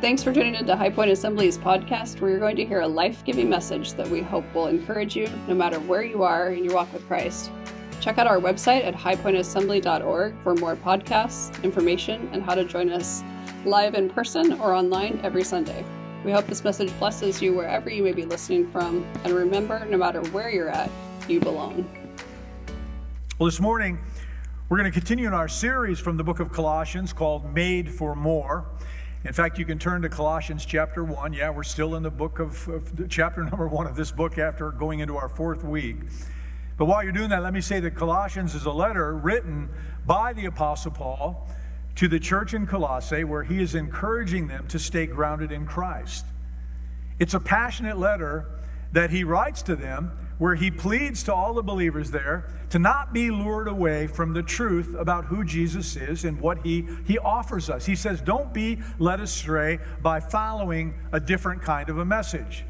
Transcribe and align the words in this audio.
Thanks 0.00 0.22
for 0.22 0.32
tuning 0.32 0.54
into 0.54 0.76
High 0.76 0.90
Point 0.90 1.10
Assembly's 1.10 1.58
podcast, 1.58 2.20
where 2.20 2.30
you're 2.30 2.38
going 2.38 2.54
to 2.54 2.64
hear 2.64 2.82
a 2.82 2.86
life 2.86 3.24
giving 3.24 3.50
message 3.50 3.94
that 3.94 4.08
we 4.08 4.22
hope 4.22 4.44
will 4.54 4.68
encourage 4.68 5.16
you 5.16 5.28
no 5.48 5.56
matter 5.56 5.80
where 5.80 6.04
you 6.04 6.22
are 6.22 6.52
in 6.52 6.62
your 6.62 6.74
walk 6.74 6.92
with 6.92 7.04
Christ. 7.08 7.50
Check 8.00 8.16
out 8.16 8.28
our 8.28 8.38
website 8.38 8.84
at 8.84 8.94
highpointassembly.org 8.94 10.40
for 10.40 10.54
more 10.54 10.76
podcasts, 10.76 11.60
information, 11.64 12.30
and 12.32 12.44
how 12.44 12.54
to 12.54 12.64
join 12.64 12.90
us 12.90 13.24
live 13.64 13.96
in 13.96 14.08
person 14.08 14.52
or 14.60 14.72
online 14.72 15.18
every 15.24 15.42
Sunday. 15.42 15.84
We 16.24 16.30
hope 16.30 16.46
this 16.46 16.62
message 16.62 16.96
blesses 17.00 17.42
you 17.42 17.52
wherever 17.52 17.90
you 17.90 18.04
may 18.04 18.12
be 18.12 18.24
listening 18.24 18.70
from. 18.70 19.04
And 19.24 19.32
remember, 19.34 19.84
no 19.84 19.96
matter 19.96 20.20
where 20.30 20.48
you're 20.48 20.68
at, 20.68 20.92
you 21.26 21.40
belong. 21.40 21.90
Well, 23.40 23.46
this 23.46 23.58
morning, 23.58 23.98
we're 24.68 24.78
going 24.78 24.92
to 24.92 24.96
continue 24.96 25.26
in 25.26 25.34
our 25.34 25.48
series 25.48 25.98
from 25.98 26.16
the 26.16 26.24
book 26.24 26.38
of 26.38 26.52
Colossians 26.52 27.12
called 27.12 27.52
Made 27.52 27.90
for 27.90 28.14
More. 28.14 28.64
In 29.28 29.34
fact, 29.34 29.58
you 29.58 29.66
can 29.66 29.78
turn 29.78 30.00
to 30.00 30.08
Colossians 30.08 30.64
chapter 30.64 31.04
1. 31.04 31.34
Yeah, 31.34 31.50
we're 31.50 31.62
still 31.62 31.96
in 31.96 32.02
the 32.02 32.10
book 32.10 32.38
of, 32.38 32.66
of 32.68 33.10
chapter 33.10 33.44
number 33.50 33.68
1 33.68 33.86
of 33.86 33.94
this 33.94 34.10
book 34.10 34.38
after 34.38 34.70
going 34.70 35.00
into 35.00 35.18
our 35.18 35.28
fourth 35.28 35.62
week. 35.62 35.96
But 36.78 36.86
while 36.86 37.02
you're 37.02 37.12
doing 37.12 37.28
that, 37.28 37.42
let 37.42 37.52
me 37.52 37.60
say 37.60 37.78
that 37.80 37.94
Colossians 37.94 38.54
is 38.54 38.64
a 38.64 38.70
letter 38.70 39.14
written 39.14 39.68
by 40.06 40.32
the 40.32 40.46
Apostle 40.46 40.92
Paul 40.92 41.46
to 41.96 42.08
the 42.08 42.18
church 42.18 42.54
in 42.54 42.66
Colossae 42.66 43.22
where 43.22 43.42
he 43.42 43.60
is 43.60 43.74
encouraging 43.74 44.48
them 44.48 44.66
to 44.68 44.78
stay 44.78 45.04
grounded 45.04 45.52
in 45.52 45.66
Christ. 45.66 46.24
It's 47.18 47.34
a 47.34 47.40
passionate 47.40 47.98
letter 47.98 48.46
that 48.92 49.10
he 49.10 49.24
writes 49.24 49.60
to 49.64 49.76
them 49.76 50.10
where 50.38 50.54
he 50.54 50.70
pleads 50.70 51.22
to 51.24 51.34
all 51.34 51.54
the 51.54 51.62
believers 51.62 52.10
there 52.10 52.46
to 52.70 52.78
not 52.78 53.12
be 53.12 53.30
lured 53.30 53.68
away 53.68 54.06
from 54.06 54.32
the 54.32 54.42
truth 54.42 54.94
about 54.98 55.24
who 55.24 55.44
Jesus 55.44 55.96
is 55.96 56.24
and 56.24 56.40
what 56.40 56.64
he, 56.64 56.86
he 57.06 57.18
offers 57.18 57.68
us. 57.68 57.84
He 57.84 57.96
says, 57.96 58.20
Don't 58.20 58.52
be 58.52 58.78
led 58.98 59.20
astray 59.20 59.78
by 60.02 60.20
following 60.20 60.94
a 61.12 61.20
different 61.20 61.62
kind 61.62 61.88
of 61.88 61.98
a 61.98 62.04
message. 62.04 62.64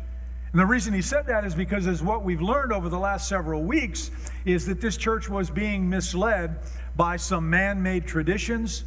And 0.52 0.60
the 0.60 0.66
reason 0.66 0.94
he 0.94 1.02
said 1.02 1.27
that 1.27 1.44
is 1.44 1.55
because, 1.55 1.86
as 1.86 2.02
what 2.02 2.25
we've 2.25 2.41
learned 2.41 2.72
over 2.72 2.88
the 2.88 2.98
last 2.98 3.28
several 3.28 3.62
weeks, 3.62 4.10
is 4.47 4.64
that 4.66 4.80
this 4.80 4.97
church 4.97 5.28
was 5.28 5.50
being 5.50 5.91
misled 5.91 6.60
by 6.97 7.16
some 7.16 7.50
man 7.50 7.82
made 7.82 8.06
traditions 8.06 8.84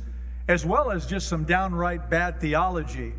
as 0.48 0.66
well 0.66 0.92
as 0.92 1.06
just 1.06 1.28
some 1.28 1.44
downright 1.44 2.10
bad 2.10 2.42
theology. 2.42 3.14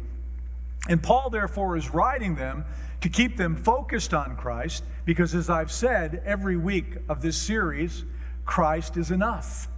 And 0.89 1.01
Paul, 1.01 1.31
therefore, 1.31 1.77
is 1.77 1.95
writing 1.95 2.35
them 2.35 2.65
to 3.03 3.09
keep 3.09 3.37
them 3.37 3.57
focused 3.57 4.15
on 4.15 4.37
Christ 4.37 4.85
because, 5.05 5.35
as 5.35 5.51
I've 5.51 5.73
said 5.73 6.23
every 6.25 6.57
week 6.57 6.97
of 7.09 7.21
this 7.21 7.37
series, 7.37 8.05
Christ 8.45 8.97
is 8.97 9.11
enough. 9.11 9.69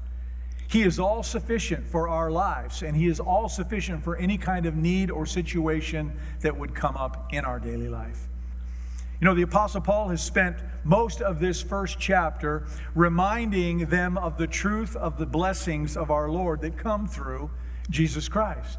He 0.69 0.83
is 0.83 0.98
all 0.98 1.22
sufficient 1.22 1.86
for 1.86 2.08
our 2.08 2.30
lives, 2.30 2.83
and 2.83 2.97
He 2.97 3.06
is 3.06 3.20
all 3.20 3.48
sufficient 3.48 4.05
for 4.05 4.17
any 4.17 4.36
kind 4.36 4.67
of 4.67 4.77
need 4.77 5.11
or 5.11 5.25
situation 5.25 6.19
that 6.41 6.56
would 6.56 6.75
come 6.75 6.97
up 6.97 7.33
in 7.33 7.45
our 7.45 7.58
daily 7.58 7.89
life. 7.89 8.28
You 9.20 9.27
know, 9.27 9.34
the 9.34 9.42
Apostle 9.42 9.80
Paul 9.80 10.08
has 10.08 10.22
spent 10.22 10.58
most 10.83 11.22
of 11.22 11.41
this 11.41 11.62
first 11.62 11.98
chapter 11.98 12.67
reminding 12.95 13.86
them 13.86 14.19
of 14.19 14.36
the 14.36 14.47
truth 14.47 14.97
of 14.97 15.17
the 15.17 15.27
blessings 15.27 15.97
of 15.97 16.11
our 16.11 16.28
Lord 16.28 16.61
that 16.61 16.77
come 16.77 17.06
through 17.06 17.50
Jesus 17.89 18.28
Christ. 18.28 18.78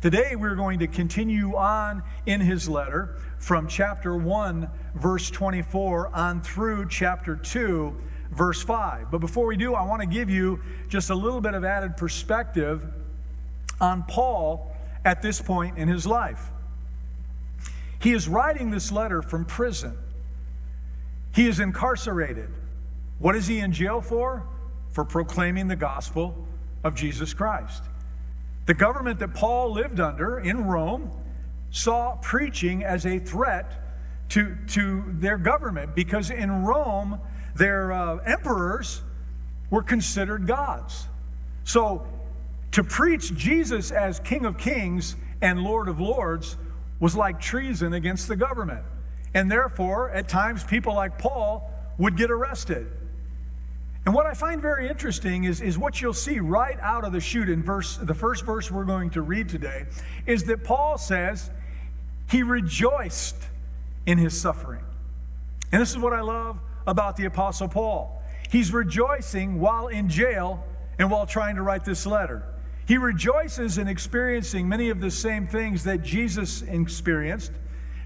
Today, 0.00 0.34
we're 0.34 0.54
going 0.54 0.78
to 0.78 0.86
continue 0.86 1.56
on 1.56 2.02
in 2.24 2.40
his 2.40 2.70
letter 2.70 3.16
from 3.38 3.68
chapter 3.68 4.16
1, 4.16 4.66
verse 4.94 5.28
24, 5.28 6.16
on 6.16 6.40
through 6.40 6.88
chapter 6.88 7.36
2, 7.36 7.94
verse 8.30 8.62
5. 8.62 9.10
But 9.10 9.18
before 9.18 9.44
we 9.44 9.58
do, 9.58 9.74
I 9.74 9.84
want 9.84 10.00
to 10.00 10.06
give 10.06 10.30
you 10.30 10.60
just 10.88 11.10
a 11.10 11.14
little 11.14 11.42
bit 11.42 11.52
of 11.52 11.64
added 11.64 11.98
perspective 11.98 12.82
on 13.78 14.04
Paul 14.04 14.74
at 15.04 15.20
this 15.20 15.42
point 15.42 15.76
in 15.76 15.86
his 15.86 16.06
life. 16.06 16.50
He 18.00 18.12
is 18.12 18.26
writing 18.26 18.70
this 18.70 18.90
letter 18.90 19.20
from 19.20 19.44
prison. 19.44 19.98
He 21.34 21.46
is 21.46 21.60
incarcerated. 21.60 22.48
What 23.18 23.36
is 23.36 23.46
he 23.46 23.58
in 23.58 23.74
jail 23.74 24.00
for? 24.00 24.46
For 24.92 25.04
proclaiming 25.04 25.68
the 25.68 25.76
gospel 25.76 26.46
of 26.84 26.94
Jesus 26.94 27.34
Christ. 27.34 27.84
The 28.66 28.74
government 28.74 29.18
that 29.18 29.34
Paul 29.34 29.72
lived 29.72 30.00
under 30.00 30.38
in 30.38 30.64
Rome 30.66 31.10
saw 31.70 32.16
preaching 32.16 32.84
as 32.84 33.06
a 33.06 33.18
threat 33.18 33.80
to, 34.30 34.56
to 34.68 35.04
their 35.08 35.38
government 35.38 35.94
because 35.94 36.30
in 36.30 36.64
Rome, 36.64 37.20
their 37.54 37.92
uh, 37.92 38.16
emperors 38.18 39.02
were 39.70 39.82
considered 39.82 40.46
gods. 40.46 41.06
So 41.64 42.06
to 42.72 42.84
preach 42.84 43.34
Jesus 43.34 43.90
as 43.90 44.20
King 44.20 44.44
of 44.44 44.58
Kings 44.58 45.16
and 45.40 45.60
Lord 45.60 45.88
of 45.88 46.00
Lords 46.00 46.56
was 47.00 47.16
like 47.16 47.40
treason 47.40 47.92
against 47.94 48.28
the 48.28 48.36
government. 48.36 48.84
And 49.34 49.50
therefore, 49.50 50.10
at 50.10 50.28
times, 50.28 50.64
people 50.64 50.94
like 50.94 51.18
Paul 51.18 51.70
would 51.98 52.16
get 52.16 52.30
arrested. 52.30 52.90
And 54.10 54.14
what 54.16 54.26
I 54.26 54.34
find 54.34 54.60
very 54.60 54.88
interesting 54.88 55.44
is, 55.44 55.60
is 55.60 55.78
what 55.78 56.00
you'll 56.02 56.12
see 56.12 56.40
right 56.40 56.76
out 56.80 57.04
of 57.04 57.12
the 57.12 57.20
chute 57.20 57.48
in 57.48 57.62
verse, 57.62 57.96
the 57.96 58.12
first 58.12 58.44
verse 58.44 58.68
we're 58.68 58.84
going 58.84 59.10
to 59.10 59.22
read 59.22 59.48
today, 59.48 59.84
is 60.26 60.42
that 60.46 60.64
Paul 60.64 60.98
says 60.98 61.48
he 62.28 62.42
rejoiced 62.42 63.36
in 64.06 64.18
his 64.18 64.36
suffering. 64.36 64.82
And 65.70 65.80
this 65.80 65.90
is 65.90 65.96
what 65.96 66.12
I 66.12 66.22
love 66.22 66.58
about 66.88 67.18
the 67.18 67.26
Apostle 67.26 67.68
Paul. 67.68 68.20
He's 68.50 68.72
rejoicing 68.72 69.60
while 69.60 69.86
in 69.86 70.08
jail 70.08 70.64
and 70.98 71.08
while 71.08 71.24
trying 71.24 71.54
to 71.54 71.62
write 71.62 71.84
this 71.84 72.04
letter. 72.04 72.42
He 72.88 72.98
rejoices 72.98 73.78
in 73.78 73.86
experiencing 73.86 74.68
many 74.68 74.90
of 74.90 75.00
the 75.00 75.12
same 75.12 75.46
things 75.46 75.84
that 75.84 76.02
Jesus 76.02 76.62
experienced 76.62 77.52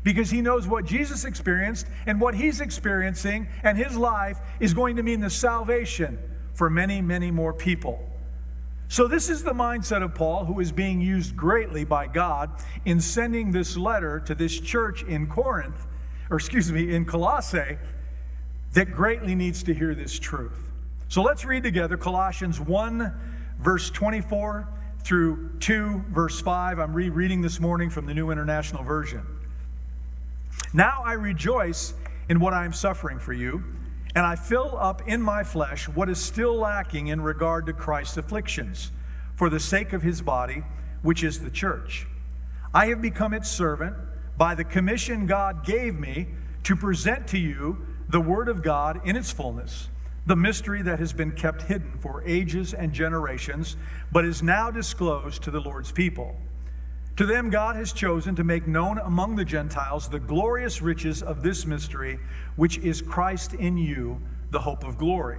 because 0.05 0.31
he 0.31 0.43
knows 0.43 0.69
what 0.69 0.85
Jesus 0.85 1.25
experienced 1.25 1.87
and 2.07 2.21
what 2.21 2.35
he's 2.35 2.61
experiencing 2.61 3.49
and 3.65 3.77
his 3.77 3.97
life 3.97 4.39
is 4.61 4.75
going 4.75 4.97
to 4.97 5.03
mean 5.03 5.21
the 5.21 5.31
salvation 5.31 6.19
for 6.53 6.71
many, 6.71 7.01
many 7.01 7.31
more 7.31 7.53
people. 7.53 8.09
So, 8.89 9.09
this 9.09 9.31
is 9.31 9.43
the 9.43 9.53
mindset 9.53 10.05
of 10.05 10.15
Paul, 10.15 10.45
who 10.45 10.61
is 10.61 10.71
being 10.71 11.01
used 11.01 11.35
greatly 11.35 11.85
by 11.85 12.07
God 12.07 12.51
in 12.85 13.01
sending 13.01 13.51
this 13.51 13.77
letter 13.77 14.21
to 14.21 14.35
this 14.35 14.61
church 14.61 15.03
in 15.05 15.27
Corinth, 15.27 15.87
or 16.31 16.37
excuse 16.37 16.71
me, 16.71 16.95
in 16.95 17.07
Colossae, 17.07 17.79
that 18.75 18.93
greatly 18.93 19.35
needs 19.35 19.63
to 19.65 19.75
hear 19.75 19.95
this 19.95 20.19
truth. 20.19 20.71
So, 21.09 21.23
let's 21.23 21.47
read 21.47 21.63
together 21.63 21.97
Colossians 21.97 22.61
1, 22.61 23.13
verse 23.59 23.91
24 23.91 24.69
through 25.01 25.51
2, 25.61 26.05
verse 26.11 26.41
5. 26.41 26.79
I'm 26.79 26.93
rereading 26.93 27.41
this 27.41 27.59
morning 27.59 27.89
from 27.89 28.05
the 28.05 28.15
New 28.15 28.31
International 28.31 28.85
Version. 28.85 29.34
Now 30.75 31.03
I 31.05 31.13
rejoice 31.13 31.95
in 32.29 32.41
what 32.41 32.53
I 32.53 32.65
am 32.65 32.73
suffering 32.73 33.21
for 33.21 33.33
you, 33.33 33.63
and 34.17 34.27
I 34.27 34.35
fill 34.35 34.77
up 34.77 35.07
in 35.07 35.23
my 35.23 35.45
flesh 35.45 35.89
what 35.89 36.09
is 36.09 36.19
still 36.19 36.57
lacking 36.57 37.07
in 37.07 37.21
regard 37.21 37.67
to 37.67 37.73
Christ's 37.73 38.17
afflictions, 38.17 38.91
for 39.37 39.49
the 39.49 39.61
sake 39.61 39.93
of 39.93 40.03
his 40.03 40.21
body, 40.21 40.65
which 41.03 41.23
is 41.23 41.41
the 41.41 41.51
church. 41.51 42.09
I 42.75 42.87
have 42.87 43.01
become 43.01 43.35
its 43.35 43.49
servant 43.49 43.95
by 44.37 44.57
the 44.57 44.65
commission 44.65 45.27
God 45.27 45.65
gave 45.65 45.95
me 45.95 46.27
to 46.65 46.75
present 46.75 47.29
to 47.29 47.39
you 47.39 47.87
the 48.09 48.21
Word 48.21 48.49
of 48.49 48.61
God 48.61 49.01
in 49.05 49.15
its 49.15 49.31
fullness, 49.31 49.89
the 50.27 50.35
mystery 50.35 50.83
that 50.83 50.99
has 50.99 51.13
been 51.13 51.31
kept 51.31 51.63
hidden 51.63 51.99
for 52.01 52.25
ages 52.27 52.75
and 52.75 52.93
generations, 52.93 53.77
but 54.11 54.25
is 54.25 54.43
now 54.43 54.73
disclosed 54.73 55.45
to 55.45 55.53
the 55.53 55.61
Lord's 55.61 55.93
people. 55.93 56.37
To 57.17 57.27
them, 57.27 57.49
God 57.49 57.77
has 57.77 57.93
chosen 57.93 58.35
to 58.35 58.45
make 58.45 58.67
known 58.67 58.99
among 58.99 59.37
the 59.37 59.45
Gentiles 59.45 60.09
the 60.09 60.19
glorious 60.19 60.83
riches 60.83 61.23
of 61.23 61.45
this 61.45 61.65
mystery, 61.65 62.19
which 62.57 62.79
is 62.79 63.01
Christ 63.01 63.55
in 63.55 63.77
you, 63.79 64.21
the 64.51 64.59
hope 64.59 64.83
of 64.83 64.99
glory. 64.99 65.39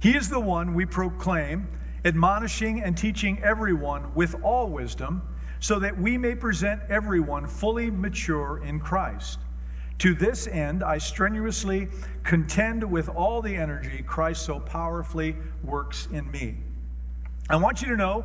He 0.00 0.16
is 0.16 0.28
the 0.28 0.40
one 0.40 0.74
we 0.74 0.84
proclaim, 0.84 1.68
admonishing 2.04 2.82
and 2.82 2.98
teaching 2.98 3.40
everyone 3.42 4.14
with 4.14 4.34
all 4.42 4.68
wisdom, 4.68 5.22
so 5.60 5.78
that 5.78 5.96
we 5.96 6.18
may 6.18 6.34
present 6.34 6.82
everyone 6.88 7.46
fully 7.46 7.88
mature 7.88 8.60
in 8.64 8.80
Christ. 8.80 9.38
To 9.98 10.12
this 10.12 10.46
end, 10.48 10.82
I 10.82 10.98
strenuously 10.98 11.88
contend 12.24 12.82
with 12.82 13.08
all 13.08 13.40
the 13.40 13.56
energy 13.56 14.02
Christ 14.02 14.44
so 14.44 14.58
powerfully 14.60 15.36
works 15.62 16.08
in 16.12 16.30
me. 16.32 16.56
I 17.48 17.56
want 17.56 17.80
you 17.80 17.88
to 17.88 17.96
know 17.96 18.24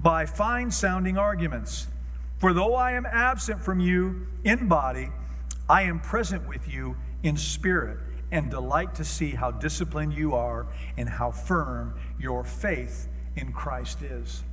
by 0.00 0.26
fine 0.26 0.70
sounding 0.70 1.18
arguments 1.18 1.88
For 2.38 2.52
though 2.52 2.74
I 2.76 2.92
am 2.92 3.04
absent 3.04 3.60
from 3.60 3.80
you 3.80 4.28
in 4.44 4.68
body, 4.68 5.10
I 5.68 5.82
am 5.82 5.98
present 5.98 6.48
with 6.48 6.68
you 6.68 6.96
in 7.24 7.36
spirit 7.36 7.98
and 8.30 8.50
delight 8.50 8.94
to 8.96 9.04
see 9.04 9.30
how 9.30 9.50
disciplined 9.50 10.12
you 10.12 10.34
are 10.34 10.66
and 10.96 11.08
how 11.08 11.32
firm 11.32 11.98
your 12.18 12.44
faith 12.44 13.08
in 13.36 13.52
Christ 13.52 14.02
is. 14.02 14.44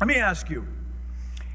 Let 0.00 0.08
me 0.08 0.16
ask 0.16 0.50
you 0.50 0.66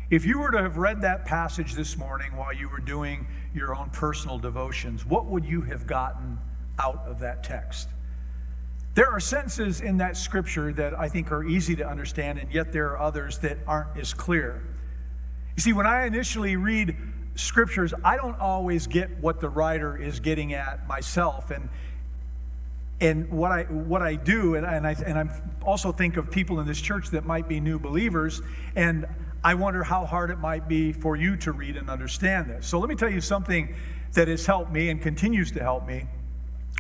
if 0.10 0.26
you 0.26 0.40
were 0.40 0.52
to 0.52 0.62
have 0.62 0.78
read 0.78 1.02
that 1.02 1.26
passage 1.26 1.74
this 1.74 1.98
morning 1.98 2.36
while 2.36 2.54
you 2.54 2.70
were 2.70 2.80
doing 2.80 3.28
your 3.54 3.76
own 3.76 3.90
personal 3.90 4.38
devotions, 4.38 5.06
what 5.06 5.26
would 5.26 5.44
you 5.44 5.62
have 5.62 5.88
gotten 5.88 6.38
out 6.80 7.04
of 7.06 7.20
that 7.20 7.44
text? 7.44 7.90
There 8.96 9.10
are 9.10 9.20
sentences 9.20 9.82
in 9.82 9.98
that 9.98 10.18
scripture 10.18 10.72
that 10.74 10.98
I 10.98 11.10
think 11.10 11.32
are 11.32 11.44
easy 11.44 11.76
to 11.78 11.88
understand, 11.88 12.38
and 12.38 12.52
yet 12.54 12.72
there 12.72 12.92
are 12.92 13.00
others 13.00 13.40
that 13.40 13.58
aren't 13.66 13.98
as 13.98 14.14
clear. 14.14 14.64
You 15.56 15.62
see, 15.62 15.74
when 15.74 15.88
I 15.88 16.06
initially 16.06 16.56
read 16.56 16.96
scriptures, 17.36 17.94
I 18.04 18.18
don't 18.18 18.40
always 18.40 18.86
get 18.86 19.10
what 19.20 19.40
the 19.40 19.50
writer 19.50 19.98
is 19.98 20.20
getting 20.20 20.54
at 20.54 20.88
myself. 20.88 21.50
And 21.50 21.70
and 23.02 23.30
what 23.32 23.52
I 23.52 23.64
what 23.64 24.02
I 24.02 24.16
do, 24.16 24.56
and, 24.56 24.66
and 24.66 24.88
I 24.88 24.96
and 25.06 25.18
I 25.18 25.42
also 25.64 25.92
think 25.92 26.16
of 26.18 26.30
people 26.30 26.60
in 26.60 26.68
this 26.68 26.80
church 26.80 27.10
that 27.10 27.26
might 27.26 27.48
be 27.48 27.60
new 27.60 27.80
believers, 27.80 28.42
and 28.76 29.06
I 29.44 29.56
wonder 29.56 29.84
how 29.84 30.06
hard 30.06 30.30
it 30.30 30.38
might 30.38 30.68
be 30.68 30.94
for 30.94 31.16
you 31.16 31.36
to 31.38 31.52
read 31.52 31.76
and 31.76 31.90
understand 31.90 32.50
this. 32.50 32.66
So 32.68 32.80
let 32.80 32.90
me 32.90 32.96
tell 32.96 33.10
you 33.10 33.20
something 33.20 33.76
that 34.14 34.28
has 34.28 34.46
helped 34.46 34.72
me 34.72 34.90
and 34.90 35.02
continues 35.02 35.52
to 35.52 35.60
help 35.60 35.86
me. 35.88 36.06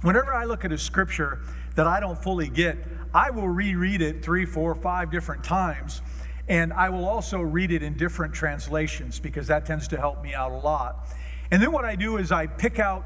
Whenever 0.03 0.33
I 0.33 0.45
look 0.45 0.63
at 0.63 0.71
a 0.71 0.77
scripture 0.77 1.41
that 1.75 1.87
I 1.87 1.99
don't 1.99 2.21
fully 2.21 2.49
get, 2.49 2.77
I 3.13 3.29
will 3.29 3.49
reread 3.49 4.01
it 4.01 4.23
three, 4.23 4.45
four, 4.45 4.73
five 4.75 5.11
different 5.11 5.43
times 5.43 6.01
and 6.47 6.73
I 6.73 6.89
will 6.89 7.05
also 7.05 7.39
read 7.39 7.71
it 7.71 7.83
in 7.83 7.95
different 7.95 8.33
translations 8.33 9.19
because 9.19 9.47
that 9.47 9.65
tends 9.65 9.87
to 9.89 9.97
help 9.97 10.21
me 10.21 10.33
out 10.33 10.51
a 10.51 10.57
lot. 10.57 11.07
And 11.51 11.61
then 11.61 11.71
what 11.71 11.85
I 11.85 11.95
do 11.95 12.17
is 12.17 12.31
I 12.31 12.47
pick 12.47 12.79
out 12.79 13.05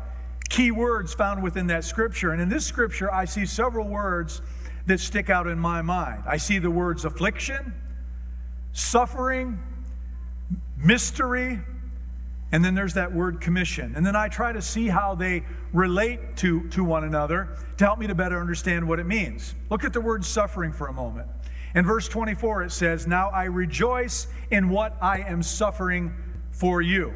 key 0.49 0.71
words 0.71 1.13
found 1.13 1.43
within 1.43 1.67
that 1.67 1.83
scripture. 1.83 2.31
And 2.31 2.41
in 2.41 2.49
this 2.49 2.65
scripture, 2.65 3.13
I 3.13 3.25
see 3.25 3.45
several 3.45 3.87
words 3.87 4.41
that 4.87 4.99
stick 4.99 5.29
out 5.29 5.47
in 5.47 5.59
my 5.59 5.81
mind. 5.81 6.23
I 6.25 6.37
see 6.37 6.57
the 6.57 6.71
words 6.71 7.05
affliction, 7.05 7.73
suffering, 8.71 9.59
mystery, 10.77 11.59
and 12.51 12.63
then 12.63 12.75
there's 12.75 12.93
that 12.93 13.11
word 13.11 13.41
commission. 13.41 13.93
And 13.95 14.05
then 14.05 14.15
I 14.15 14.29
try 14.29 14.53
to 14.53 14.61
see 14.61 14.87
how 14.87 15.15
they 15.15 15.43
relate 15.73 16.37
to, 16.37 16.67
to 16.69 16.83
one 16.83 17.03
another 17.03 17.49
to 17.77 17.85
help 17.85 17.99
me 17.99 18.07
to 18.07 18.15
better 18.15 18.39
understand 18.39 18.87
what 18.87 18.99
it 18.99 19.05
means. 19.05 19.53
Look 19.69 19.83
at 19.83 19.93
the 19.93 20.01
word 20.01 20.23
suffering 20.23 20.71
for 20.71 20.87
a 20.87 20.93
moment. 20.93 21.27
In 21.75 21.85
verse 21.85 22.07
24, 22.07 22.63
it 22.63 22.71
says, 22.71 23.05
Now 23.05 23.29
I 23.29 23.45
rejoice 23.45 24.27
in 24.49 24.69
what 24.69 24.95
I 25.01 25.19
am 25.19 25.43
suffering 25.43 26.13
for 26.51 26.81
you. 26.81 27.13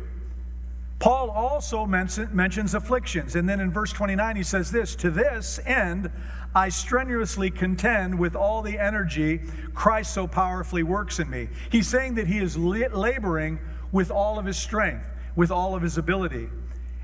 Paul 1.00 1.32
also 1.32 1.88
mentions 1.88 2.76
afflictions. 2.76 3.36
And 3.36 3.50
then 3.50 3.60
in 3.60 3.72
verse 3.72 3.92
29, 3.92 4.36
he 4.36 4.44
says 4.44 4.70
this 4.70 4.96
To 4.98 5.10
this 5.10 5.60
end, 5.66 6.12
I 6.54 6.70
strenuously 6.70 7.50
contend 7.50 8.20
with 8.20 8.36
all 8.36 8.62
the 8.62 8.78
energy 8.78 9.42
Christ 9.74 10.14
so 10.14 10.28
powerfully 10.28 10.84
works 10.84 11.20
in 11.20 11.28
me. 11.28 11.50
He's 11.72 11.88
saying 11.88 12.16
that 12.16 12.28
he 12.28 12.38
is 12.38 12.56
laboring 12.56 13.60
with 13.92 14.12
all 14.12 14.38
of 14.38 14.46
his 14.46 14.58
strength, 14.58 15.04
with 15.36 15.52
all 15.52 15.76
of 15.76 15.82
his 15.82 15.98
ability. 15.98 16.50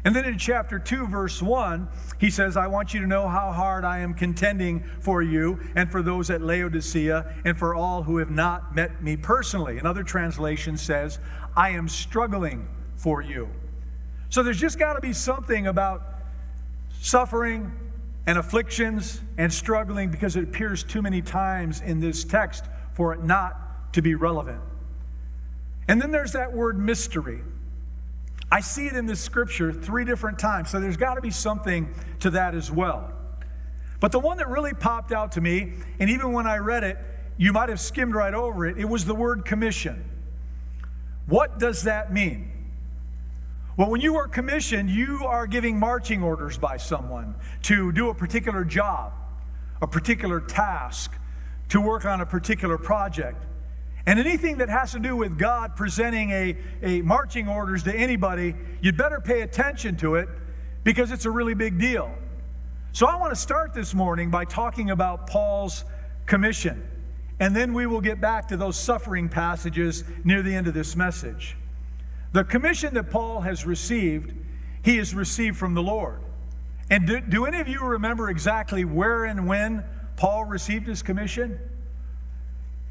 And 0.06 0.16
then 0.16 0.26
in 0.26 0.38
chapter 0.38 0.80
2, 0.80 1.08
verse 1.08 1.42
1, 1.42 1.88
he 2.20 2.30
says, 2.30 2.56
I 2.56 2.68
want 2.68 2.94
you 2.94 3.02
to 3.02 3.08
know 3.08 3.28
how 3.28 3.52
hard 3.52 3.84
I 3.84 4.00
am 4.00 4.14
contending 4.14 4.84
for 5.02 5.22
you 5.22 5.60
and 5.76 5.92
for 5.92 6.02
those 6.02 6.30
at 6.30 6.42
Laodicea 6.42 7.36
and 7.44 7.58
for 7.58 7.76
all 7.76 8.04
who 8.04 8.18
have 8.18 8.32
not 8.32 8.74
met 8.74 9.04
me 9.04 9.18
personally. 9.18 9.80
Another 9.80 10.04
translation 10.04 10.78
says, 10.78 11.20
I 11.58 11.72
am 11.72 11.90
struggling 11.90 12.70
for 12.96 13.22
you. 13.22 13.50
So 14.30 14.44
there's 14.44 14.60
just 14.60 14.80
got 14.80 14.94
to 14.94 15.02
be 15.02 15.14
something 15.14 15.68
about 15.68 16.04
suffering 17.02 17.72
and 18.28 18.38
afflictions 18.38 19.22
and 19.38 19.52
struggling 19.52 20.10
because 20.10 20.36
it 20.36 20.44
appears 20.44 20.84
too 20.84 21.02
many 21.02 21.22
times 21.22 21.82
in 21.82 22.00
this 22.00 22.24
text 22.24 22.66
for 22.94 23.14
it 23.14 23.24
not 23.24 23.94
to 23.94 24.02
be 24.02 24.16
relevant. 24.16 24.62
And 25.88 26.02
then 26.02 26.12
there's 26.12 26.34
that 26.34 26.54
word 26.54 26.78
mystery. 26.78 27.42
I 28.52 28.62
see 28.62 28.88
it 28.88 28.94
in 28.94 29.06
this 29.06 29.20
scripture 29.20 29.74
three 29.74 30.06
different 30.06 30.40
times, 30.40 30.70
so 30.70 30.80
there's 30.80 30.98
got 30.98 31.16
to 31.16 31.22
be 31.22 31.32
something 31.32 31.94
to 32.20 32.30
that 32.32 32.56
as 32.56 32.72
well. 32.72 33.12
But 34.00 34.12
the 34.12 34.20
one 34.20 34.38
that 34.38 34.48
really 34.48 34.74
popped 34.74 35.12
out 35.12 35.34
to 35.34 35.42
me, 35.42 35.74
and 36.00 36.10
even 36.10 36.32
when 36.32 36.48
I 36.48 36.58
read 36.58 36.84
it, 36.84 36.98
you 37.38 37.52
might 37.52 37.70
have 37.70 37.80
skimmed 37.80 38.16
right 38.16 38.34
over 38.34 38.66
it, 38.66 38.78
it 38.78 38.86
was 38.86 39.06
the 39.06 39.16
word 39.16 39.44
commission. 39.44 40.04
What 41.26 41.60
does 41.60 41.84
that 41.84 42.14
mean? 42.14 42.52
Well, 43.76 43.90
when 43.90 44.02
you 44.02 44.16
are 44.16 44.28
commissioned, 44.28 44.90
you 44.90 45.26
are 45.26 45.46
giving 45.46 45.78
marching 45.78 46.24
orders 46.24 46.58
by 46.58 46.78
someone 46.78 47.36
to 47.64 47.92
do 47.92 48.10
a 48.10 48.14
particular 48.14 48.64
job, 48.64 49.14
a 49.82 49.88
particular 49.88 50.40
task, 50.40 51.14
to 51.70 51.82
work 51.82 52.06
on 52.06 52.22
a 52.22 52.26
particular 52.26 52.78
project. 52.78 53.44
And 54.08 54.20
anything 54.20 54.60
that 54.60 54.70
has 54.70 54.94
to 54.94 55.00
do 55.00 55.18
with 55.18 55.38
God 55.38 55.76
presenting 55.76 56.32
a, 56.32 56.58
a 56.82 57.02
marching 57.02 57.50
orders 57.50 57.84
to 57.84 57.94
anybody, 57.94 58.56
you'd 58.80 58.96
better 58.96 59.20
pay 59.20 59.42
attention 59.42 59.98
to 59.98 60.16
it 60.16 60.30
because 60.86 61.12
it's 61.12 61.26
a 61.26 61.30
really 61.30 61.54
big 61.54 61.78
deal. 61.78 62.10
So 62.94 63.06
I 63.06 63.18
want 63.18 63.34
to 63.34 63.40
start 63.40 63.74
this 63.74 63.94
morning 63.94 64.32
by 64.32 64.46
talking 64.46 64.92
about 64.92 65.28
Paul's 65.28 65.84
commission. 66.26 66.88
And 67.42 67.54
then 67.54 67.74
we 67.74 67.86
will 67.86 68.00
get 68.00 68.22
back 68.22 68.48
to 68.48 68.58
those 68.58 68.78
suffering 68.78 69.28
passages 69.28 70.06
near 70.24 70.42
the 70.42 70.56
end 70.56 70.68
of 70.68 70.74
this 70.74 70.96
message. 70.96 71.58
The 72.32 72.46
commission 72.46 72.94
that 72.94 73.12
Paul 73.12 73.42
has 73.42 73.66
received, 73.66 74.34
he 74.84 74.96
has 74.98 75.14
received 75.14 75.58
from 75.58 75.74
the 75.74 75.84
Lord. 75.84 76.22
And 76.90 77.06
do, 77.06 77.20
do 77.20 77.46
any 77.46 77.60
of 77.60 77.68
you 77.68 77.82
remember 77.82 78.30
exactly 78.30 78.86
where 78.86 79.26
and 79.26 79.46
when 79.46 79.84
Paul 80.16 80.46
received 80.46 80.88
his 80.88 81.04
commission? 81.04 81.60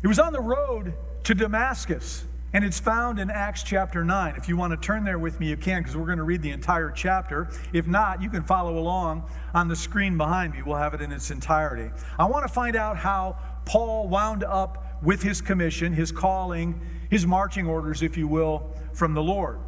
It 0.02 0.08
was 0.08 0.18
on 0.18 0.32
the 0.32 0.40
road 0.40 0.92
to 1.24 1.34
Damascus, 1.34 2.24
and 2.52 2.64
it's 2.64 2.78
found 2.78 3.18
in 3.18 3.30
Acts 3.30 3.62
chapter 3.62 4.04
9. 4.04 4.34
If 4.36 4.48
you 4.48 4.56
want 4.56 4.72
to 4.72 4.76
turn 4.76 5.04
there 5.04 5.18
with 5.18 5.40
me, 5.40 5.48
you 5.48 5.56
can, 5.56 5.82
because 5.82 5.96
we're 5.96 6.06
going 6.06 6.18
to 6.18 6.24
read 6.24 6.42
the 6.42 6.50
entire 6.50 6.90
chapter. 6.90 7.48
If 7.72 7.86
not, 7.86 8.22
you 8.22 8.28
can 8.28 8.42
follow 8.42 8.78
along 8.78 9.24
on 9.54 9.68
the 9.68 9.76
screen 9.76 10.18
behind 10.18 10.52
me. 10.52 10.62
We'll 10.62 10.76
have 10.76 10.92
it 10.92 11.00
in 11.00 11.12
its 11.12 11.30
entirety. 11.30 11.90
I 12.18 12.26
want 12.26 12.46
to 12.46 12.52
find 12.52 12.76
out 12.76 12.98
how 12.98 13.38
Paul 13.64 14.08
wound 14.08 14.44
up 14.44 15.02
with 15.02 15.22
his 15.22 15.40
commission, 15.40 15.94
his 15.94 16.12
calling, 16.12 16.78
his 17.10 17.26
marching 17.26 17.66
orders, 17.66 18.02
if 18.02 18.18
you 18.18 18.28
will, 18.28 18.70
from 18.92 19.14
the 19.14 19.22
Lord. 19.22 19.58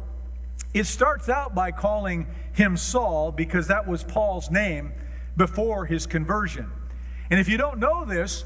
It 0.73 0.85
starts 0.85 1.27
out 1.27 1.55
by 1.55 1.71
calling 1.71 2.27
him 2.53 2.77
Saul 2.77 3.31
because 3.31 3.67
that 3.67 3.87
was 3.87 4.03
Paul's 4.03 4.51
name 4.51 4.93
before 5.35 5.85
his 5.85 6.05
conversion. 6.05 6.69
And 7.31 7.39
if 7.39 7.49
you 7.49 7.57
don't 7.57 7.79
know 7.79 8.05
this, 8.05 8.45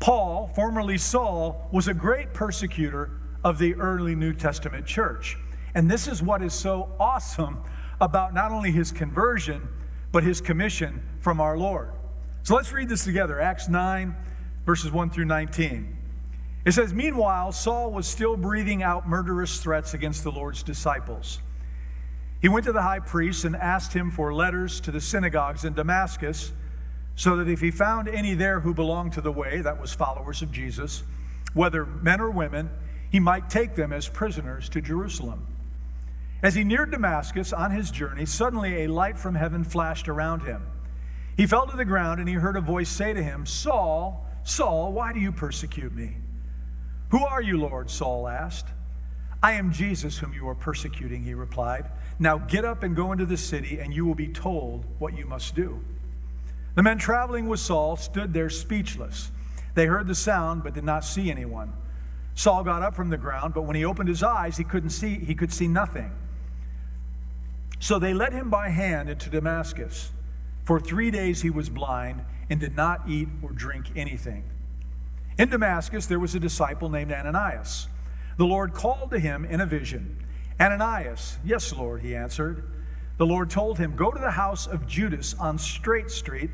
Paul, 0.00 0.50
formerly 0.54 0.98
Saul, 0.98 1.68
was 1.72 1.88
a 1.88 1.94
great 1.94 2.32
persecutor 2.32 3.10
of 3.44 3.58
the 3.58 3.74
early 3.74 4.14
New 4.14 4.32
Testament 4.32 4.86
church. 4.86 5.36
And 5.74 5.90
this 5.90 6.08
is 6.08 6.22
what 6.22 6.42
is 6.42 6.54
so 6.54 6.92
awesome 6.98 7.58
about 8.00 8.34
not 8.34 8.52
only 8.52 8.70
his 8.70 8.92
conversion, 8.92 9.66
but 10.12 10.22
his 10.22 10.40
commission 10.40 11.02
from 11.20 11.40
our 11.40 11.56
Lord. 11.56 11.90
So 12.42 12.54
let's 12.54 12.72
read 12.72 12.88
this 12.88 13.04
together 13.04 13.40
Acts 13.40 13.68
9, 13.68 14.14
verses 14.64 14.90
1 14.90 15.10
through 15.10 15.26
19. 15.26 15.96
It 16.64 16.72
says, 16.72 16.92
Meanwhile, 16.94 17.52
Saul 17.52 17.92
was 17.92 18.06
still 18.06 18.36
breathing 18.36 18.82
out 18.82 19.08
murderous 19.08 19.60
threats 19.60 19.94
against 19.94 20.22
the 20.22 20.30
Lord's 20.32 20.62
disciples. 20.62 21.40
He 22.40 22.48
went 22.48 22.66
to 22.66 22.72
the 22.72 22.82
high 22.82 23.00
priest 23.00 23.44
and 23.44 23.56
asked 23.56 23.92
him 23.92 24.10
for 24.10 24.32
letters 24.32 24.80
to 24.82 24.90
the 24.90 25.00
synagogues 25.00 25.64
in 25.64 25.74
Damascus 25.74 26.52
so 27.18 27.34
that 27.34 27.48
if 27.48 27.60
he 27.60 27.72
found 27.72 28.06
any 28.06 28.34
there 28.34 28.60
who 28.60 28.72
belonged 28.72 29.12
to 29.12 29.20
the 29.20 29.32
way, 29.32 29.60
that 29.60 29.80
was 29.80 29.92
followers 29.92 30.40
of 30.40 30.52
Jesus, 30.52 31.02
whether 31.52 31.84
men 31.84 32.20
or 32.20 32.30
women, 32.30 32.70
he 33.10 33.18
might 33.18 33.50
take 33.50 33.74
them 33.74 33.92
as 33.92 34.08
prisoners 34.08 34.68
to 34.68 34.80
Jerusalem. 34.80 35.44
As 36.44 36.54
he 36.54 36.62
neared 36.62 36.92
Damascus 36.92 37.52
on 37.52 37.72
his 37.72 37.90
journey, 37.90 38.24
suddenly 38.24 38.84
a 38.84 38.86
light 38.86 39.18
from 39.18 39.34
heaven 39.34 39.64
flashed 39.64 40.08
around 40.08 40.42
him. 40.42 40.62
He 41.36 41.44
fell 41.44 41.66
to 41.66 41.76
the 41.76 41.84
ground 41.84 42.20
and 42.20 42.28
he 42.28 42.36
heard 42.36 42.54
a 42.54 42.60
voice 42.60 42.88
say 42.88 43.12
to 43.12 43.22
him, 43.22 43.46
Saul, 43.46 44.24
Saul, 44.44 44.92
why 44.92 45.12
do 45.12 45.18
you 45.18 45.32
persecute 45.32 45.92
me? 45.92 46.18
Who 47.10 47.26
are 47.26 47.42
you, 47.42 47.58
Lord? 47.58 47.90
Saul 47.90 48.28
asked. 48.28 48.68
I 49.42 49.54
am 49.54 49.72
Jesus 49.72 50.18
whom 50.18 50.32
you 50.32 50.48
are 50.48 50.54
persecuting, 50.54 51.24
he 51.24 51.34
replied. 51.34 51.90
Now 52.20 52.38
get 52.38 52.64
up 52.64 52.84
and 52.84 52.94
go 52.94 53.10
into 53.10 53.26
the 53.26 53.36
city, 53.36 53.80
and 53.80 53.92
you 53.92 54.06
will 54.06 54.14
be 54.14 54.28
told 54.28 54.84
what 55.00 55.18
you 55.18 55.26
must 55.26 55.56
do. 55.56 55.82
The 56.78 56.84
men 56.84 56.98
traveling 56.98 57.48
with 57.48 57.58
Saul 57.58 57.96
stood 57.96 58.32
there 58.32 58.48
speechless. 58.48 59.32
They 59.74 59.86
heard 59.86 60.06
the 60.06 60.14
sound 60.14 60.62
but 60.62 60.74
did 60.74 60.84
not 60.84 61.04
see 61.04 61.28
anyone. 61.28 61.72
Saul 62.36 62.62
got 62.62 62.82
up 62.82 62.94
from 62.94 63.10
the 63.10 63.16
ground, 63.16 63.52
but 63.52 63.62
when 63.62 63.74
he 63.74 63.84
opened 63.84 64.08
his 64.08 64.22
eyes, 64.22 64.56
he 64.56 64.62
couldn't 64.62 64.90
see 64.90 65.16
he 65.16 65.34
could 65.34 65.52
see 65.52 65.66
nothing. 65.66 66.12
So 67.80 67.98
they 67.98 68.14
led 68.14 68.32
him 68.32 68.48
by 68.48 68.68
hand 68.68 69.10
into 69.10 69.28
Damascus. 69.28 70.12
For 70.66 70.78
3 70.78 71.10
days 71.10 71.42
he 71.42 71.50
was 71.50 71.68
blind 71.68 72.24
and 72.48 72.60
did 72.60 72.76
not 72.76 73.08
eat 73.08 73.26
or 73.42 73.50
drink 73.50 73.86
anything. 73.96 74.44
In 75.36 75.48
Damascus 75.48 76.06
there 76.06 76.20
was 76.20 76.36
a 76.36 76.38
disciple 76.38 76.88
named 76.88 77.10
Ananias. 77.10 77.88
the 78.36 78.46
Lord 78.46 78.72
called 78.72 79.10
to 79.10 79.18
him 79.18 79.44
in 79.46 79.60
a 79.60 79.66
vision. 79.66 80.24
Ananias, 80.60 81.38
yes, 81.44 81.72
Lord, 81.72 82.02
he 82.02 82.14
answered. 82.14 82.62
The 83.16 83.26
Lord 83.26 83.50
told 83.50 83.78
him, 83.78 83.96
Go 83.96 84.12
to 84.12 84.20
the 84.20 84.30
house 84.30 84.68
of 84.68 84.86
Judas 84.86 85.34
on 85.40 85.58
Straight 85.58 86.12
Street 86.12 86.50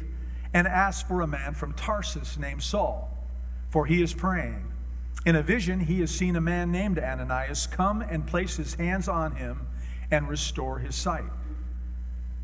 and 0.54 0.66
ask 0.66 1.06
for 1.06 1.20
a 1.20 1.26
man 1.26 1.52
from 1.52 1.74
Tarsus 1.74 2.38
named 2.38 2.62
Saul, 2.62 3.10
for 3.68 3.84
he 3.84 4.00
is 4.02 4.14
praying. 4.14 4.72
In 5.26 5.36
a 5.36 5.42
vision, 5.42 5.80
he 5.80 6.00
has 6.00 6.10
seen 6.10 6.36
a 6.36 6.40
man 6.40 6.70
named 6.70 6.98
Ananias 6.98 7.66
come 7.66 8.00
and 8.02 8.26
place 8.26 8.56
his 8.56 8.74
hands 8.74 9.08
on 9.08 9.36
him 9.36 9.66
and 10.10 10.28
restore 10.28 10.78
his 10.78 10.94
sight. 10.94 11.24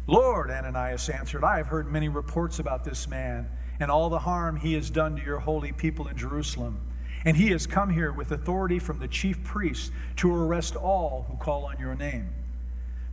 Lord, 0.07 0.51
Ananias 0.51 1.09
answered, 1.09 1.45
I 1.45 1.59
have 1.59 1.69
heard 1.69 1.91
many 1.91 2.09
reports 2.09 2.59
about 2.59 2.85
this 2.85 3.07
man 3.07 3.49
and 3.79 3.91
all 3.91 4.11
the 4.11 4.19
harm 4.19 4.57
he 4.57 4.75
has 4.75 4.91
done 4.91 5.17
to 5.17 5.23
your 5.23 5.39
holy 5.39 5.73
people 5.73 6.09
in 6.09 6.17
Jerusalem. 6.17 6.81
And 7.25 7.37
he 7.37 7.51
has 7.51 7.67
come 7.67 7.91
here 7.91 8.13
with 8.13 8.33
authority 8.33 8.79
from 8.79 8.99
the 8.99 9.09
chief 9.09 9.45
priests 9.45 9.91
to 10.17 10.35
arrest 10.35 10.75
all 10.75 11.27
who 11.29 11.37
call 11.37 11.67
on 11.67 11.79
your 11.79 11.95
name. 11.95 12.31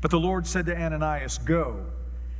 But 0.01 0.11
the 0.11 0.19
Lord 0.19 0.47
said 0.47 0.65
to 0.67 0.77
Ananias, 0.77 1.37
Go. 1.39 1.85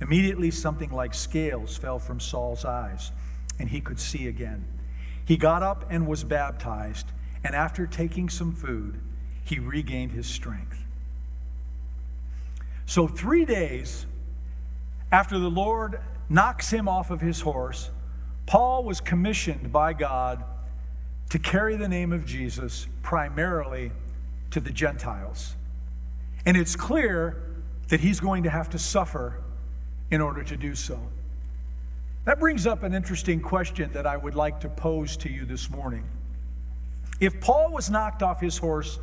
Immediately, 0.00 0.50
something 0.52 0.90
like 0.90 1.12
scales 1.12 1.76
fell 1.76 1.98
from 1.98 2.20
Saul's 2.20 2.64
eyes, 2.64 3.10
and 3.58 3.68
he 3.68 3.80
could 3.80 3.98
see 3.98 4.28
again. 4.28 4.64
He 5.24 5.36
got 5.36 5.62
up 5.62 5.84
and 5.90 6.06
was 6.06 6.24
baptized, 6.24 7.06
and 7.44 7.54
after 7.54 7.86
taking 7.86 8.28
some 8.28 8.52
food, 8.52 9.00
he 9.44 9.58
regained 9.58 10.12
his 10.12 10.26
strength. 10.26 10.84
So, 12.86 13.06
three 13.06 13.44
days 13.44 14.06
after 15.10 15.38
the 15.38 15.50
Lord 15.50 16.00
knocks 16.28 16.70
him 16.70 16.88
off 16.88 17.10
of 17.10 17.20
his 17.20 17.40
horse, 17.40 17.90
Paul 18.46 18.84
was 18.84 19.00
commissioned 19.00 19.72
by 19.72 19.92
God 19.92 20.44
to 21.30 21.38
carry 21.38 21.76
the 21.76 21.88
name 21.88 22.12
of 22.12 22.24
Jesus 22.24 22.86
primarily 23.02 23.92
to 24.50 24.60
the 24.60 24.70
Gentiles. 24.70 25.54
And 26.46 26.56
it's 26.56 26.76
clear 26.76 27.42
that 27.88 28.00
he's 28.00 28.20
going 28.20 28.44
to 28.44 28.50
have 28.50 28.70
to 28.70 28.78
suffer 28.78 29.42
in 30.10 30.20
order 30.20 30.42
to 30.42 30.56
do 30.56 30.74
so. 30.74 30.98
That 32.24 32.38
brings 32.38 32.66
up 32.66 32.82
an 32.82 32.94
interesting 32.94 33.40
question 33.40 33.90
that 33.92 34.06
I 34.06 34.16
would 34.16 34.34
like 34.34 34.60
to 34.60 34.68
pose 34.68 35.16
to 35.18 35.30
you 35.30 35.44
this 35.44 35.70
morning. 35.70 36.04
If 37.20 37.40
Paul 37.40 37.72
was 37.72 37.90
knocked 37.90 38.22
off 38.22 38.40
his 38.40 38.58
horse 38.58 38.98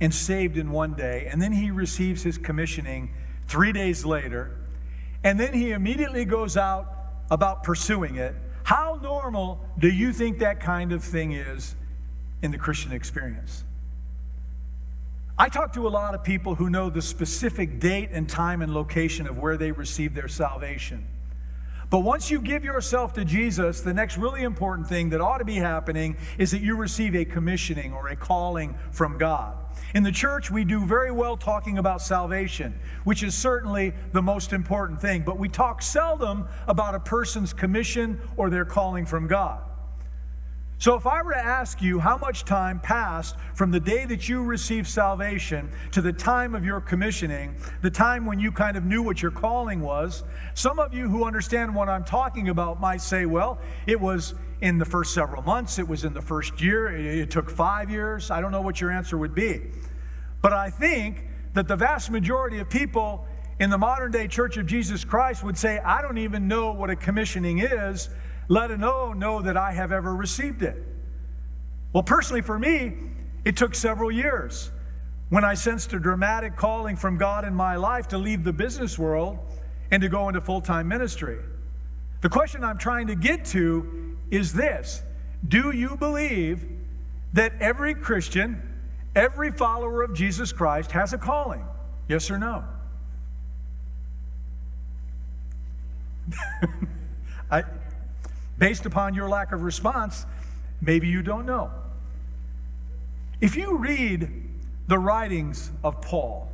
and 0.00 0.12
saved 0.12 0.56
in 0.56 0.70
one 0.70 0.94
day, 0.94 1.28
and 1.30 1.40
then 1.40 1.52
he 1.52 1.70
receives 1.70 2.22
his 2.22 2.36
commissioning 2.36 3.14
three 3.46 3.72
days 3.72 4.04
later, 4.04 4.56
and 5.22 5.38
then 5.38 5.54
he 5.54 5.70
immediately 5.72 6.24
goes 6.24 6.56
out 6.56 6.92
about 7.30 7.62
pursuing 7.62 8.16
it, 8.16 8.34
how 8.64 8.98
normal 9.02 9.64
do 9.78 9.88
you 9.88 10.12
think 10.12 10.38
that 10.40 10.60
kind 10.60 10.92
of 10.92 11.04
thing 11.04 11.32
is 11.32 11.74
in 12.42 12.50
the 12.50 12.58
Christian 12.58 12.92
experience? 12.92 13.64
I 15.36 15.48
talk 15.48 15.72
to 15.72 15.88
a 15.88 15.90
lot 15.90 16.14
of 16.14 16.22
people 16.22 16.54
who 16.54 16.70
know 16.70 16.90
the 16.90 17.02
specific 17.02 17.80
date 17.80 18.10
and 18.12 18.28
time 18.28 18.62
and 18.62 18.72
location 18.72 19.26
of 19.26 19.36
where 19.36 19.56
they 19.56 19.72
received 19.72 20.14
their 20.14 20.28
salvation. 20.28 21.08
But 21.90 22.00
once 22.00 22.30
you 22.30 22.40
give 22.40 22.64
yourself 22.64 23.14
to 23.14 23.24
Jesus, 23.24 23.80
the 23.80 23.92
next 23.92 24.16
really 24.16 24.42
important 24.42 24.88
thing 24.88 25.10
that 25.10 25.20
ought 25.20 25.38
to 25.38 25.44
be 25.44 25.56
happening 25.56 26.16
is 26.38 26.52
that 26.52 26.60
you 26.60 26.76
receive 26.76 27.16
a 27.16 27.24
commissioning 27.24 27.92
or 27.92 28.08
a 28.08 28.16
calling 28.16 28.76
from 28.92 29.18
God. 29.18 29.56
In 29.94 30.04
the 30.04 30.12
church, 30.12 30.52
we 30.52 30.64
do 30.64 30.86
very 30.86 31.10
well 31.10 31.36
talking 31.36 31.78
about 31.78 32.00
salvation, 32.00 32.78
which 33.02 33.24
is 33.24 33.34
certainly 33.34 33.92
the 34.12 34.22
most 34.22 34.52
important 34.52 35.00
thing, 35.00 35.22
but 35.22 35.36
we 35.36 35.48
talk 35.48 35.82
seldom 35.82 36.46
about 36.68 36.94
a 36.94 37.00
person's 37.00 37.52
commission 37.52 38.20
or 38.36 38.50
their 38.50 38.64
calling 38.64 39.04
from 39.04 39.26
God. 39.26 39.62
So, 40.78 40.96
if 40.96 41.06
I 41.06 41.22
were 41.22 41.32
to 41.32 41.38
ask 41.38 41.80
you 41.80 42.00
how 42.00 42.18
much 42.18 42.44
time 42.44 42.80
passed 42.80 43.36
from 43.54 43.70
the 43.70 43.80
day 43.80 44.04
that 44.06 44.28
you 44.28 44.42
received 44.42 44.88
salvation 44.88 45.70
to 45.92 46.02
the 46.02 46.12
time 46.12 46.54
of 46.54 46.64
your 46.64 46.80
commissioning, 46.80 47.54
the 47.80 47.90
time 47.90 48.26
when 48.26 48.40
you 48.40 48.50
kind 48.50 48.76
of 48.76 48.84
knew 48.84 49.02
what 49.02 49.22
your 49.22 49.30
calling 49.30 49.80
was, 49.80 50.24
some 50.54 50.78
of 50.78 50.92
you 50.92 51.08
who 51.08 51.24
understand 51.24 51.74
what 51.74 51.88
I'm 51.88 52.04
talking 52.04 52.48
about 52.48 52.80
might 52.80 53.00
say, 53.00 53.24
well, 53.24 53.60
it 53.86 53.98
was 53.98 54.34
in 54.60 54.78
the 54.78 54.84
first 54.84 55.14
several 55.14 55.42
months, 55.42 55.78
it 55.78 55.86
was 55.86 56.04
in 56.04 56.12
the 56.12 56.22
first 56.22 56.60
year, 56.60 56.88
it 56.88 57.30
took 57.30 57.50
five 57.50 57.88
years. 57.88 58.30
I 58.30 58.40
don't 58.40 58.50
know 58.50 58.62
what 58.62 58.80
your 58.80 58.90
answer 58.90 59.16
would 59.16 59.34
be. 59.34 59.62
But 60.42 60.52
I 60.52 60.70
think 60.70 61.24
that 61.54 61.68
the 61.68 61.76
vast 61.76 62.10
majority 62.10 62.58
of 62.58 62.68
people 62.68 63.26
in 63.60 63.70
the 63.70 63.78
modern 63.78 64.10
day 64.10 64.26
Church 64.26 64.56
of 64.56 64.66
Jesus 64.66 65.04
Christ 65.04 65.44
would 65.44 65.56
say, 65.56 65.78
I 65.78 66.02
don't 66.02 66.18
even 66.18 66.48
know 66.48 66.72
what 66.72 66.90
a 66.90 66.96
commissioning 66.96 67.60
is 67.60 68.10
let 68.48 68.70
alone 68.70 69.18
know 69.18 69.42
that 69.42 69.56
I 69.56 69.72
have 69.72 69.92
ever 69.92 70.14
received 70.14 70.62
it. 70.62 70.82
Well, 71.92 72.02
personally, 72.02 72.42
for 72.42 72.58
me, 72.58 72.94
it 73.44 73.56
took 73.56 73.74
several 73.74 74.10
years. 74.10 74.70
When 75.30 75.44
I 75.44 75.54
sensed 75.54 75.92
a 75.92 75.98
dramatic 75.98 76.56
calling 76.56 76.96
from 76.96 77.16
God 77.16 77.44
in 77.44 77.54
my 77.54 77.76
life 77.76 78.08
to 78.08 78.18
leave 78.18 78.44
the 78.44 78.52
business 78.52 78.98
world 78.98 79.38
and 79.90 80.02
to 80.02 80.08
go 80.08 80.28
into 80.28 80.40
full 80.40 80.60
time 80.60 80.88
ministry. 80.88 81.38
The 82.20 82.28
question 82.28 82.64
I'm 82.64 82.78
trying 82.78 83.06
to 83.08 83.14
get 83.14 83.44
to 83.46 84.16
is 84.30 84.52
this 84.52 85.02
Do 85.46 85.70
you 85.70 85.96
believe 85.96 86.66
that 87.32 87.52
every 87.60 87.94
Christian, 87.94 88.62
every 89.14 89.50
follower 89.50 90.02
of 90.02 90.14
Jesus 90.14 90.52
Christ 90.52 90.92
has 90.92 91.12
a 91.12 91.18
calling? 91.18 91.64
Yes 92.08 92.30
or 92.30 92.38
no? 92.38 92.64
I, 97.50 97.64
Based 98.58 98.86
upon 98.86 99.14
your 99.14 99.28
lack 99.28 99.52
of 99.52 99.62
response, 99.62 100.26
maybe 100.80 101.08
you 101.08 101.22
don't 101.22 101.46
know. 101.46 101.70
If 103.40 103.56
you 103.56 103.78
read 103.78 104.30
the 104.86 104.98
writings 104.98 105.70
of 105.82 106.00
Paul, 106.00 106.50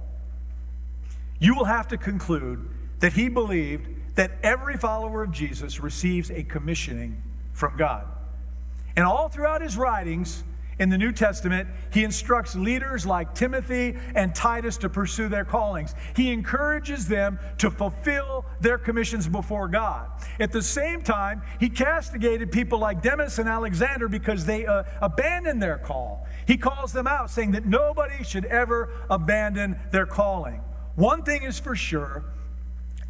you 1.38 1.54
will 1.54 1.64
have 1.64 1.88
to 1.88 1.96
conclude 1.96 2.68
that 3.00 3.12
he 3.12 3.28
believed 3.28 3.88
that 4.14 4.32
every 4.42 4.76
follower 4.76 5.22
of 5.22 5.32
Jesus 5.32 5.80
receives 5.80 6.30
a 6.30 6.42
commissioning 6.42 7.22
from 7.52 7.76
God. 7.76 8.06
And 8.96 9.06
all 9.06 9.28
throughout 9.28 9.62
his 9.62 9.76
writings, 9.76 10.44
in 10.80 10.88
the 10.88 10.96
New 10.96 11.12
Testament, 11.12 11.68
he 11.92 12.04
instructs 12.04 12.56
leaders 12.56 13.04
like 13.04 13.34
Timothy 13.34 13.96
and 14.14 14.34
Titus 14.34 14.78
to 14.78 14.88
pursue 14.88 15.28
their 15.28 15.44
callings. 15.44 15.94
He 16.16 16.32
encourages 16.32 17.06
them 17.06 17.38
to 17.58 17.70
fulfill 17.70 18.46
their 18.60 18.78
commissions 18.78 19.28
before 19.28 19.68
God. 19.68 20.10
At 20.40 20.52
the 20.52 20.62
same 20.62 21.02
time, 21.02 21.42
he 21.60 21.68
castigated 21.68 22.50
people 22.50 22.78
like 22.78 23.02
Demas 23.02 23.38
and 23.38 23.46
Alexander 23.46 24.08
because 24.08 24.46
they 24.46 24.64
uh, 24.64 24.84
abandoned 25.02 25.62
their 25.62 25.76
call. 25.76 26.26
He 26.46 26.56
calls 26.56 26.94
them 26.94 27.06
out, 27.06 27.30
saying 27.30 27.52
that 27.52 27.66
nobody 27.66 28.24
should 28.24 28.46
ever 28.46 28.90
abandon 29.10 29.78
their 29.92 30.06
calling. 30.06 30.62
One 30.96 31.22
thing 31.22 31.42
is 31.42 31.60
for 31.60 31.76
sure 31.76 32.24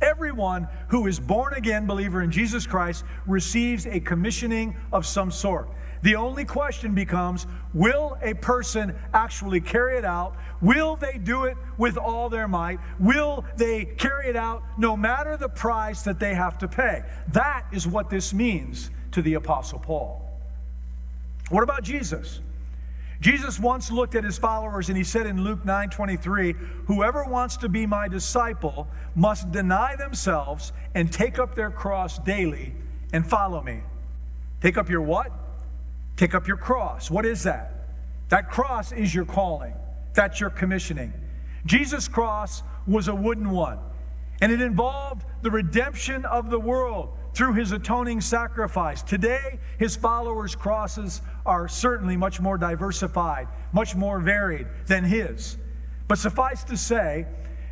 everyone 0.02 0.66
who 0.88 1.06
is 1.06 1.20
born 1.20 1.52
again 1.54 1.86
believer 1.86 2.22
in 2.22 2.30
Jesus 2.30 2.66
Christ 2.66 3.04
receives 3.26 3.86
a 3.86 4.00
commissioning 4.00 4.74
of 4.92 5.04
some 5.04 5.30
sort. 5.30 5.68
The 6.02 6.16
only 6.16 6.44
question 6.44 6.94
becomes 6.94 7.46
will 7.74 8.16
a 8.22 8.34
person 8.34 8.94
actually 9.12 9.60
carry 9.60 9.98
it 9.98 10.04
out? 10.04 10.34
Will 10.60 10.96
they 10.96 11.18
do 11.18 11.44
it 11.44 11.56
with 11.78 11.96
all 11.96 12.28
their 12.28 12.48
might? 12.48 12.80
Will 12.98 13.44
they 13.56 13.84
carry 13.84 14.28
it 14.28 14.36
out 14.36 14.62
no 14.78 14.96
matter 14.96 15.36
the 15.36 15.48
price 15.48 16.02
that 16.02 16.18
they 16.18 16.34
have 16.34 16.58
to 16.58 16.68
pay? 16.68 17.02
That 17.28 17.64
is 17.72 17.86
what 17.86 18.10
this 18.10 18.32
means 18.32 18.90
to 19.12 19.22
the 19.22 19.34
Apostle 19.34 19.78
Paul. 19.78 20.26
What 21.50 21.62
about 21.62 21.82
Jesus? 21.82 22.40
Jesus 23.20 23.60
once 23.60 23.90
looked 23.90 24.14
at 24.14 24.24
his 24.24 24.38
followers 24.38 24.88
and 24.88 24.96
he 24.96 25.04
said 25.04 25.26
in 25.26 25.44
Luke 25.44 25.64
9 25.64 25.90
23, 25.90 26.54
Whoever 26.86 27.24
wants 27.24 27.58
to 27.58 27.68
be 27.68 27.84
my 27.84 28.08
disciple 28.08 28.88
must 29.14 29.52
deny 29.52 29.94
themselves 29.96 30.72
and 30.94 31.12
take 31.12 31.38
up 31.38 31.54
their 31.54 31.70
cross 31.70 32.18
daily 32.20 32.72
and 33.12 33.26
follow 33.26 33.62
me. 33.62 33.80
Take 34.62 34.78
up 34.78 34.88
your 34.88 35.02
what? 35.02 35.30
Take 36.20 36.34
up 36.34 36.46
your 36.46 36.58
cross. 36.58 37.10
What 37.10 37.24
is 37.24 37.44
that? 37.44 37.72
That 38.28 38.50
cross 38.50 38.92
is 38.92 39.14
your 39.14 39.24
calling, 39.24 39.72
that's 40.12 40.38
your 40.38 40.50
commissioning. 40.50 41.14
Jesus' 41.64 42.08
cross 42.08 42.62
was 42.86 43.08
a 43.08 43.14
wooden 43.14 43.48
one, 43.48 43.78
and 44.42 44.52
it 44.52 44.60
involved 44.60 45.24
the 45.40 45.50
redemption 45.50 46.26
of 46.26 46.50
the 46.50 46.60
world 46.60 47.16
through 47.32 47.54
his 47.54 47.72
atoning 47.72 48.20
sacrifice. 48.20 49.02
Today, 49.02 49.58
his 49.78 49.96
followers' 49.96 50.54
crosses 50.54 51.22
are 51.46 51.68
certainly 51.68 52.18
much 52.18 52.38
more 52.38 52.58
diversified, 52.58 53.48
much 53.72 53.96
more 53.96 54.20
varied 54.20 54.66
than 54.88 55.04
his. 55.04 55.56
But 56.06 56.18
suffice 56.18 56.64
to 56.64 56.76
say, 56.76 57.28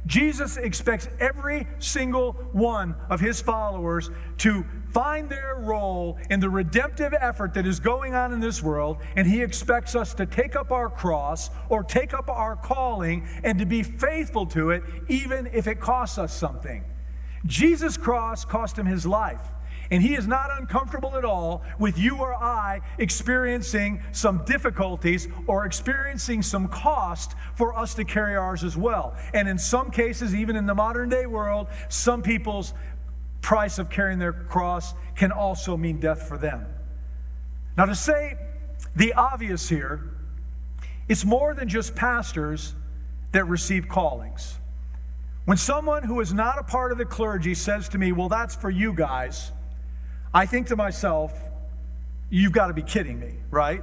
Jesus 0.07 0.57
expects 0.57 1.07
every 1.21 1.67
single 1.81 2.33
one 2.53 2.95
of 3.11 3.21
his 3.21 3.43
followers 3.43 4.11
to 4.39 4.65
find 4.93 5.29
their 5.29 5.57
role 5.59 6.19
in 6.31 6.41
the 6.41 6.49
redemptive 6.49 7.15
effort 7.19 7.55
that 7.55 7.67
is 7.67 7.81
going 7.81 8.15
on 8.15 8.33
in 8.33 8.41
this 8.41 8.63
world, 8.63 8.99
and 9.17 9.27
he 9.27 9.43
expects 9.43 9.95
us 9.95 10.15
to 10.15 10.27
take 10.27 10.57
up 10.57 10.71
our 10.71 10.89
cross 10.89 11.51
or 11.69 11.83
take 11.83 12.15
up 12.15 12.29
our 12.29 12.57
calling 12.57 13.27
and 13.45 13.59
to 13.59 13.67
be 13.67 13.83
faithful 13.83 14.47
to 14.47 14.71
it, 14.71 14.83
even 15.09 15.49
if 15.53 15.67
it 15.67 15.81
costs 15.81 16.19
us 16.19 16.33
something. 16.33 16.85
Jesus' 17.47 17.97
cross 17.97 18.45
cost 18.45 18.79
him 18.79 18.87
his 18.87 19.07
life. 19.07 19.41
And 19.91 20.03
he 20.03 20.15
is 20.15 20.27
not 20.27 20.51
uncomfortable 20.59 21.17
at 21.17 21.25
all 21.25 21.63
with 21.79 21.99
you 21.99 22.17
or 22.17 22.35
I 22.35 22.81
experiencing 22.99 24.03
some 24.13 24.45
difficulties 24.45 25.29
or 25.47 25.65
experiencing 25.65 26.43
some 26.43 26.69
cost 26.69 27.35
for 27.55 27.77
us 27.77 27.95
to 27.95 28.05
carry 28.05 28.37
ours 28.37 28.65
as 28.65 28.77
well. 28.77 29.17
And 29.33 29.49
in 29.49 29.59
some 29.59 29.91
cases, 29.91 30.35
even 30.35 30.57
in 30.57 30.67
the 30.67 30.75
modern 30.75 31.09
day 31.09 31.25
world, 31.25 31.69
some 31.89 32.23
people's 32.23 32.75
price 33.49 33.79
of 33.79 33.89
carrying 33.89 34.19
their 34.19 34.35
cross 34.35 34.93
can 35.17 35.33
also 35.33 35.75
mean 35.75 35.99
death 35.99 36.29
for 36.29 36.37
them. 36.37 36.67
Now, 37.79 37.87
to 37.87 37.95
say 37.95 38.37
the 38.95 39.15
obvious 39.15 39.71
here, 39.71 40.11
it's 41.09 41.25
more 41.25 41.55
than 41.55 41.67
just 41.67 41.95
pastors 41.95 42.75
that 43.33 43.47
receive 43.49 43.89
callings. 43.89 44.59
When 45.47 45.57
someone 45.57 46.03
who 46.03 46.21
is 46.21 46.35
not 46.35 46.59
a 46.59 46.63
part 46.63 46.93
of 46.93 46.99
the 46.99 47.07
clergy 47.07 47.55
says 47.55 47.89
to 47.89 47.97
me, 47.97 48.13
Well, 48.13 48.29
that's 48.29 48.55
for 48.55 48.69
you 48.69 48.93
guys, 48.93 49.51
I 50.35 50.45
think 50.45 50.67
to 50.67 50.77
myself, 50.77 51.33
You've 52.29 52.53
got 52.53 52.67
to 52.67 52.75
be 52.75 52.83
kidding 52.83 53.19
me, 53.19 53.37
right? 53.51 53.83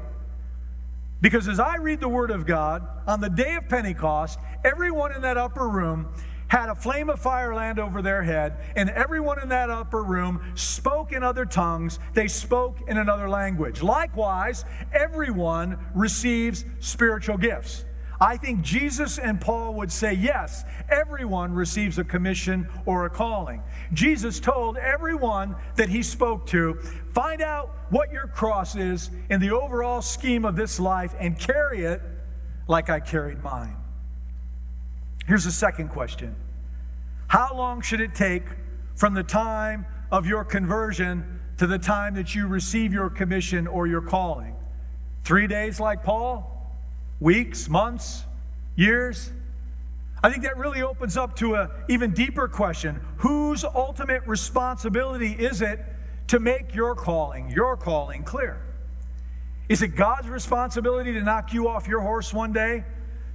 Because 1.22 1.48
as 1.48 1.60
I 1.60 1.78
read 1.78 2.02
the 2.02 2.08
Word 2.08 2.30
of 2.30 2.46
God, 2.46 2.88
on 3.08 3.20
the 3.20 3.32
day 3.32 3.56
of 3.56 3.68
Pentecost, 3.68 4.38
everyone 4.64 5.12
in 5.16 5.24
that 5.24 5.38
upper 5.38 5.68
room 5.68 6.14
had 6.48 6.70
a 6.70 6.76
flame 6.76 7.10
of 7.10 7.20
fire 7.20 7.54
land 7.56 7.80
over 7.80 8.02
their 8.02 8.22
head, 8.22 8.58
and 8.76 8.90
everyone 8.90 9.42
in 9.42 9.50
that 9.50 9.70
upper 9.70 10.04
room 10.04 10.42
spoke 10.56 11.12
in 11.12 11.24
other 11.24 11.46
tongues. 11.46 12.00
They 12.14 12.28
spoke 12.28 12.82
in 12.88 12.98
another 12.98 13.28
language. 13.28 13.82
Likewise, 13.82 14.66
everyone 14.94 15.78
receives 15.94 16.66
spiritual 16.80 17.38
gifts. 17.38 17.86
I 18.20 18.38
think 18.38 18.62
Jesus 18.62 19.20
and 19.20 19.42
Paul 19.42 19.74
would 19.76 19.92
say, 19.92 20.14
yes, 20.14 20.64
everyone 20.90 21.54
receives 21.54 21.98
a 21.98 22.04
commission 22.04 22.70
or 22.86 23.06
a 23.06 23.10
calling. 23.10 23.62
Jesus 23.94 24.40
told 24.40 24.78
everyone 24.78 25.56
that 25.76 25.90
he 25.90 26.02
spoke 26.02 26.46
to, 26.48 26.76
find 27.14 27.42
out 27.42 27.76
what 27.90 28.12
your 28.12 28.28
cross 28.28 28.76
is 28.76 29.12
in 29.30 29.42
the 29.42 29.52
overall 29.52 30.02
scheme 30.02 30.46
of 30.46 30.56
this 30.56 30.80
life 30.80 31.14
and 31.20 31.38
carry 31.38 31.84
it 31.84 32.02
like 32.68 32.90
I 32.90 33.00
carried 33.00 33.44
mine. 33.44 33.76
Here's 35.26 35.44
the 35.44 35.52
second 35.52 35.90
question 35.90 36.36
How 37.28 37.56
long 37.56 37.82
should 37.82 38.02
it 38.02 38.16
take 38.16 38.44
from 38.96 39.14
the 39.14 39.24
time 39.24 39.86
of 40.12 40.26
your 40.26 40.44
conversion 40.44 41.42
to 41.58 41.68
the 41.68 41.80
time 41.80 42.16
that 42.16 42.36
you 42.36 42.48
receive 42.48 42.94
your 42.94 43.10
commission 43.10 43.68
or 43.68 43.88
your 43.88 44.02
calling? 44.02 44.56
Three 45.24 45.48
days 45.48 45.80
like 45.80 46.04
Paul? 46.04 46.52
weeks, 47.20 47.70
months, 47.70 48.24
years? 48.76 49.32
I 50.24 50.30
think 50.30 50.44
that 50.44 50.58
really 50.58 50.82
opens 50.82 51.18
up 51.18 51.36
to 51.38 51.56
an 51.56 51.70
even 51.88 52.12
deeper 52.12 52.48
question. 52.48 53.00
Whose 53.18 53.64
ultimate 53.64 54.26
responsibility 54.26 55.32
is 55.32 55.62
it 55.62 55.80
to 56.28 56.40
make 56.40 56.74
your 56.74 56.96
calling, 56.96 57.50
your 57.52 57.78
calling 57.78 58.24
clear? 58.24 58.62
Is 59.70 59.82
it 59.82 59.90
God's 59.90 60.28
responsibility 60.28 61.14
to 61.14 61.22
knock 61.22 61.54
you 61.54 61.68
off 61.68 61.88
your 61.88 62.02
horse 62.02 62.34
one 62.34 62.54
day, 62.54 62.84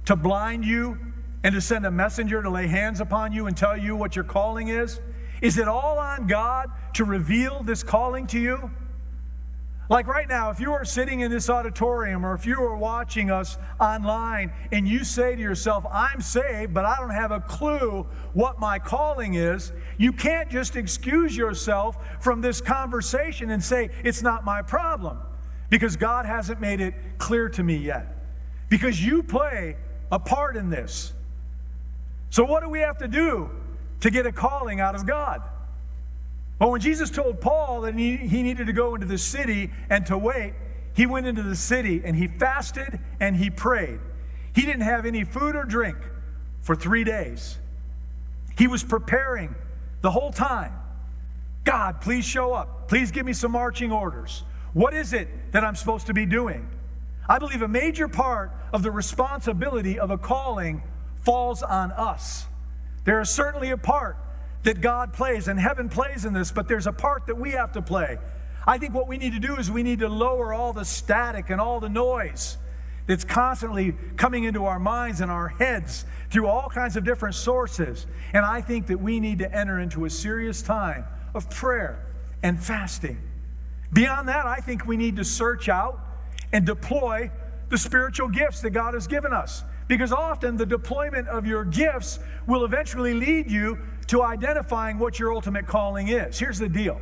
to 0.05 0.15
blind 0.15 0.65
you, 0.65 0.97
and 1.43 1.55
to 1.55 1.61
send 1.61 1.85
a 1.85 1.91
messenger 1.91 2.41
to 2.41 2.49
lay 2.49 2.67
hands 2.67 3.01
upon 3.01 3.31
you 3.31 3.47
and 3.47 3.57
tell 3.57 3.75
you 3.75 3.95
what 3.95 4.15
your 4.15 4.25
calling 4.25 4.67
is? 4.67 4.99
Is 5.41 5.57
it 5.57 5.67
all 5.67 5.97
on 5.97 6.27
God 6.27 6.69
to 6.93 7.03
reveal 7.03 7.63
this 7.63 7.83
calling 7.83 8.27
to 8.27 8.39
you? 8.39 8.71
Like 9.89 10.07
right 10.07 10.29
now, 10.29 10.51
if 10.51 10.61
you 10.61 10.71
are 10.71 10.85
sitting 10.85 11.19
in 11.19 11.29
this 11.29 11.49
auditorium 11.49 12.25
or 12.25 12.33
if 12.33 12.45
you 12.45 12.61
are 12.63 12.77
watching 12.77 13.29
us 13.29 13.57
online 13.77 14.53
and 14.71 14.87
you 14.87 15.03
say 15.03 15.35
to 15.35 15.41
yourself, 15.41 15.85
I'm 15.91 16.21
saved, 16.21 16.73
but 16.73 16.85
I 16.85 16.95
don't 16.97 17.09
have 17.09 17.31
a 17.31 17.41
clue 17.41 18.07
what 18.31 18.57
my 18.57 18.79
calling 18.79 19.33
is, 19.33 19.73
you 19.97 20.13
can't 20.13 20.49
just 20.49 20.77
excuse 20.77 21.35
yourself 21.35 21.97
from 22.21 22.39
this 22.39 22.61
conversation 22.61 23.51
and 23.51 23.61
say, 23.61 23.89
It's 24.01 24.21
not 24.21 24.45
my 24.45 24.61
problem 24.61 25.17
because 25.69 25.97
God 25.97 26.25
hasn't 26.25 26.61
made 26.61 26.79
it 26.79 26.93
clear 27.17 27.49
to 27.49 27.61
me 27.61 27.75
yet. 27.75 28.15
Because 28.69 29.03
you 29.03 29.21
play 29.23 29.75
a 30.09 30.19
part 30.19 30.55
in 30.55 30.69
this. 30.69 31.11
So, 32.31 32.45
what 32.45 32.63
do 32.63 32.69
we 32.69 32.79
have 32.79 32.97
to 32.99 33.07
do 33.07 33.51
to 33.99 34.09
get 34.09 34.25
a 34.25 34.31
calling 34.31 34.79
out 34.79 34.95
of 34.95 35.05
God? 35.05 35.41
Well, 36.59 36.71
when 36.71 36.81
Jesus 36.81 37.09
told 37.09 37.41
Paul 37.41 37.81
that 37.81 37.95
he, 37.95 38.15
he 38.15 38.41
needed 38.41 38.67
to 38.67 38.73
go 38.73 38.95
into 38.95 39.05
the 39.05 39.17
city 39.17 39.69
and 39.89 40.05
to 40.05 40.17
wait, 40.17 40.53
he 40.93 41.05
went 41.05 41.27
into 41.27 41.43
the 41.43 41.55
city 41.55 42.01
and 42.05 42.15
he 42.15 42.27
fasted 42.27 42.99
and 43.19 43.35
he 43.35 43.49
prayed. 43.49 43.99
He 44.55 44.61
didn't 44.61 44.81
have 44.81 45.05
any 45.05 45.23
food 45.23 45.55
or 45.55 45.65
drink 45.65 45.97
for 46.61 46.75
three 46.75 47.03
days. 47.03 47.57
He 48.57 48.67
was 48.67 48.83
preparing 48.83 49.53
the 50.01 50.11
whole 50.11 50.31
time. 50.31 50.73
God, 51.63 51.99
please 51.99 52.25
show 52.25 52.53
up. 52.53 52.87
Please 52.87 53.11
give 53.11 53.25
me 53.25 53.33
some 53.33 53.51
marching 53.51 53.91
orders. 53.91 54.43
What 54.73 54.93
is 54.93 55.13
it 55.13 55.27
that 55.51 55.63
I'm 55.63 55.75
supposed 55.75 56.07
to 56.07 56.13
be 56.13 56.25
doing? 56.25 56.69
I 57.27 57.39
believe 57.39 57.61
a 57.61 57.67
major 57.67 58.07
part 58.07 58.51
of 58.71 58.83
the 58.83 58.91
responsibility 58.91 59.99
of 59.99 60.11
a 60.11 60.17
calling 60.17 60.81
falls 61.23 61.63
on 61.63 61.91
us. 61.91 62.45
There 63.03 63.19
is 63.21 63.29
certainly 63.29 63.71
a 63.71 63.77
part 63.77 64.17
that 64.63 64.81
God 64.81 65.13
plays 65.13 65.47
and 65.47 65.59
heaven 65.59 65.89
plays 65.89 66.25
in 66.25 66.33
this, 66.33 66.51
but 66.51 66.67
there's 66.67 66.87
a 66.87 66.91
part 66.91 67.27
that 67.27 67.35
we 67.35 67.51
have 67.51 67.71
to 67.73 67.81
play. 67.81 68.17
I 68.65 68.77
think 68.77 68.93
what 68.93 69.07
we 69.07 69.17
need 69.17 69.33
to 69.33 69.39
do 69.39 69.55
is 69.55 69.71
we 69.71 69.83
need 69.83 69.99
to 69.99 70.09
lower 70.09 70.53
all 70.53 70.71
the 70.71 70.85
static 70.85 71.49
and 71.49 71.59
all 71.59 71.79
the 71.79 71.89
noise 71.89 72.57
that's 73.07 73.23
constantly 73.23 73.95
coming 74.17 74.43
into 74.43 74.65
our 74.65 74.79
minds 74.79 75.21
and 75.21 75.31
our 75.31 75.47
heads 75.47 76.05
through 76.29 76.47
all 76.47 76.69
kinds 76.69 76.95
of 76.95 77.03
different 77.03 77.35
sources. 77.35 78.05
And 78.33 78.45
I 78.45 78.61
think 78.61 78.87
that 78.87 78.99
we 78.99 79.19
need 79.19 79.39
to 79.39 79.51
enter 79.53 79.79
into 79.79 80.05
a 80.05 80.09
serious 80.09 80.61
time 80.61 81.05
of 81.33 81.49
prayer 81.49 82.05
and 82.43 82.61
fasting. 82.61 83.19
Beyond 83.93 84.29
that, 84.29 84.45
I 84.45 84.57
think 84.57 84.85
we 84.85 84.95
need 84.95 85.15
to 85.17 85.23
search 85.23 85.67
out 85.67 85.99
and 86.53 86.65
deploy 86.65 87.31
the 87.69 87.77
spiritual 87.77 88.27
gifts 88.27 88.61
that 88.61 88.71
God 88.71 88.93
has 88.93 89.07
given 89.07 89.33
us. 89.33 89.63
Because 89.91 90.13
often 90.13 90.55
the 90.55 90.65
deployment 90.65 91.27
of 91.27 91.45
your 91.45 91.65
gifts 91.65 92.19
will 92.47 92.63
eventually 92.63 93.13
lead 93.13 93.51
you 93.51 93.77
to 94.07 94.23
identifying 94.23 94.97
what 94.97 95.19
your 95.19 95.33
ultimate 95.33 95.67
calling 95.67 96.07
is. 96.07 96.39
Here's 96.39 96.57
the 96.57 96.69
deal 96.69 97.01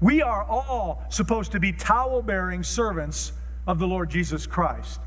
we 0.00 0.20
are 0.20 0.42
all 0.42 1.04
supposed 1.10 1.52
to 1.52 1.60
be 1.60 1.72
towel 1.72 2.20
bearing 2.20 2.64
servants 2.64 3.34
of 3.68 3.78
the 3.78 3.86
Lord 3.86 4.10
Jesus 4.10 4.48
Christ. 4.48 4.98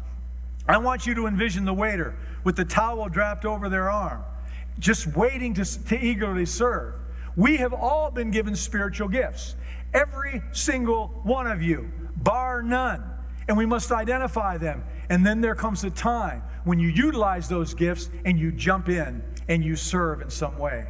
I 0.69 0.77
want 0.77 1.05
you 1.05 1.13
to 1.15 1.27
envision 1.27 1.65
the 1.65 1.73
waiter 1.73 2.15
with 2.45 2.55
the 2.55 2.63
towel 2.63 3.09
draped 3.09 3.43
over 3.43 3.67
their 3.67 3.89
arm, 3.89 4.23
just 4.79 5.05
waiting 5.07 5.53
to, 5.55 5.65
to 5.65 5.99
eagerly 5.99 6.45
serve. 6.45 6.93
We 7.35 7.57
have 7.57 7.73
all 7.73 8.09
been 8.09 8.31
given 8.31 8.55
spiritual 8.55 9.09
gifts, 9.09 9.57
every 9.93 10.41
single 10.53 11.07
one 11.23 11.47
of 11.47 11.61
you, 11.61 11.91
bar 12.15 12.63
none. 12.63 13.03
And 13.51 13.57
we 13.57 13.65
must 13.65 13.91
identify 13.91 14.57
them. 14.57 14.81
And 15.09 15.25
then 15.25 15.41
there 15.41 15.55
comes 15.55 15.83
a 15.83 15.89
time 15.89 16.41
when 16.63 16.79
you 16.79 16.87
utilize 16.87 17.49
those 17.49 17.73
gifts 17.73 18.09
and 18.23 18.39
you 18.39 18.49
jump 18.49 18.87
in 18.87 19.21
and 19.49 19.61
you 19.61 19.75
serve 19.75 20.21
in 20.21 20.29
some 20.29 20.57
way. 20.57 20.87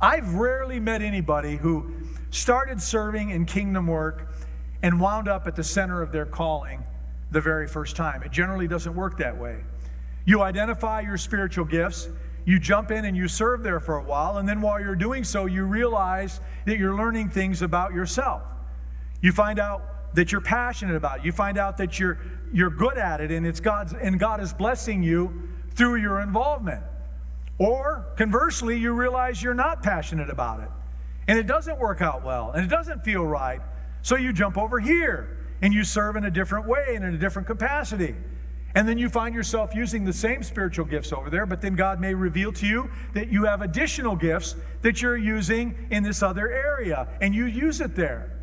I've 0.00 0.34
rarely 0.34 0.80
met 0.80 1.02
anybody 1.02 1.54
who 1.54 1.92
started 2.30 2.82
serving 2.82 3.30
in 3.30 3.46
kingdom 3.46 3.86
work 3.86 4.34
and 4.82 5.00
wound 5.00 5.28
up 5.28 5.46
at 5.46 5.54
the 5.54 5.62
center 5.62 6.02
of 6.02 6.10
their 6.10 6.26
calling 6.26 6.82
the 7.30 7.40
very 7.40 7.68
first 7.68 7.94
time. 7.94 8.24
It 8.24 8.32
generally 8.32 8.66
doesn't 8.66 8.96
work 8.96 9.16
that 9.18 9.38
way. 9.38 9.58
You 10.24 10.42
identify 10.42 11.02
your 11.02 11.16
spiritual 11.16 11.66
gifts, 11.66 12.08
you 12.44 12.58
jump 12.58 12.90
in 12.90 13.04
and 13.04 13.16
you 13.16 13.28
serve 13.28 13.62
there 13.62 13.78
for 13.78 13.98
a 13.98 14.02
while, 14.02 14.38
and 14.38 14.48
then 14.48 14.60
while 14.60 14.80
you're 14.80 14.96
doing 14.96 15.22
so, 15.22 15.46
you 15.46 15.62
realize 15.64 16.40
that 16.64 16.76
you're 16.76 16.96
learning 16.96 17.30
things 17.30 17.62
about 17.62 17.94
yourself. 17.94 18.42
You 19.20 19.30
find 19.30 19.60
out 19.60 19.95
that 20.16 20.32
you're 20.32 20.40
passionate 20.40 20.96
about. 20.96 21.24
You 21.24 21.30
find 21.30 21.58
out 21.58 21.76
that 21.76 22.00
you're 22.00 22.18
you're 22.52 22.70
good 22.70 22.96
at 22.96 23.20
it 23.20 23.30
and 23.30 23.46
it's 23.46 23.60
God's 23.60 23.92
and 23.92 24.18
God 24.18 24.40
is 24.40 24.52
blessing 24.52 25.02
you 25.02 25.50
through 25.74 25.96
your 25.96 26.20
involvement. 26.20 26.82
Or 27.58 28.06
conversely, 28.16 28.78
you 28.78 28.92
realize 28.92 29.42
you're 29.42 29.54
not 29.54 29.82
passionate 29.82 30.30
about 30.30 30.60
it 30.60 30.70
and 31.28 31.38
it 31.38 31.46
doesn't 31.46 31.78
work 31.78 32.00
out 32.00 32.24
well 32.24 32.52
and 32.52 32.64
it 32.64 32.68
doesn't 32.68 33.04
feel 33.04 33.24
right. 33.24 33.60
So 34.02 34.16
you 34.16 34.32
jump 34.32 34.56
over 34.56 34.80
here 34.80 35.38
and 35.60 35.72
you 35.72 35.84
serve 35.84 36.16
in 36.16 36.24
a 36.24 36.30
different 36.30 36.66
way 36.66 36.94
and 36.94 37.04
in 37.04 37.14
a 37.14 37.18
different 37.18 37.46
capacity. 37.46 38.14
And 38.74 38.86
then 38.86 38.98
you 38.98 39.08
find 39.08 39.34
yourself 39.34 39.74
using 39.74 40.04
the 40.04 40.12
same 40.12 40.42
spiritual 40.42 40.84
gifts 40.84 41.12
over 41.12 41.30
there, 41.30 41.46
but 41.46 41.62
then 41.62 41.76
God 41.76 41.98
may 41.98 42.12
reveal 42.12 42.52
to 42.52 42.66
you 42.66 42.90
that 43.14 43.28
you 43.28 43.44
have 43.44 43.62
additional 43.62 44.16
gifts 44.16 44.54
that 44.82 45.00
you're 45.00 45.16
using 45.16 45.88
in 45.90 46.02
this 46.02 46.22
other 46.22 46.52
area, 46.52 47.08
and 47.22 47.34
you 47.34 47.46
use 47.46 47.80
it 47.80 47.96
there. 47.96 48.35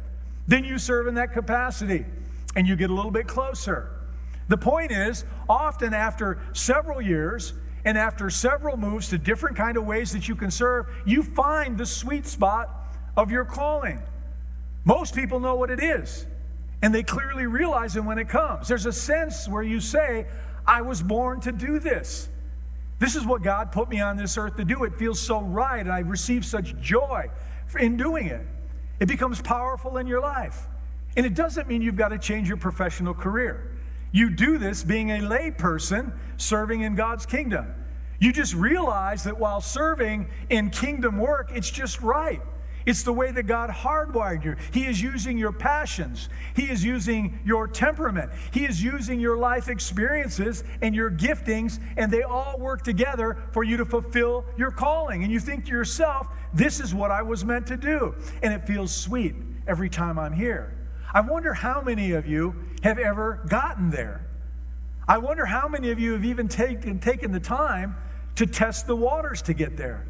Then 0.48 0.64
you 0.64 0.78
serve 0.78 1.08
in 1.08 1.16
that 1.16 1.34
capacity, 1.34 2.06
and 2.56 2.68
you 2.68 2.76
get 2.76 2.90
a 2.90 2.94
little 2.94 3.12
bit 3.12 3.28
closer. 3.28 3.90
The 4.50 4.58
point 4.58 4.92
is, 4.92 5.24
often 5.50 5.94
after 5.94 6.40
several 6.54 7.02
years, 7.02 7.54
and 7.86 7.98
after 7.98 8.30
several 8.30 8.78
moves 8.78 9.10
to 9.10 9.18
different 9.18 9.58
kind 9.58 9.78
of 9.78 9.86
ways 9.86 10.12
that 10.14 10.28
you 10.28 10.36
can 10.36 10.52
serve, 10.52 10.88
you 11.06 11.24
find 11.24 11.78
the 11.78 11.86
sweet 11.86 12.26
spot 12.26 12.70
of 13.18 13.32
your 13.32 13.46
calling. 13.46 14.02
Most 14.86 15.16
people 15.16 15.40
know 15.40 15.56
what 15.56 15.70
it 15.70 15.82
is, 15.82 16.26
and 16.82 16.94
they 16.94 17.04
clearly 17.04 17.46
realize 17.46 17.96
it 17.96 18.04
when 18.04 18.20
it 18.20 18.30
comes. 18.30 18.68
There's 18.68 18.86
a 18.86 18.94
sense 18.94 19.48
where 19.48 19.64
you 19.64 19.80
say, 19.80 20.28
I 20.66 20.82
was 20.82 21.02
born 21.02 21.42
to 21.42 21.52
do 21.52 21.80
this. 21.80 22.30
This 23.00 23.16
is 23.16 23.26
what 23.26 23.44
God 23.44 23.72
put 23.72 23.90
me 23.90 24.00
on 24.00 24.16
this 24.16 24.38
earth 24.38 24.56
to 24.58 24.64
do. 24.64 24.84
It 24.84 24.98
feels 24.98 25.20
so 25.20 25.42
right, 25.42 25.80
and 25.80 25.92
I 25.92 26.00
receive 26.00 26.46
such 26.46 26.78
joy 26.80 27.30
in 27.80 27.98
doing 27.98 28.28
it. 28.28 28.46
It 29.00 29.08
becomes 29.08 29.42
powerful 29.42 29.98
in 29.98 30.08
your 30.08 30.22
life. 30.22 30.68
And 31.16 31.26
it 31.26 31.36
doesn't 31.36 31.68
mean 31.68 31.82
you've 31.82 31.96
got 31.96 32.10
to 32.10 32.18
change 32.18 32.48
your 32.48 32.58
professional 32.58 33.14
career. 33.14 33.72
You 34.12 34.30
do 34.30 34.58
this 34.58 34.84
being 34.84 35.12
a 35.12 35.22
lay 35.22 35.52
person 35.52 36.14
serving 36.38 36.82
in 36.82 36.96
God's 36.96 37.26
kingdom. 37.26 37.74
You 38.20 38.32
just 38.32 38.54
realize 38.54 39.24
that 39.26 39.38
while 39.38 39.60
serving 39.60 40.28
in 40.50 40.70
kingdom 40.70 41.18
work, 41.18 41.52
it's 41.54 41.70
just 41.70 42.02
right. 42.02 42.42
It's 42.86 43.04
the 43.04 43.14
way 43.14 43.32
that 43.32 43.44
God 43.44 43.70
hardwired 43.70 44.44
you. 44.44 44.56
He 44.72 44.86
is 44.86 45.02
using 45.02 45.38
your 45.38 45.54
passions. 45.54 46.30
He 46.56 46.64
is 46.64 46.84
using 46.84 47.40
your 47.46 47.68
temperament. 47.68 48.32
He 48.52 48.66
is 48.66 48.84
using 48.84 49.20
your 49.20 49.38
life 49.38 49.70
experiences 49.70 50.64
and 50.82 50.94
your 50.94 51.10
giftings, 51.10 51.80
and 51.96 52.12
they 52.12 52.24
all 52.24 52.58
work 52.60 52.84
together 52.84 53.38
for 53.52 53.64
you 53.64 53.78
to 53.78 53.86
fulfill 53.86 54.46
your 54.58 54.72
calling. 54.72 55.24
And 55.24 55.32
you 55.32 55.40
think 55.40 55.66
to 55.66 55.72
yourself, 55.72 56.28
this 56.54 56.80
is 56.80 56.94
what 56.94 57.12
I 57.12 57.22
was 57.22 57.44
meant 57.44 57.68
to 57.68 57.78
do. 57.78 58.16
And 58.42 58.54
it 58.54 58.66
feels 58.68 58.96
sweet 58.96 59.36
every 59.68 59.89
time 59.89 60.20
I'm 60.20 60.34
here. 60.34 60.78
I 61.13 61.22
wonder 61.22 61.54
how 61.54 61.82
many 61.82 62.12
of 62.13 62.28
you 62.28 62.56
have 62.84 62.98
ever 62.98 63.42
gotten 63.48 63.89
there. 63.89 64.26
I 65.08 65.18
wonder 65.18 65.46
how 65.46 65.68
many 65.68 65.92
of 65.92 66.00
you 66.00 66.13
have 66.13 66.26
even 66.26 66.48
taken, 66.48 67.00
taken 67.00 67.32
the 67.32 67.39
time 67.39 67.96
to 68.36 68.46
test 68.46 68.88
the 68.88 68.96
waters 68.96 69.42
to 69.44 69.54
get 69.54 69.78
there. 69.78 70.08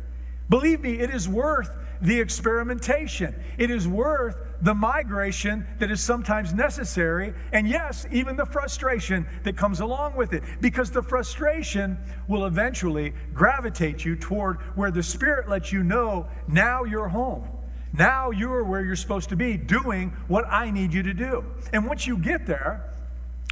Believe 0.50 0.82
me, 0.82 1.00
it 1.00 1.10
is 1.10 1.28
worth 1.28 1.76
the 2.02 2.20
experimentation. 2.20 3.36
It 3.58 3.72
is 3.72 3.88
worth 3.88 4.36
the 4.64 4.74
migration 4.74 5.68
that 5.80 5.92
is 5.92 6.02
sometimes 6.02 6.54
necessary, 6.54 7.34
and 7.52 7.68
yes, 7.68 8.08
even 8.12 8.38
the 8.38 8.46
frustration 8.46 9.28
that 9.44 9.58
comes 9.58 9.82
along 9.82 10.16
with 10.16 10.32
it, 10.32 10.42
because 10.62 10.90
the 10.90 11.04
frustration 11.04 11.98
will 12.30 12.46
eventually 12.46 13.14
gravitate 13.34 14.06
you 14.06 14.16
toward 14.16 14.58
where 14.76 14.90
the 14.90 15.04
Spirit 15.04 15.50
lets 15.50 15.74
you 15.74 15.84
know 15.84 16.28
now 16.48 16.86
you're 16.86 17.10
home. 17.10 17.46
Now 17.92 18.32
you're 18.32 18.64
where 18.64 18.84
you're 18.84 18.96
supposed 18.96 19.30
to 19.30 19.36
be, 19.36 19.58
doing 19.58 20.14
what 20.28 20.46
I 20.48 20.72
need 20.72 20.94
you 20.94 21.04
to 21.04 21.14
do. 21.14 21.46
And 21.74 21.86
once 21.86 22.08
you 22.08 22.18
get 22.18 22.48
there, 22.48 22.90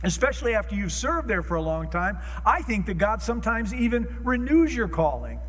especially 0.04 0.56
after 0.56 0.76
you've 0.76 0.94
served 0.94 1.28
there 1.28 1.44
for 1.44 1.56
a 1.56 1.62
long 1.62 1.90
time, 1.90 2.18
I 2.46 2.62
think 2.62 2.86
that 2.86 2.98
God 2.98 3.22
sometimes 3.22 3.74
even 3.74 4.08
renews 4.24 4.74
your 4.74 4.88
calling. 4.88 5.40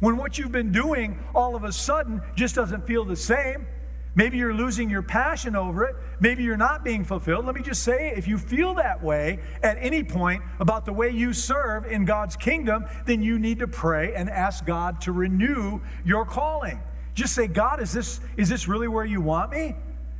When 0.00 0.16
what 0.16 0.36
you've 0.36 0.52
been 0.52 0.72
doing 0.72 1.18
all 1.32 1.54
of 1.54 1.62
a 1.62 1.72
sudden 1.72 2.20
just 2.34 2.56
doesn't 2.56 2.86
feel 2.88 3.04
the 3.04 3.16
same, 3.16 3.66
maybe 4.14 4.38
you're 4.38 4.54
losing 4.54 4.90
your 4.90 5.02
passion 5.02 5.56
over 5.56 5.84
it, 5.84 5.96
maybe 6.20 6.42
you're 6.42 6.56
not 6.56 6.84
being 6.84 7.04
fulfilled. 7.04 7.46
Let 7.46 7.54
me 7.54 7.62
just 7.62 7.82
say 7.82 8.12
if 8.16 8.28
you 8.28 8.38
feel 8.38 8.74
that 8.74 9.02
way 9.02 9.40
at 9.62 9.78
any 9.80 10.02
point 10.04 10.42
about 10.60 10.84
the 10.84 10.92
way 10.92 11.10
you 11.10 11.32
serve 11.32 11.86
in 11.86 12.04
God's 12.04 12.36
kingdom, 12.36 12.86
then 13.06 13.22
you 13.22 13.38
need 13.38 13.58
to 13.60 13.68
pray 13.68 14.14
and 14.14 14.28
ask 14.28 14.66
God 14.66 15.00
to 15.02 15.12
renew 15.12 15.80
your 16.04 16.24
calling. 16.24 16.80
Just 17.14 17.34
say, 17.34 17.46
God, 17.46 17.80
is 17.80 17.92
this, 17.92 18.20
is 18.36 18.48
this 18.48 18.68
really 18.68 18.88
where 18.88 19.04
you 19.04 19.20
want 19.20 19.50
me? 19.50 19.76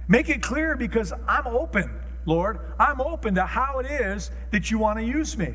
Make 0.08 0.28
it 0.28 0.42
clear 0.42 0.76
because 0.76 1.12
I'm 1.26 1.46
open, 1.46 1.90
Lord. 2.26 2.60
I'm 2.78 3.00
open 3.00 3.34
to 3.36 3.46
how 3.46 3.78
it 3.78 3.86
is 3.86 4.30
that 4.50 4.70
you 4.70 4.78
want 4.78 4.98
to 4.98 5.04
use 5.04 5.36
me. 5.38 5.54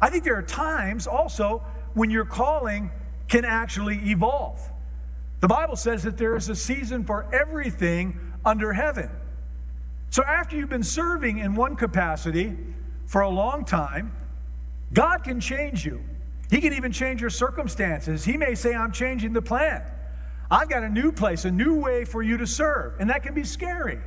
I 0.00 0.08
think 0.08 0.24
there 0.24 0.36
are 0.36 0.42
times 0.42 1.06
also 1.06 1.62
when 1.94 2.10
your 2.10 2.24
calling 2.24 2.90
can 3.28 3.44
actually 3.44 3.98
evolve. 4.10 4.60
The 5.42 5.48
Bible 5.48 5.74
says 5.74 6.04
that 6.04 6.16
there 6.16 6.36
is 6.36 6.48
a 6.48 6.54
season 6.54 7.04
for 7.04 7.26
everything 7.34 8.18
under 8.44 8.72
heaven. 8.72 9.10
So 10.10 10.22
after 10.22 10.56
you've 10.56 10.68
been 10.68 10.84
serving 10.84 11.38
in 11.38 11.56
one 11.56 11.74
capacity 11.74 12.56
for 13.06 13.22
a 13.22 13.28
long 13.28 13.64
time, 13.64 14.12
God 14.92 15.24
can 15.24 15.40
change 15.40 15.84
you. 15.84 16.00
He 16.48 16.60
can 16.60 16.72
even 16.74 16.92
change 16.92 17.20
your 17.20 17.30
circumstances. 17.30 18.24
He 18.24 18.36
may 18.36 18.54
say, 18.54 18.72
I'm 18.72 18.92
changing 18.92 19.32
the 19.32 19.42
plan. 19.42 19.82
I've 20.48 20.68
got 20.68 20.84
a 20.84 20.88
new 20.88 21.10
place, 21.10 21.44
a 21.44 21.50
new 21.50 21.74
way 21.74 22.04
for 22.04 22.22
you 22.22 22.36
to 22.36 22.46
serve. 22.46 23.00
And 23.00 23.10
that 23.10 23.24
can 23.24 23.34
be 23.34 23.42
scary 23.42 23.98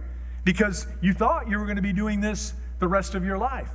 because 0.45 0.88
you 1.02 1.13
thought 1.13 1.50
you 1.50 1.60
were 1.60 1.65
going 1.65 1.76
to 1.76 1.82
be 1.82 1.91
doing 1.91 2.21
this 2.21 2.54
the 2.80 2.88
rest 2.88 3.13
of 3.13 3.26
your 3.26 3.38
life. 3.38 3.71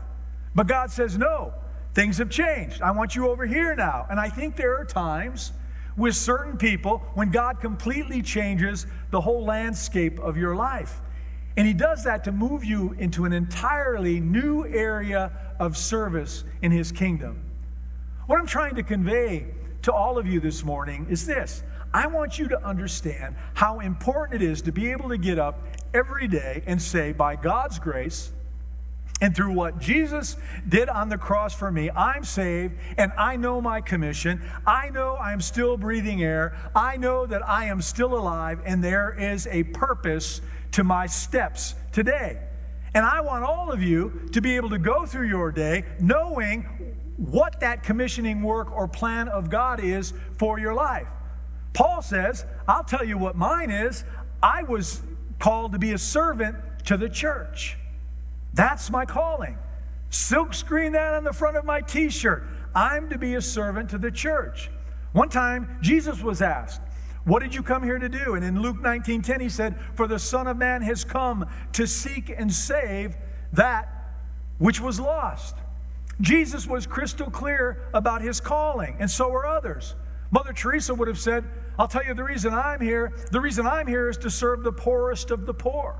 But 0.55 0.67
God 0.67 0.91
says, 0.91 1.19
no, 1.19 1.53
things 1.93 2.17
have 2.19 2.31
changed. 2.31 2.81
I 2.81 2.93
want 2.93 3.15
you 3.15 3.29
over 3.29 3.45
here 3.45 3.75
now. 3.75 4.07
And 4.09 4.19
I 4.19 4.31
think 4.31 4.57
there 4.57 4.79
are 4.79 4.85
times 4.87 5.53
with 6.01 6.17
certain 6.17 6.57
people 6.57 7.03
when 7.13 7.31
God 7.31 7.61
completely 7.61 8.23
changes 8.23 8.87
the 9.11 9.21
whole 9.21 9.45
landscape 9.45 10.19
of 10.19 10.37
your 10.37 10.57
life. 10.57 10.99
And 11.59 11.67
He 11.67 11.75
does 11.75 12.05
that 12.05 12.25
to 12.25 12.33
move 12.33 12.65
you 12.65 12.97
into 12.99 13.27
an 13.27 13.35
entirely 13.35 14.19
new 14.19 14.67
area 14.67 15.31
of 15.59 15.77
service 15.77 16.43
in 16.63 16.73
His 16.73 16.91
kingdom. 16.91 17.43
What 18.27 18.41
I'm 18.41 18.47
trying 18.47 18.77
to 18.77 18.83
convey 18.83 19.47
to 19.83 19.93
all 19.93 20.17
of 20.17 20.27
you 20.27 20.41
this 20.41 20.65
morning 20.65 21.07
is 21.11 21.27
this 21.27 21.63
I 21.93 22.07
want 22.07 22.39
you 22.39 22.49
to 22.49 22.65
understand 22.65 23.35
how 23.53 23.81
important 23.81 24.43
it 24.43 24.47
is 24.47 24.63
to 24.63 24.73
be 24.73 24.91
able 24.93 25.11
to 25.11 25.19
get 25.19 25.39
up 25.39 25.63
every 25.93 26.29
day 26.29 26.63
and 26.67 26.81
say, 26.81 27.13
by 27.13 27.37
God's 27.37 27.79
grace, 27.79 28.33
and 29.21 29.37
through 29.37 29.53
what 29.53 29.79
Jesus 29.79 30.37
did 30.69 30.89
on 30.89 31.09
the 31.09 31.19
cross 31.19 31.55
for 31.55 31.71
me, 31.71 31.91
I'm 31.91 32.25
saved 32.25 32.75
and 32.97 33.13
I 33.19 33.37
know 33.37 33.61
my 33.61 33.81
commission. 33.81 34.43
I 34.67 34.91
know 34.91 35.17
I'm 35.17 35.41
still 35.41 35.77
breathing 35.77 36.23
air. 36.23 36.57
I 36.75 36.97
know 36.97 37.27
that 37.27 37.47
I 37.47 37.67
am 37.67 37.83
still 37.83 38.15
alive 38.15 38.61
and 38.65 38.83
there 38.83 39.15
is 39.19 39.47
a 39.49 39.65
purpose 39.65 40.41
to 40.73 40.85
my 40.85 41.07
steps 41.07 41.75
today. 41.93 42.41
And 42.95 43.05
I 43.05 43.21
want 43.21 43.45
all 43.45 43.71
of 43.71 43.83
you 43.83 44.29
to 44.33 44.41
be 44.41 44.57
able 44.57 44.71
to 44.71 44.79
go 44.79 45.07
through 45.07 45.29
your 45.29 45.53
day 45.53 45.85
knowing 46.01 46.63
what 47.17 47.61
that 47.61 47.83
commissioning 47.83 48.43
work 48.43 48.73
or 48.73 48.89
plan 48.89 49.29
of 49.29 49.51
God 49.51 49.81
is 49.81 50.15
for 50.39 50.59
your 50.59 50.75
life. 50.75 51.07
Paul 51.73 52.03
says, 52.03 52.45
I'll 52.67 52.85
tell 52.85 53.05
you 53.05 53.19
what 53.19 53.37
mine 53.37 53.71
is. 53.71 54.05
I 54.43 54.63
was 54.63 55.03
called 55.39 55.73
to 55.73 55.79
be 55.79 55.93
a 55.93 55.99
servant 55.99 56.57
to 56.87 56.97
the 56.97 57.09
church. 57.09 57.77
That's 58.55 58.91
my 58.91 59.05
calling. 59.05 59.57
Silk 60.11 60.55
screen 60.55 60.93
that 60.93 61.15
on 61.15 61.25
the 61.25 61.33
front 61.33 61.57
of 61.57 61.65
my 61.65 61.81
t 61.81 62.11
shirt. 62.11 62.47
I'm 62.75 63.09
to 63.11 63.19
be 63.19 63.35
a 63.35 63.43
servant 63.43 63.91
to 63.91 63.99
the 63.99 64.11
church. 64.11 64.71
One 65.13 65.29
time, 65.29 65.79
Jesus 65.81 66.23
was 66.23 66.43
asked, 66.43 66.81
What 67.25 67.43
did 67.43 67.55
you 67.55 67.63
come 67.63 67.83
here 67.83 67.99
to 67.99 68.09
do? 68.09 68.35
And 68.35 68.45
in 68.45 68.61
Luke 68.61 68.81
19 68.81 69.23
10, 69.23 69.41
he 69.41 69.49
said, 69.49 69.79
For 69.95 70.07
the 70.07 70.19
Son 70.19 70.47
of 70.47 70.57
Man 70.57 70.83
has 70.83 71.05
come 71.05 71.49
to 71.73 71.87
seek 71.87 72.31
and 72.37 72.53
save 72.53 73.17
that 73.53 73.89
which 74.59 74.81
was 74.81 75.01
lost. 75.01 75.57
Jesus 76.21 76.67
was 76.67 76.87
crystal 76.87 77.31
clear 77.31 77.89
about 77.95 78.21
his 78.21 78.41
calling, 78.41 78.97
and 78.99 79.11
so 79.11 79.33
are 79.33 79.47
others. 79.47 79.95
Mother 80.31 80.53
Teresa 80.53 80.95
would 80.95 81.09
have 81.09 81.19
said, 81.19 81.45
I'll 81.79 81.89
tell 81.89 82.05
you 82.05 82.15
the 82.15 82.25
reason 82.25 82.53
I'm 82.53 82.81
here. 82.81 83.13
The 83.33 83.41
reason 83.41 83.67
I'm 83.67 83.87
here 83.87 84.09
is 84.09 84.19
to 84.19 84.31
serve 84.31 84.63
the 84.63 84.73
poorest 84.73 85.31
of 85.31 85.47
the 85.47 85.55
poor. 85.55 85.97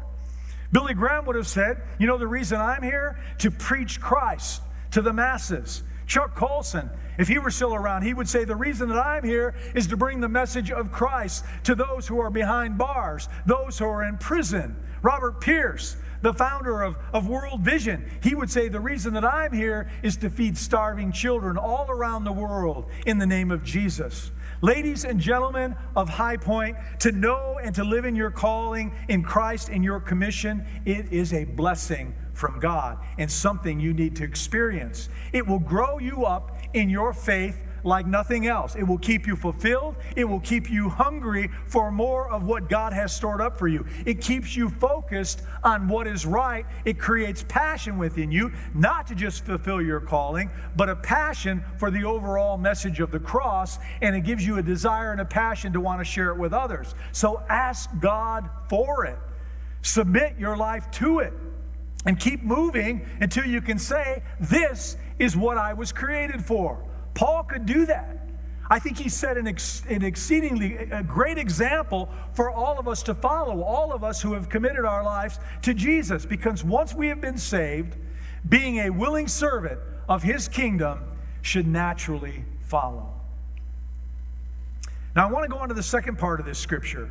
Billy 0.73 0.95
Graham 0.95 1.25
would 1.27 1.37
have 1.37 1.47
said, 1.47 1.83
You 1.99 2.07
know, 2.07 2.19
the 2.19 2.27
reason 2.27 2.61
I'm 2.61 2.83
here? 2.83 3.19
To 3.39 3.51
preach 3.51 4.01
Christ 4.01 4.63
to 4.93 5.03
the 5.03 5.13
masses. 5.13 5.83
Chuck 6.07 6.35
Colson, 6.35 6.91
if 7.19 7.29
he 7.29 7.39
were 7.39 7.51
still 7.51 7.75
around, 7.75 8.03
he 8.03 8.15
would 8.15 8.29
say, 8.29 8.45
The 8.45 8.57
reason 8.57 8.89
that 8.89 8.99
I'm 8.99 9.25
here 9.25 9.55
is 9.75 9.87
to 9.89 9.97
bring 9.97 10.21
the 10.21 10.29
message 10.29 10.71
of 10.71 10.93
Christ 10.93 11.45
to 11.65 11.75
those 11.75 12.07
who 12.07 12.21
are 12.21 12.31
behind 12.31 12.79
bars, 12.79 13.29
those 13.47 13.79
who 13.79 13.85
are 13.87 14.05
in 14.05 14.19
prison. 14.19 14.77
Robert 15.03 15.41
Pierce, 15.41 15.97
the 16.23 16.35
founder 16.35 16.83
of, 16.83 16.97
of 17.13 17.29
World 17.29 17.61
Vision, 17.61 18.11
he 18.23 18.35
would 18.35 18.51
say, 18.51 18.69
The 18.69 18.81
reason 18.81 19.15
that 19.15 19.25
I'm 19.25 19.53
here 19.53 19.91
is 20.03 20.17
to 20.19 20.31
feed 20.31 20.59
starving 20.59 21.13
children 21.13 21.57
all 21.57 21.87
around 21.89 22.25
the 22.25 22.33
world 22.33 22.91
in 23.07 23.19
the 23.19 23.27
name 23.27 23.51
of 23.51 23.65
Jesus. 23.65 24.31
Ladies 24.63 25.07
and 25.07 25.19
gentlemen 25.19 25.75
of 25.97 26.11
High 26.11 26.37
Point, 26.37 26.77
to 26.99 27.13
know 27.13 27.59
and 27.63 27.75
to 27.75 27.83
live 27.83 28.05
in 28.05 28.15
your 28.15 28.31
calling 28.31 28.93
in 29.09 29.23
Christ 29.23 29.71
and 29.71 29.83
your 29.83 30.01
commission, 30.01 30.67
it 30.85 31.11
is 31.11 31.33
a 31.33 31.45
blessing 31.45 32.15
from 32.35 32.61
God 32.61 32.99
and 33.17 33.31
something 33.31 33.81
you 33.81 33.95
need 33.95 34.17
to 34.17 34.25
experience. 34.25 35.09
It 35.33 35.47
will 35.47 35.59
grow 35.59 35.99
you 35.99 36.27
up 36.27 36.59
in 36.75 36.91
your 36.91 37.15
faith 37.15 37.59
like 37.85 38.07
nothing 38.07 38.47
else. 38.47 38.75
It 38.75 38.83
will 38.83 38.99
keep 38.99 39.27
you 39.27 39.37
fulfilled, 39.37 39.97
it 40.17 40.25
will 40.25 40.41
keep 40.41 40.71
you 40.71 40.89
hungry 40.89 41.51
for 41.67 41.91
more 41.91 42.31
of 42.31 42.45
what 42.45 42.69
God 42.69 42.93
has 42.93 43.15
stored 43.15 43.41
up 43.41 43.59
for 43.59 43.69
you. 43.69 43.87
It 44.07 44.21
keeps 44.21 44.57
you 44.57 44.69
focused 44.69 45.43
on 45.65 45.89
what 45.89 46.07
is 46.07 46.27
right. 46.27 46.67
It 46.85 46.99
creates 46.99 47.45
passion 47.49 47.99
within 47.99 48.31
you, 48.31 48.53
not 48.75 49.07
to 49.09 49.15
just 49.15 49.45
fulfill 49.45 49.83
your 49.83 50.01
calling, 50.01 50.51
but 50.77 50.89
a 50.89 50.97
passion 50.97 51.63
for 51.79 51.91
the 51.91 52.05
overall 52.05 52.57
message 52.57 53.01
of 53.01 53.11
the 53.11 53.21
cross, 53.21 53.79
and 54.03 54.15
it 54.15 54.23
gives 54.23 54.47
you 54.47 54.59
a 54.59 54.63
desire 54.63 55.13
and 55.13 55.21
a 55.21 55.25
passion 55.25 55.73
to 55.73 55.81
want 55.81 56.01
to 56.01 56.05
share 56.05 56.31
it 56.31 56.39
with 56.39 56.53
others. 56.53 56.95
So 57.13 57.43
ask 57.49 57.91
God 58.01 58.49
for 58.69 59.07
it. 59.07 59.19
Submit 59.83 60.39
your 60.39 60.57
life 60.57 60.91
to 60.93 61.21
it 61.21 61.33
and 62.07 62.19
keep 62.19 62.43
moving 62.43 63.07
until 63.21 63.45
you 63.45 63.61
can 63.61 63.79
say, 63.79 64.23
This 64.39 64.97
is 65.19 65.37
what 65.37 65.59
I 65.59 65.75
was 65.75 65.93
created 65.93 66.45
for. 66.45 66.83
Paul 67.21 67.43
could 67.43 67.67
do 67.67 67.85
that. 67.85 68.17
I 68.71 68.79
think 68.79 68.97
he 68.97 69.11
set 69.11 69.37
an, 69.37 69.47
ex- 69.47 69.83
an 69.91 70.03
exceedingly 70.03 70.77
a 70.91 71.03
great 71.03 71.37
example 71.37 72.09
for 72.33 72.51
all 72.51 72.79
of 72.79 72.89
us 72.89 73.03
to 73.03 73.15
follow, 73.15 73.61
all 73.61 73.93
of 73.93 74.03
us 74.03 74.23
who 74.23 74.33
have 74.33 74.49
committed 74.49 74.87
our 74.87 75.05
lives 75.05 75.39
to 75.61 75.75
Jesus, 75.75 76.25
because 76.25 76.65
once 76.65 76.95
we 76.95 77.09
have 77.09 77.21
been 77.21 77.37
saved, 77.37 77.97
being 78.49 78.79
a 78.79 78.89
willing 78.89 79.29
servant 79.29 79.79
of 80.09 80.23
his 80.23 80.49
kingdom 80.49 81.05
should 81.43 81.67
naturally 81.67 82.43
follow. 82.63 83.13
Now, 85.15 85.29
I 85.29 85.31
want 85.31 85.45
to 85.45 85.51
go 85.51 85.59
on 85.59 85.69
to 85.69 85.75
the 85.75 85.83
second 85.83 86.17
part 86.17 86.41
of 86.41 86.47
this 86.47 86.59
scripture. 86.59 87.11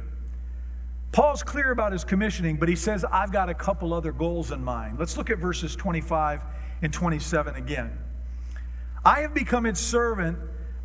Paul's 1.12 1.44
clear 1.44 1.70
about 1.70 1.92
his 1.92 2.04
commissioning, 2.04 2.58
but 2.58 2.68
he 2.68 2.76
says, 2.76 3.06
I've 3.06 3.32
got 3.32 3.48
a 3.48 3.54
couple 3.54 3.94
other 3.94 4.12
goals 4.12 4.50
in 4.50 4.64
mind. 4.64 4.98
Let's 4.98 5.18
look 5.18 5.30
at 5.30 5.38
verses 5.38 5.76
25 5.76 6.42
and 6.82 6.92
27 6.92 7.54
again. 7.54 7.96
I 9.10 9.22
have 9.22 9.34
become 9.34 9.66
its 9.66 9.80
servant 9.80 10.38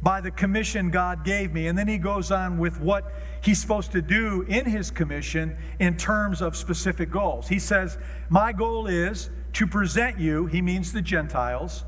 by 0.03 0.23
the 0.23 0.31
commission 0.31 0.91
God 0.91 1.27
gave 1.27 1.53
me. 1.53 1.67
And 1.67 1.77
then 1.77 1.87
he 1.87 1.99
goes 1.99 2.31
on 2.31 2.57
with 2.57 2.81
what 2.81 3.13
he's 3.43 3.61
supposed 3.61 3.93
to 3.93 4.01
do 4.01 4.47
in 4.49 4.65
his 4.65 4.91
commission 4.91 5.55
in 5.79 5.99
terms 5.99 6.41
of 6.41 6.57
specific 6.57 7.11
goals. 7.11 7.49
He 7.49 7.59
says, 7.59 7.99
My 8.31 8.55
goal 8.55 8.87
is 8.87 9.29
to 9.53 9.67
present 9.67 10.19
you, 10.19 10.47
he 10.47 10.63
means 10.63 10.91
the 10.91 11.03
Gentiles, 11.03 11.85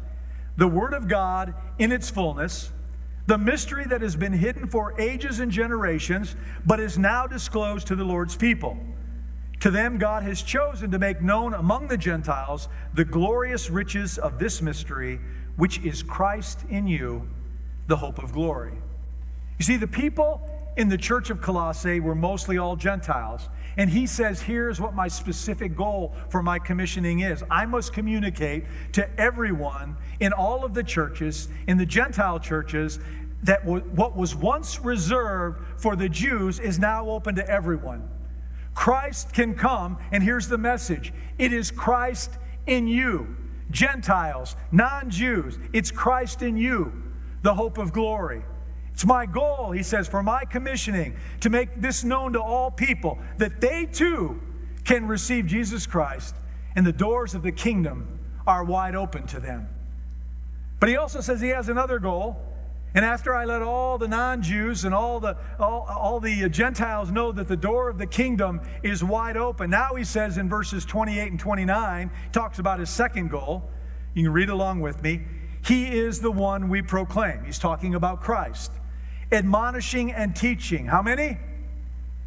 the 0.58 0.68
Word 0.68 0.92
of 0.92 1.08
God 1.08 1.54
in 1.78 1.90
its 1.90 2.10
fullness 2.10 2.70
the 3.26 3.38
mystery 3.38 3.84
that 3.86 4.02
has 4.02 4.14
been 4.14 4.32
hidden 4.32 4.68
for 4.68 4.94
ages 5.00 5.40
and 5.40 5.50
generations, 5.50 6.36
but 6.64 6.78
is 6.78 6.96
now 6.96 7.26
disclosed 7.26 7.88
to 7.88 7.96
the 7.96 8.04
Lord's 8.04 8.36
people. 8.36 8.78
To 9.60 9.70
them, 9.70 9.98
God 9.98 10.22
has 10.22 10.42
chosen 10.42 10.90
to 10.92 10.98
make 10.98 11.22
known 11.22 11.54
among 11.54 11.88
the 11.88 11.96
Gentiles 11.96 12.68
the 12.94 13.04
glorious 13.04 13.68
riches 13.68 14.18
of 14.18 14.38
this 14.38 14.62
mystery, 14.62 15.18
which 15.56 15.78
is 15.80 16.02
Christ 16.02 16.60
in 16.68 16.86
you, 16.86 17.28
the 17.86 17.96
hope 17.96 18.22
of 18.22 18.32
glory. 18.32 18.74
You 19.58 19.64
see, 19.64 19.76
the 19.76 19.86
people 19.86 20.48
in 20.76 20.88
the 20.88 20.98
church 20.98 21.30
of 21.30 21.40
Colossae 21.40 22.00
were 22.00 22.14
mostly 22.14 22.58
all 22.58 22.76
Gentiles. 22.76 23.48
And 23.78 23.90
he 23.90 24.06
says, 24.06 24.40
Here's 24.40 24.80
what 24.80 24.94
my 24.94 25.08
specific 25.08 25.76
goal 25.76 26.14
for 26.28 26.42
my 26.42 26.58
commissioning 26.58 27.20
is 27.20 27.42
I 27.50 27.66
must 27.66 27.92
communicate 27.92 28.64
to 28.92 29.20
everyone 29.20 29.96
in 30.20 30.32
all 30.32 30.64
of 30.64 30.74
the 30.74 30.82
churches, 30.82 31.48
in 31.66 31.76
the 31.76 31.86
Gentile 31.86 32.38
churches, 32.38 32.98
that 33.42 33.64
what 33.64 34.16
was 34.16 34.34
once 34.34 34.80
reserved 34.80 35.62
for 35.78 35.94
the 35.94 36.08
Jews 36.08 36.58
is 36.58 36.78
now 36.78 37.08
open 37.08 37.34
to 37.36 37.48
everyone. 37.48 38.08
Christ 38.74 39.32
can 39.32 39.54
come, 39.54 39.98
and 40.10 40.22
here's 40.22 40.48
the 40.48 40.58
message 40.58 41.12
it 41.38 41.52
is 41.52 41.70
Christ 41.70 42.30
in 42.66 42.86
you. 42.86 43.36
Gentiles, 43.70 44.56
non 44.72 45.10
Jews, 45.10 45.58
it's 45.72 45.90
Christ 45.90 46.42
in 46.42 46.56
you, 46.56 46.92
the 47.42 47.54
hope 47.54 47.78
of 47.78 47.92
glory. 47.92 48.42
It's 48.92 49.04
my 49.04 49.26
goal, 49.26 49.72
he 49.72 49.82
says, 49.82 50.08
for 50.08 50.22
my 50.22 50.44
commissioning 50.44 51.16
to 51.40 51.50
make 51.50 51.80
this 51.80 52.02
known 52.02 52.32
to 52.32 52.40
all 52.40 52.70
people 52.70 53.18
that 53.36 53.60
they 53.60 53.84
too 53.84 54.40
can 54.84 55.06
receive 55.06 55.46
Jesus 55.46 55.86
Christ 55.86 56.34
and 56.76 56.86
the 56.86 56.92
doors 56.92 57.34
of 57.34 57.42
the 57.42 57.52
kingdom 57.52 58.18
are 58.46 58.64
wide 58.64 58.94
open 58.94 59.26
to 59.26 59.40
them. 59.40 59.68
But 60.78 60.88
he 60.88 60.96
also 60.96 61.20
says 61.20 61.40
he 61.40 61.48
has 61.48 61.68
another 61.68 61.98
goal. 61.98 62.40
And 62.96 63.04
after 63.04 63.34
I 63.34 63.44
let 63.44 63.62
all 63.62 63.98
the 63.98 64.08
non 64.08 64.42
Jews 64.42 64.84
and 64.84 64.94
all 64.94 65.20
the, 65.20 65.36
all, 65.60 65.86
all 65.88 66.18
the 66.18 66.48
Gentiles 66.48 67.12
know 67.12 67.30
that 67.30 67.46
the 67.46 67.56
door 67.56 67.90
of 67.90 67.98
the 67.98 68.06
kingdom 68.06 68.60
is 68.82 69.04
wide 69.04 69.36
open, 69.36 69.70
now 69.70 69.94
he 69.94 70.02
says 70.02 70.38
in 70.38 70.48
verses 70.48 70.84
28 70.86 71.30
and 71.30 71.38
29, 71.38 72.10
talks 72.32 72.58
about 72.58 72.80
his 72.80 72.90
second 72.90 73.30
goal. 73.30 73.70
You 74.14 74.24
can 74.24 74.32
read 74.32 74.48
along 74.48 74.80
with 74.80 75.02
me. 75.02 75.20
He 75.62 75.86
is 75.86 76.20
the 76.20 76.32
one 76.32 76.70
we 76.70 76.80
proclaim. 76.80 77.44
He's 77.44 77.58
talking 77.58 77.94
about 77.94 78.22
Christ 78.22 78.72
admonishing 79.32 80.12
and 80.12 80.34
teaching. 80.34 80.86
How 80.86 81.02
many? 81.02 81.38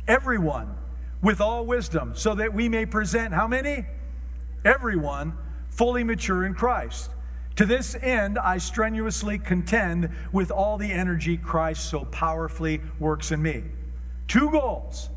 Everyone 0.08 0.76
with 1.22 1.42
all 1.42 1.66
wisdom, 1.66 2.14
so 2.16 2.36
that 2.36 2.54
we 2.54 2.70
may 2.70 2.86
present 2.86 3.34
how 3.34 3.48
many? 3.48 3.86
Everyone 4.64 5.38
fully 5.70 6.04
mature 6.04 6.46
in 6.46 6.54
Christ. 6.54 7.10
To 7.60 7.66
this 7.66 7.94
end, 7.94 8.40
I 8.40 8.58
strenuously 8.58 9.38
contend 9.38 10.12
with 10.32 10.50
all 10.50 10.78
the 10.78 10.90
energy 10.90 11.36
Christ 11.36 11.90
so 11.90 12.06
powerfully 12.06 12.80
works 13.00 13.34
in 13.34 13.42
me. 13.42 13.66
Two 14.30 14.50
goals 14.50 15.10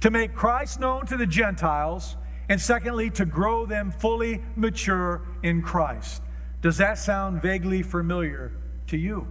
to 0.00 0.08
make 0.08 0.32
Christ 0.32 0.78
known 0.78 1.04
to 1.06 1.16
the 1.16 1.26
Gentiles, 1.26 2.14
and 2.48 2.60
secondly, 2.60 3.10
to 3.10 3.24
grow 3.24 3.66
them 3.66 3.90
fully 3.90 4.40
mature 4.54 5.22
in 5.42 5.62
Christ. 5.62 6.22
Does 6.62 6.76
that 6.76 6.96
sound 6.96 7.42
vaguely 7.42 7.82
familiar 7.82 8.52
to 8.86 8.96
you? 8.96 9.26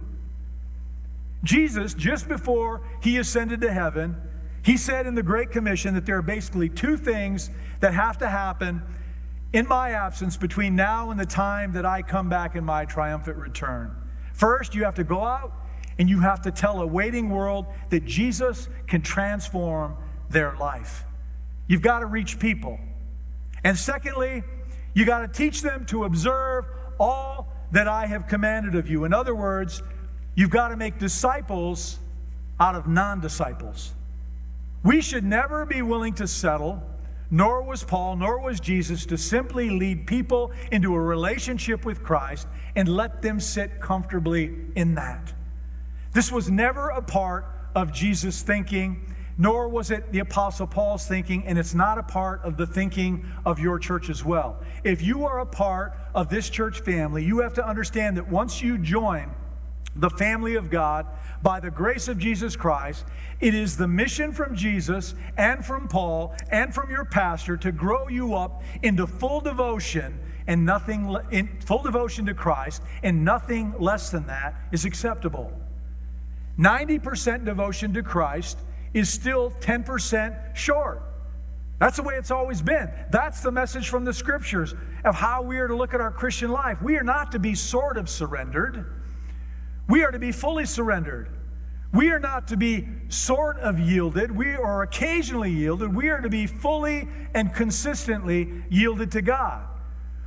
Jesus, 1.42 1.94
just 1.94 2.28
before 2.28 2.82
he 3.00 3.16
ascended 3.16 3.62
to 3.62 3.72
heaven, 3.72 4.14
he 4.62 4.76
said 4.76 5.06
in 5.06 5.14
the 5.14 5.22
Great 5.22 5.50
Commission 5.50 5.94
that 5.94 6.04
there 6.04 6.18
are 6.18 6.22
basically 6.22 6.68
two 6.68 6.98
things 6.98 7.48
that 7.80 7.94
have 7.94 8.18
to 8.18 8.28
happen 8.28 8.82
in 9.52 9.66
my 9.68 9.90
absence 9.90 10.36
between 10.36 10.76
now 10.76 11.10
and 11.10 11.18
the 11.18 11.26
time 11.26 11.72
that 11.72 11.84
I 11.84 12.02
come 12.02 12.28
back 12.28 12.54
in 12.54 12.64
my 12.64 12.84
triumphant 12.84 13.36
return. 13.36 13.94
First, 14.32 14.74
you 14.74 14.84
have 14.84 14.94
to 14.94 15.04
go 15.04 15.24
out 15.24 15.52
and 15.98 16.08
you 16.08 16.20
have 16.20 16.42
to 16.42 16.50
tell 16.50 16.80
a 16.80 16.86
waiting 16.86 17.30
world 17.30 17.66
that 17.90 18.04
Jesus 18.04 18.68
can 18.86 19.02
transform 19.02 19.96
their 20.28 20.56
life. 20.56 21.04
You've 21.66 21.82
got 21.82 22.00
to 22.00 22.06
reach 22.06 22.38
people. 22.38 22.78
And 23.64 23.76
secondly, 23.76 24.42
you 24.94 25.04
got 25.04 25.20
to 25.20 25.28
teach 25.28 25.62
them 25.62 25.84
to 25.86 26.04
observe 26.04 26.64
all 26.98 27.52
that 27.72 27.86
I 27.86 28.06
have 28.06 28.28
commanded 28.28 28.74
of 28.74 28.88
you. 28.88 29.04
In 29.04 29.12
other 29.12 29.34
words, 29.34 29.82
You've 30.34 30.50
got 30.50 30.68
to 30.68 30.76
make 30.76 30.98
disciples 30.98 31.98
out 32.58 32.74
of 32.74 32.86
non 32.86 33.20
disciples. 33.20 33.92
We 34.82 35.02
should 35.02 35.24
never 35.24 35.66
be 35.66 35.82
willing 35.82 36.14
to 36.14 36.26
settle, 36.26 36.82
nor 37.30 37.62
was 37.62 37.84
Paul, 37.84 38.16
nor 38.16 38.40
was 38.40 38.58
Jesus, 38.58 39.06
to 39.06 39.16
simply 39.16 39.70
lead 39.70 40.06
people 40.06 40.52
into 40.72 40.94
a 40.94 41.00
relationship 41.00 41.84
with 41.84 42.02
Christ 42.02 42.48
and 42.74 42.88
let 42.88 43.22
them 43.22 43.38
sit 43.38 43.80
comfortably 43.80 44.54
in 44.74 44.94
that. 44.96 45.32
This 46.12 46.32
was 46.32 46.50
never 46.50 46.88
a 46.88 47.02
part 47.02 47.46
of 47.74 47.92
Jesus' 47.92 48.42
thinking, 48.42 49.14
nor 49.38 49.68
was 49.68 49.90
it 49.90 50.10
the 50.12 50.18
Apostle 50.18 50.66
Paul's 50.66 51.06
thinking, 51.06 51.46
and 51.46 51.56
it's 51.58 51.72
not 51.72 51.98
a 51.98 52.02
part 52.02 52.42
of 52.42 52.56
the 52.56 52.66
thinking 52.66 53.24
of 53.46 53.60
your 53.60 53.78
church 53.78 54.10
as 54.10 54.24
well. 54.24 54.60
If 54.82 55.00
you 55.00 55.24
are 55.24 55.38
a 55.38 55.46
part 55.46 55.96
of 56.14 56.28
this 56.28 56.50
church 56.50 56.80
family, 56.80 57.24
you 57.24 57.38
have 57.40 57.54
to 57.54 57.66
understand 57.66 58.16
that 58.16 58.28
once 58.28 58.60
you 58.60 58.76
join, 58.76 59.30
the 59.96 60.10
family 60.10 60.54
of 60.54 60.70
God 60.70 61.06
by 61.42 61.60
the 61.60 61.70
grace 61.70 62.08
of 62.08 62.18
Jesus 62.18 62.56
Christ. 62.56 63.04
It 63.40 63.54
is 63.54 63.76
the 63.76 63.88
mission 63.88 64.32
from 64.32 64.54
Jesus 64.54 65.14
and 65.36 65.64
from 65.64 65.88
Paul 65.88 66.34
and 66.50 66.74
from 66.74 66.90
your 66.90 67.04
pastor 67.04 67.56
to 67.58 67.72
grow 67.72 68.08
you 68.08 68.34
up 68.34 68.62
into 68.82 69.06
full 69.06 69.40
devotion 69.40 70.18
and 70.46 70.64
nothing 70.64 71.16
in 71.30 71.48
full 71.60 71.82
devotion 71.82 72.26
to 72.26 72.34
Christ 72.34 72.82
and 73.02 73.24
nothing 73.24 73.74
less 73.78 74.10
than 74.10 74.26
that 74.26 74.54
is 74.72 74.84
acceptable. 74.84 75.52
90% 76.58 77.44
devotion 77.44 77.94
to 77.94 78.02
Christ 78.02 78.58
is 78.92 79.08
still 79.08 79.50
10% 79.60 80.56
short. 80.56 81.02
That's 81.78 81.96
the 81.96 82.02
way 82.02 82.16
it's 82.16 82.30
always 82.30 82.60
been. 82.60 82.90
That's 83.10 83.40
the 83.40 83.50
message 83.50 83.88
from 83.88 84.04
the 84.04 84.12
scriptures 84.12 84.74
of 85.04 85.14
how 85.14 85.40
we 85.40 85.56
are 85.58 85.68
to 85.68 85.74
look 85.74 85.94
at 85.94 86.00
our 86.00 86.10
Christian 86.10 86.50
life. 86.50 86.82
We 86.82 86.98
are 86.98 87.02
not 87.02 87.32
to 87.32 87.38
be 87.38 87.54
sort 87.54 87.96
of 87.96 88.10
surrendered. 88.10 88.99
We 89.90 90.04
are 90.04 90.12
to 90.12 90.20
be 90.20 90.30
fully 90.30 90.66
surrendered. 90.66 91.28
We 91.92 92.10
are 92.10 92.20
not 92.20 92.46
to 92.48 92.56
be 92.56 92.86
sort 93.08 93.58
of 93.58 93.80
yielded. 93.80 94.30
We 94.30 94.54
are 94.54 94.82
occasionally 94.82 95.50
yielded. 95.50 95.92
We 95.92 96.10
are 96.10 96.20
to 96.20 96.28
be 96.28 96.46
fully 96.46 97.08
and 97.34 97.52
consistently 97.52 98.62
yielded 98.70 99.10
to 99.12 99.22
God. 99.22 99.66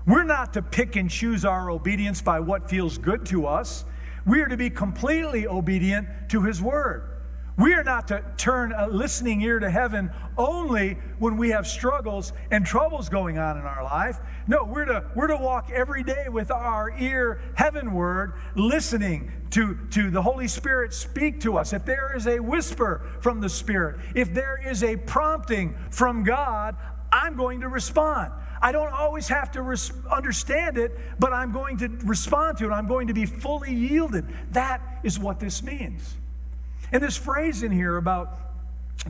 We're 0.05 0.25
not 0.25 0.51
to 0.53 0.61
pick 0.61 0.97
and 0.97 1.09
choose 1.09 1.45
our 1.45 1.71
obedience 1.71 2.21
by 2.21 2.41
what 2.41 2.69
feels 2.69 2.97
good 2.97 3.25
to 3.27 3.47
us. 3.47 3.85
We 4.25 4.41
are 4.41 4.47
to 4.47 4.57
be 4.57 4.69
completely 4.69 5.47
obedient 5.47 6.09
to 6.31 6.43
His 6.43 6.61
Word. 6.61 7.12
We 7.55 7.73
are 7.75 7.83
not 7.83 8.07
to 8.07 8.23
turn 8.35 8.73
a 8.75 8.87
listening 8.87 9.41
ear 9.41 9.59
to 9.59 9.69
heaven 9.69 10.09
only 10.37 10.97
when 11.19 11.37
we 11.37 11.49
have 11.51 11.67
struggles 11.67 12.33
and 12.49 12.65
troubles 12.65 13.09
going 13.09 13.37
on 13.37 13.59
in 13.59 13.63
our 13.63 13.83
life. 13.83 14.17
No, 14.47 14.63
we're 14.63 14.85
to, 14.85 15.05
we're 15.15 15.27
to 15.27 15.37
walk 15.37 15.69
every 15.71 16.01
day 16.01 16.25
with 16.29 16.49
our 16.49 16.91
ear 16.97 17.39
heavenward, 17.53 18.33
listening 18.55 19.31
to, 19.51 19.77
to 19.91 20.09
the 20.09 20.21
Holy 20.21 20.47
Spirit 20.47 20.93
speak 20.93 21.41
to 21.41 21.57
us. 21.57 21.73
If 21.73 21.85
there 21.85 22.15
is 22.15 22.25
a 22.25 22.39
whisper 22.39 23.05
from 23.21 23.39
the 23.39 23.49
Spirit, 23.49 23.99
if 24.15 24.33
there 24.33 24.59
is 24.65 24.83
a 24.83 24.97
prompting 24.97 25.75
from 25.91 26.23
God, 26.23 26.75
I'm 27.11 27.37
going 27.37 27.61
to 27.61 27.69
respond. 27.69 28.33
I 28.63 28.71
don't 28.71 28.93
always 28.93 29.27
have 29.27 29.51
to 29.51 29.61
res- 29.61 29.91
understand 30.11 30.79
it, 30.79 30.97
but 31.19 31.33
I'm 31.33 31.51
going 31.51 31.77
to 31.77 31.89
respond 32.03 32.57
to 32.57 32.65
it. 32.65 32.71
I'm 32.71 32.87
going 32.87 33.07
to 33.07 33.13
be 33.13 33.27
fully 33.27 33.73
yielded. 33.73 34.25
That 34.53 34.81
is 35.03 35.19
what 35.19 35.39
this 35.39 35.61
means. 35.61 36.15
And 36.91 37.01
this 37.01 37.17
phrase 37.17 37.63
in 37.63 37.71
here 37.71 37.97
about 37.97 38.39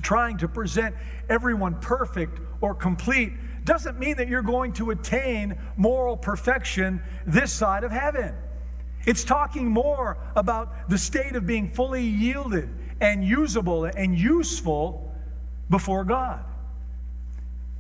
trying 0.02 0.38
to 0.38 0.48
present 0.48 0.96
everyone 1.30 1.80
perfect 1.80 2.40
or 2.62 2.74
complete 2.74 3.34
doesn't 3.66 4.00
mean 4.00 4.18
that 4.18 4.28
you're 4.28 4.42
going 4.42 4.74
to 4.74 4.92
attain 4.92 5.58
moral 5.78 6.18
perfection 6.18 7.02
this 7.26 7.52
side 7.52 7.84
of 7.84 7.92
heaven. 7.92 8.34
It's 9.06 9.24
talking 9.24 9.68
more 9.68 10.18
about 10.36 10.90
the 10.90 10.98
state 10.98 11.36
of 11.36 11.46
being 11.46 11.70
fully 11.70 12.04
yielded 12.04 12.70
and 13.02 13.24
usable 13.24 13.86
and 13.86 14.18
useful 14.18 15.14
before 15.70 16.06
God. 16.06 16.44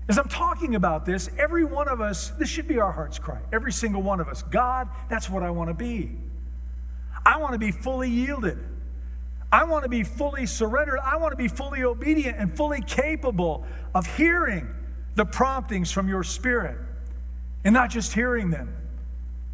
As 0.10 0.18
I'm 0.18 0.28
talking 0.28 0.76
about 0.76 1.06
this, 1.06 1.30
every 1.38 1.64
one 1.64 1.88
of 1.88 2.02
us, 2.02 2.32
this 2.32 2.50
should 2.50 2.68
be 2.68 2.80
our 2.80 2.92
heart's 2.92 3.20
cry. 3.20 3.40
Every 3.54 3.72
single 3.72 4.02
one 4.02 4.20
of 4.20 4.28
us. 4.28 4.44
God, 4.44 4.90
that's 5.10 5.30
what 5.30 5.44
I 5.44 5.50
want 5.50 5.70
to 5.70 5.74
be. 5.74 6.12
I 7.26 7.38
want 7.38 7.54
to 7.54 7.60
be 7.60 7.72
fully 7.72 8.10
yielded. 8.10 8.60
I 9.54 9.66
want 9.66 9.84
to 9.84 9.90
be 9.90 10.02
fully 10.02 10.48
surrendered. 10.48 11.00
I 11.04 11.16
want 11.18 11.32
to 11.32 11.38
be 11.38 11.48
fully 11.48 11.84
obedient 11.84 12.40
and 12.40 12.58
fully 12.58 12.82
capable 12.82 13.64
of 13.94 14.08
hearing 14.18 14.68
the 15.14 15.26
promptings 15.26 15.92
from 15.92 16.10
your 16.10 16.24
spirit 16.24 16.76
and 17.64 17.72
not 17.72 17.92
just 17.92 18.14
hearing 18.14 18.50
them, 18.50 18.76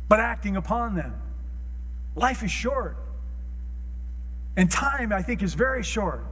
but 0.08 0.22
acting 0.22 0.56
upon 0.56 0.96
them. 0.96 1.22
Life 2.16 2.44
is 2.44 2.50
short, 2.50 2.96
and 4.56 4.72
time, 4.72 5.12
I 5.12 5.22
think, 5.22 5.44
is 5.44 5.54
very 5.54 5.84
short. 5.84 6.24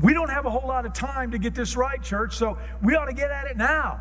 We 0.00 0.14
don't 0.14 0.30
have 0.30 0.46
a 0.46 0.50
whole 0.50 0.68
lot 0.68 0.86
of 0.86 0.92
time 0.92 1.32
to 1.32 1.38
get 1.38 1.56
this 1.56 1.76
right, 1.76 2.00
church, 2.00 2.36
so 2.36 2.56
we 2.82 2.94
ought 2.94 3.06
to 3.06 3.12
get 3.12 3.32
at 3.32 3.46
it 3.46 3.56
now. 3.56 4.00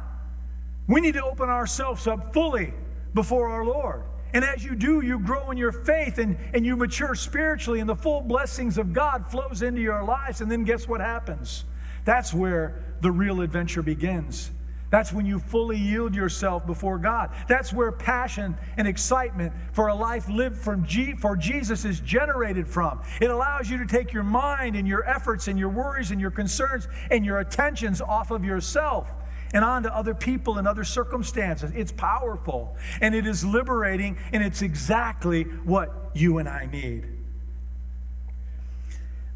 We 0.88 1.02
need 1.02 1.16
to 1.16 1.24
open 1.24 1.50
ourselves 1.50 2.06
up 2.06 2.34
fully 2.34 2.72
before 3.16 3.50
our 3.50 3.66
Lord. 3.66 4.04
And 4.36 4.44
as 4.44 4.66
you 4.66 4.76
do, 4.76 5.00
you 5.00 5.18
grow 5.18 5.50
in 5.52 5.58
your 5.58 5.72
faith 5.72 6.18
and, 6.18 6.38
and 6.54 6.66
you 6.66 6.76
mature 6.76 7.16
spiritually, 7.16 7.80
and 7.80 7.88
the 7.88 7.96
full 7.96 8.20
blessings 8.20 8.78
of 8.78 8.92
God 8.92 9.26
flows 9.32 9.62
into 9.62 9.80
your 9.80 10.04
lives. 10.04 10.42
And 10.42 10.52
then 10.52 10.66
guess 10.66 10.90
what 10.90 11.00
happens? 11.00 11.64
That's 12.04 12.34
where 12.34 12.84
the 13.00 13.12
real 13.12 13.40
adventure 13.40 13.82
begins. 13.82 14.52
That's 14.90 15.14
when 15.14 15.26
you 15.26 15.40
fully 15.40 15.78
yield 15.78 16.14
yourself 16.14 16.66
before 16.66 16.98
God. 16.98 17.30
That's 17.48 17.72
where 17.72 17.94
passion 17.94 18.58
and 18.76 18.90
excitement 18.90 19.54
for 19.72 19.88
a 19.88 19.96
life 19.96 20.28
lived 20.28 20.58
from 20.58 20.86
G- 20.86 21.16
for 21.16 21.38
Jesus 21.38 21.86
is 21.86 22.02
generated 22.02 22.68
from. 22.68 23.02
It 23.22 23.32
allows 23.32 23.70
you 23.70 23.78
to 23.78 23.86
take 23.86 24.12
your 24.12 24.24
mind 24.24 24.76
and 24.76 24.86
your 24.86 25.08
efforts 25.08 25.48
and 25.48 25.58
your 25.58 25.70
worries 25.70 26.12
and 26.12 26.20
your 26.20 26.32
concerns 26.32 26.90
and 27.10 27.26
your 27.26 27.40
attentions 27.40 28.02
off 28.02 28.32
of 28.32 28.44
yourself 28.44 29.10
and 29.56 29.64
on 29.64 29.84
to 29.84 29.96
other 29.96 30.14
people 30.14 30.58
and 30.58 30.68
other 30.68 30.84
circumstances. 30.84 31.72
It's 31.74 31.94
powerful 31.94 32.76
and 33.00 33.16
it 33.16 33.26
is 33.26 33.46
liberating, 33.46 34.18
and 34.34 34.44
it's 34.44 34.62
exactly 34.62 35.44
what 35.64 36.12
you 36.14 36.40
and 36.40 36.50
I 36.50 36.66
need. 36.66 37.08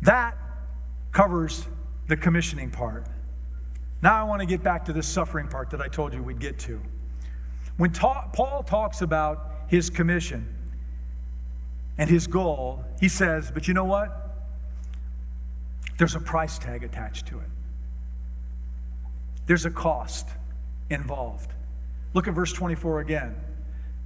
That 0.02 0.38
covers 1.14 1.66
the 2.10 2.18
commissioning 2.18 2.70
part. 2.70 3.08
Now 4.02 4.20
I 4.20 4.24
want 4.24 4.42
to 4.42 4.46
get 4.46 4.62
back 4.62 4.84
to 4.86 4.94
the 4.94 5.02
suffering 5.02 5.48
part 5.48 5.70
that 5.70 5.80
I 5.80 5.88
told 5.88 6.14
you 6.14 6.22
we'd 6.22 6.40
get 6.40 6.60
to. 6.60 6.82
When 7.78 7.94
ta- 7.94 8.28
Paul 8.34 8.64
talks 8.64 9.02
about 9.02 9.52
his 9.68 9.90
commission 9.90 10.54
and 11.98 12.10
his 12.10 12.28
goal, 12.28 12.84
he 13.00 13.08
says, 13.08 13.52
But 13.52 13.70
you 13.70 13.74
know 13.74 13.86
what? 13.86 14.36
There's 15.98 16.16
a 16.16 16.20
price 16.20 16.60
tag 16.60 16.84
attached 16.84 17.26
to 17.28 17.40
it. 17.40 17.48
There's 19.50 19.66
a 19.66 19.72
cost 19.72 20.28
involved. 20.92 21.52
Look 22.14 22.28
at 22.28 22.36
verse 22.36 22.54
24 22.54 23.00
again. 23.00 23.36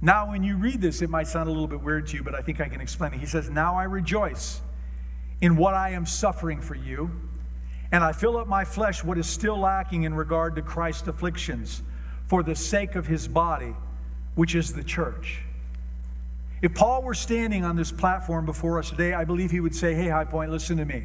Now, 0.00 0.30
when 0.30 0.42
you 0.42 0.56
read 0.56 0.80
this, 0.80 1.02
it 1.02 1.10
might 1.10 1.26
sound 1.26 1.50
a 1.50 1.52
little 1.52 1.68
bit 1.68 1.82
weird 1.82 2.06
to 2.06 2.16
you, 2.16 2.22
but 2.22 2.34
I 2.34 2.40
think 2.40 2.62
I 2.62 2.68
can 2.70 2.80
explain 2.80 3.12
it. 3.12 3.20
He 3.20 3.26
says, 3.26 3.50
Now 3.50 3.76
I 3.76 3.82
rejoice 3.84 4.62
in 5.42 5.58
what 5.58 5.74
I 5.74 5.90
am 5.90 6.06
suffering 6.06 6.62
for 6.62 6.74
you, 6.74 7.10
and 7.92 8.02
I 8.02 8.12
fill 8.12 8.38
up 8.38 8.48
my 8.48 8.64
flesh 8.64 9.04
what 9.04 9.18
is 9.18 9.26
still 9.26 9.58
lacking 9.58 10.04
in 10.04 10.14
regard 10.14 10.56
to 10.56 10.62
Christ's 10.62 11.08
afflictions 11.08 11.82
for 12.26 12.42
the 12.42 12.54
sake 12.54 12.94
of 12.94 13.06
his 13.06 13.28
body, 13.28 13.74
which 14.36 14.54
is 14.54 14.72
the 14.72 14.82
church. 14.82 15.42
If 16.62 16.72
Paul 16.72 17.02
were 17.02 17.12
standing 17.12 17.66
on 17.66 17.76
this 17.76 17.92
platform 17.92 18.46
before 18.46 18.78
us 18.78 18.88
today, 18.88 19.12
I 19.12 19.24
believe 19.24 19.50
he 19.50 19.60
would 19.60 19.74
say, 19.74 19.92
Hey, 19.92 20.08
High 20.08 20.24
Point, 20.24 20.50
listen 20.50 20.78
to 20.78 20.86
me. 20.86 21.04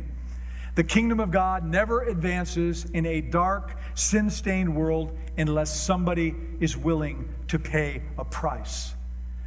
The 0.75 0.84
kingdom 0.84 1.19
of 1.19 1.32
God 1.32 1.65
never 1.65 2.03
advances 2.03 2.86
in 2.86 3.05
a 3.05 3.21
dark, 3.21 3.77
sin 3.95 4.29
stained 4.29 4.75
world 4.75 5.17
unless 5.38 5.77
somebody 5.79 6.36
is 6.60 6.77
willing 6.77 7.34
to 7.47 7.60
pay 7.60 8.03
a 8.17 8.25
price, 8.25 8.93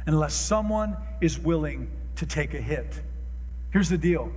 unless 0.05 0.33
someone 0.33 0.97
is 1.21 1.39
willing 1.39 1.89
to 2.15 2.25
take 2.25 2.53
a 2.53 2.61
hit. 2.61 3.01
Here's 3.71 3.89
the 3.89 3.97
deal 3.97 4.31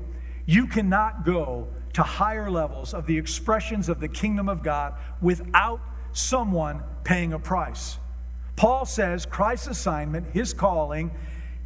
you 0.47 0.67
cannot 0.67 1.25
go 1.25 1.69
to 1.95 2.03
higher 2.03 2.51
levels 2.51 2.95
of 2.95 3.07
the 3.07 3.17
expressions 3.19 3.89
of 3.89 4.01
the 4.01 4.09
kingdom 4.09 4.49
of 4.49 4.63
God 4.63 4.95
without 5.21 5.81
someone 6.13 6.83
paying 7.05 7.33
a 7.33 7.39
price. 7.39 7.99
Paul 8.55 8.87
says 8.87 9.27
Christ's 9.27 9.69
assignment, 9.69 10.29
his 10.33 10.55
calling, 10.55 11.11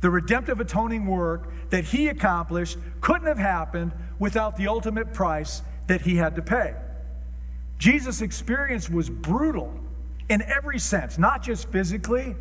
the 0.01 0.11
redemptive 0.11 0.61
atoning 0.61 1.07
work 1.07 1.53
that 1.71 1.85
he 1.85 2.09
accomplished 2.09 2.79
couldn't 3.01 3.27
have 3.27 3.39
happened 3.39 3.93
without 4.19 4.57
the 4.57 4.69
ultimate 4.69 5.13
price 5.13 5.63
that 5.87 6.03
he 6.03 6.17
had 6.17 6.37
to 6.37 6.43
pay. 6.43 6.75
Jesus' 7.79 8.21
experience 8.21 8.89
was 8.89 9.09
brutal 9.09 9.73
in 10.29 10.43
every 10.43 10.79
sense, 10.79 11.19
not 11.19 11.43
just 11.43 11.69
physically, 11.71 12.37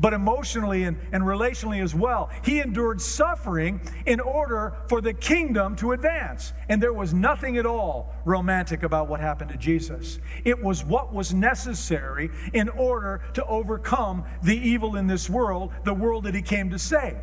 but 0.00 0.12
emotionally 0.12 0.84
and, 0.84 0.98
and 1.12 1.22
relationally 1.22 1.82
as 1.82 1.94
well. 1.94 2.30
He 2.42 2.60
endured 2.60 3.00
suffering 3.00 3.80
in 4.06 4.18
order 4.18 4.74
for 4.88 5.00
the 5.00 5.12
kingdom 5.12 5.76
to 5.76 5.92
advance. 5.92 6.52
And 6.68 6.82
there 6.82 6.92
was 6.92 7.12
nothing 7.12 7.58
at 7.58 7.66
all 7.66 8.14
romantic 8.24 8.82
about 8.82 9.08
what 9.08 9.20
happened 9.20 9.50
to 9.50 9.58
Jesus. 9.58 10.18
It 10.44 10.60
was 10.62 10.84
what 10.84 11.12
was 11.12 11.34
necessary 11.34 12.30
in 12.52 12.68
order 12.70 13.22
to 13.34 13.44
overcome 13.44 14.24
the 14.42 14.56
evil 14.56 14.96
in 14.96 15.06
this 15.06 15.28
world, 15.28 15.72
the 15.84 15.94
world 15.94 16.24
that 16.24 16.34
he 16.34 16.42
came 16.42 16.70
to 16.70 16.78
save. 16.78 17.18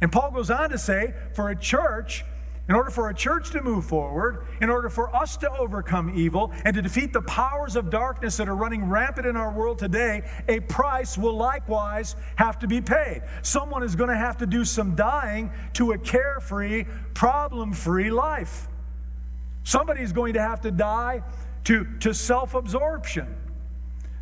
And 0.00 0.10
Paul 0.10 0.32
goes 0.32 0.50
on 0.50 0.70
to 0.70 0.78
say, 0.78 1.14
for 1.34 1.50
a 1.50 1.56
church 1.56 2.24
in 2.68 2.76
order 2.76 2.90
for 2.90 3.08
a 3.08 3.14
church 3.14 3.50
to 3.50 3.62
move 3.62 3.84
forward, 3.84 4.46
in 4.60 4.70
order 4.70 4.88
for 4.88 5.14
us 5.14 5.36
to 5.38 5.50
overcome 5.50 6.12
evil 6.14 6.52
and 6.64 6.74
to 6.74 6.82
defeat 6.82 7.12
the 7.12 7.22
powers 7.22 7.74
of 7.74 7.90
darkness 7.90 8.36
that 8.36 8.48
are 8.48 8.54
running 8.54 8.88
rampant 8.88 9.26
in 9.26 9.36
our 9.36 9.52
world 9.52 9.78
today, 9.78 10.22
a 10.48 10.60
price 10.60 11.18
will 11.18 11.36
likewise 11.36 12.14
have 12.36 12.58
to 12.60 12.68
be 12.68 12.80
paid. 12.80 13.22
Someone 13.42 13.82
is 13.82 13.96
going 13.96 14.10
to 14.10 14.16
have 14.16 14.38
to 14.38 14.46
do 14.46 14.64
some 14.64 14.94
dying 14.94 15.50
to 15.74 15.92
a 15.92 15.98
carefree, 15.98 16.84
problem 17.14 17.72
free 17.72 18.10
life. 18.10 18.68
Somebody 19.64 20.02
is 20.02 20.12
going 20.12 20.34
to 20.34 20.40
have 20.40 20.60
to 20.60 20.70
die 20.70 21.22
to, 21.64 21.86
to 22.00 22.14
self 22.14 22.54
absorption. 22.54 23.41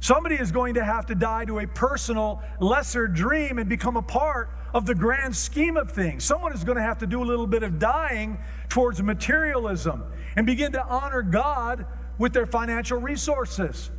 Somebody 0.01 0.37
is 0.37 0.51
going 0.51 0.75
to 0.75 0.85
have 0.85 1.05
to 1.07 1.15
die 1.15 1.45
to 1.45 1.59
a 1.59 1.67
personal, 1.67 2.43
lesser 2.59 3.07
dream 3.07 3.59
and 3.59 3.69
become 3.69 3.97
a 3.97 4.03
part 4.03 4.51
of 4.73 4.87
the 4.87 4.95
grand 4.95 5.37
scheme 5.37 5.77
of 5.77 5.93
things. 5.93 6.25
Someone 6.25 6.55
is 6.55 6.65
going 6.65 6.77
to 6.77 6.83
have 6.83 6.99
to 6.99 7.07
do 7.07 7.23
a 7.23 7.27
little 7.27 7.47
bit 7.47 7.63
of 7.63 7.79
dying 7.79 8.39
towards 8.71 9.03
materialism 9.03 10.05
and 10.37 10.47
begin 10.47 10.73
to 10.73 10.83
honor 10.83 11.23
God 11.23 11.85
with 12.19 12.33
their 12.33 12.47
financial 12.47 12.99
resources. 12.99 13.91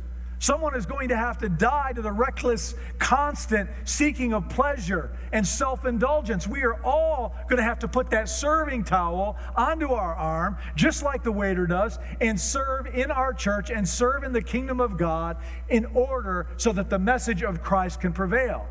Someone 0.42 0.74
is 0.74 0.86
going 0.86 1.10
to 1.10 1.16
have 1.16 1.38
to 1.38 1.48
die 1.48 1.92
to 1.92 2.02
the 2.02 2.10
reckless, 2.10 2.74
constant 2.98 3.70
seeking 3.84 4.34
of 4.34 4.48
pleasure 4.48 5.16
and 5.30 5.46
self 5.46 5.84
indulgence. 5.84 6.48
We 6.48 6.64
are 6.64 6.82
all 6.82 7.36
going 7.48 7.58
to 7.58 7.62
have 7.62 7.78
to 7.78 7.88
put 7.88 8.10
that 8.10 8.28
serving 8.28 8.82
towel 8.82 9.36
onto 9.54 9.92
our 9.92 10.16
arm, 10.16 10.56
just 10.74 11.04
like 11.04 11.22
the 11.22 11.30
waiter 11.30 11.64
does, 11.68 12.00
and 12.20 12.40
serve 12.40 12.88
in 12.88 13.12
our 13.12 13.32
church 13.32 13.70
and 13.70 13.88
serve 13.88 14.24
in 14.24 14.32
the 14.32 14.42
kingdom 14.42 14.80
of 14.80 14.98
God 14.98 15.36
in 15.68 15.86
order 15.94 16.48
so 16.56 16.72
that 16.72 16.90
the 16.90 16.98
message 16.98 17.44
of 17.44 17.62
Christ 17.62 18.00
can 18.00 18.12
prevail. 18.12 18.66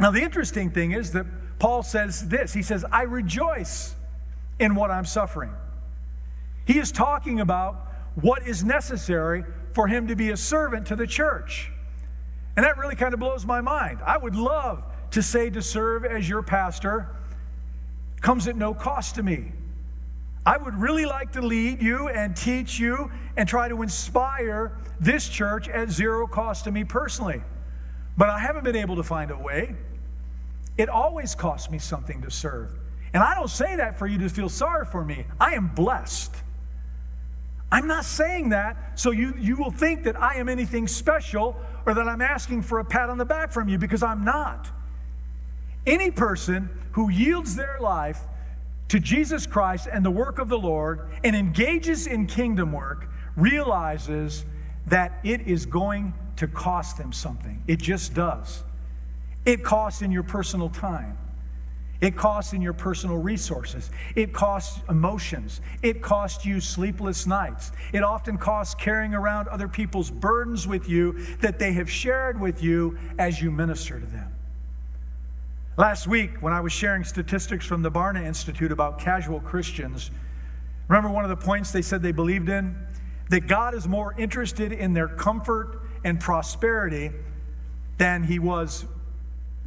Now, 0.00 0.12
the 0.12 0.22
interesting 0.22 0.70
thing 0.70 0.92
is 0.92 1.12
that 1.12 1.26
Paul 1.58 1.82
says 1.82 2.26
this 2.26 2.54
He 2.54 2.62
says, 2.62 2.86
I 2.90 3.02
rejoice 3.02 3.94
in 4.58 4.76
what 4.76 4.90
I'm 4.90 5.04
suffering. 5.04 5.52
He 6.64 6.78
is 6.78 6.90
talking 6.90 7.40
about 7.40 7.91
what 8.14 8.46
is 8.46 8.64
necessary 8.64 9.44
for 9.72 9.86
him 9.86 10.08
to 10.08 10.16
be 10.16 10.30
a 10.30 10.36
servant 10.36 10.86
to 10.88 10.96
the 10.96 11.06
church. 11.06 11.70
And 12.56 12.64
that 12.64 12.76
really 12.76 12.96
kind 12.96 13.14
of 13.14 13.20
blows 13.20 13.46
my 13.46 13.60
mind. 13.60 14.00
I 14.04 14.18
would 14.18 14.36
love 14.36 14.84
to 15.12 15.22
say 15.22 15.50
to 15.50 15.62
serve 15.62 16.04
as 16.04 16.28
your 16.28 16.42
pastor 16.42 17.08
comes 18.20 18.46
at 18.46 18.56
no 18.56 18.74
cost 18.74 19.14
to 19.16 19.22
me. 19.22 19.52
I 20.44 20.56
would 20.56 20.74
really 20.74 21.06
like 21.06 21.32
to 21.32 21.42
lead 21.42 21.80
you 21.80 22.08
and 22.08 22.36
teach 22.36 22.78
you 22.78 23.10
and 23.36 23.48
try 23.48 23.68
to 23.68 23.82
inspire 23.82 24.76
this 24.98 25.28
church 25.28 25.68
at 25.68 25.90
zero 25.90 26.26
cost 26.26 26.64
to 26.64 26.72
me 26.72 26.84
personally. 26.84 27.42
But 28.16 28.28
I 28.28 28.38
haven't 28.38 28.64
been 28.64 28.76
able 28.76 28.96
to 28.96 29.02
find 29.02 29.30
a 29.30 29.38
way. 29.38 29.74
It 30.76 30.88
always 30.88 31.34
costs 31.34 31.70
me 31.70 31.78
something 31.78 32.22
to 32.22 32.30
serve. 32.30 32.72
And 33.14 33.22
I 33.22 33.34
don't 33.34 33.50
say 33.50 33.76
that 33.76 33.98
for 33.98 34.06
you 34.06 34.18
to 34.18 34.28
feel 34.28 34.48
sorry 34.48 34.84
for 34.86 35.04
me. 35.04 35.26
I 35.40 35.52
am 35.52 35.68
blessed. 35.68 36.34
I'm 37.72 37.86
not 37.86 38.04
saying 38.04 38.50
that 38.50 39.00
so 39.00 39.10
you, 39.12 39.34
you 39.38 39.56
will 39.56 39.70
think 39.70 40.04
that 40.04 40.20
I 40.20 40.34
am 40.34 40.50
anything 40.50 40.86
special 40.86 41.56
or 41.86 41.94
that 41.94 42.06
I'm 42.06 42.20
asking 42.20 42.62
for 42.62 42.80
a 42.80 42.84
pat 42.84 43.08
on 43.08 43.16
the 43.16 43.24
back 43.24 43.50
from 43.50 43.68
you 43.68 43.78
because 43.78 44.02
I'm 44.02 44.24
not. 44.24 44.70
Any 45.86 46.10
person 46.10 46.68
who 46.92 47.10
yields 47.10 47.56
their 47.56 47.78
life 47.80 48.20
to 48.88 49.00
Jesus 49.00 49.46
Christ 49.46 49.88
and 49.90 50.04
the 50.04 50.10
work 50.10 50.38
of 50.38 50.50
the 50.50 50.58
Lord 50.58 51.08
and 51.24 51.34
engages 51.34 52.06
in 52.06 52.26
kingdom 52.26 52.72
work 52.72 53.08
realizes 53.36 54.44
that 54.86 55.18
it 55.24 55.40
is 55.48 55.64
going 55.64 56.12
to 56.36 56.46
cost 56.46 56.98
them 56.98 57.10
something. 57.10 57.62
It 57.66 57.78
just 57.78 58.12
does. 58.12 58.64
It 59.46 59.64
costs 59.64 60.02
in 60.02 60.12
your 60.12 60.24
personal 60.24 60.68
time. 60.68 61.16
It 62.02 62.16
costs 62.16 62.52
in 62.52 62.60
your 62.60 62.72
personal 62.72 63.16
resources. 63.16 63.92
It 64.16 64.32
costs 64.32 64.80
emotions. 64.88 65.60
It 65.82 66.02
costs 66.02 66.44
you 66.44 66.60
sleepless 66.60 67.28
nights. 67.28 67.70
It 67.92 68.02
often 68.02 68.38
costs 68.38 68.74
carrying 68.74 69.14
around 69.14 69.46
other 69.46 69.68
people's 69.68 70.10
burdens 70.10 70.66
with 70.66 70.88
you 70.88 71.12
that 71.40 71.60
they 71.60 71.72
have 71.74 71.88
shared 71.88 72.40
with 72.40 72.60
you 72.60 72.98
as 73.20 73.40
you 73.40 73.52
minister 73.52 74.00
to 74.00 74.06
them. 74.06 74.34
Last 75.76 76.08
week, 76.08 76.42
when 76.42 76.52
I 76.52 76.60
was 76.60 76.72
sharing 76.72 77.04
statistics 77.04 77.64
from 77.64 77.82
the 77.82 77.90
Barna 77.90 78.26
Institute 78.26 78.72
about 78.72 78.98
casual 78.98 79.38
Christians, 79.38 80.10
remember 80.88 81.08
one 81.08 81.24
of 81.24 81.30
the 81.30 81.36
points 81.36 81.70
they 81.70 81.82
said 81.82 82.02
they 82.02 82.10
believed 82.10 82.48
in? 82.48 82.76
That 83.30 83.46
God 83.46 83.74
is 83.74 83.86
more 83.86 84.12
interested 84.18 84.72
in 84.72 84.92
their 84.92 85.08
comfort 85.08 85.80
and 86.04 86.18
prosperity 86.18 87.12
than 87.96 88.24
he 88.24 88.40
was 88.40 88.86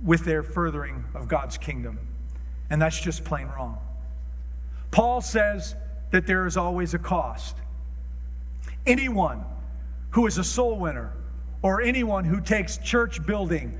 with 0.04 0.26
their 0.26 0.44
furthering 0.44 1.06
of 1.16 1.30
God's 1.30 1.58
kingdom. 1.58 1.98
And 2.70 2.82
that's 2.82 3.00
just 3.00 3.24
plain 3.24 3.48
wrong. 3.48 3.78
Paul 4.92 5.22
says 5.22 5.76
that 6.12 6.26
there 6.26 6.46
is 6.46 6.58
always 6.58 6.94
a 6.94 7.00
cost. 7.00 7.58
Anyone 8.86 9.44
who 10.12 10.28
is 10.28 10.38
a 10.38 10.44
soul 10.44 10.80
winner 10.80 11.14
or 11.62 11.82
anyone 11.82 12.24
who 12.24 12.40
takes 12.40 12.78
church 12.78 13.26
building, 13.26 13.78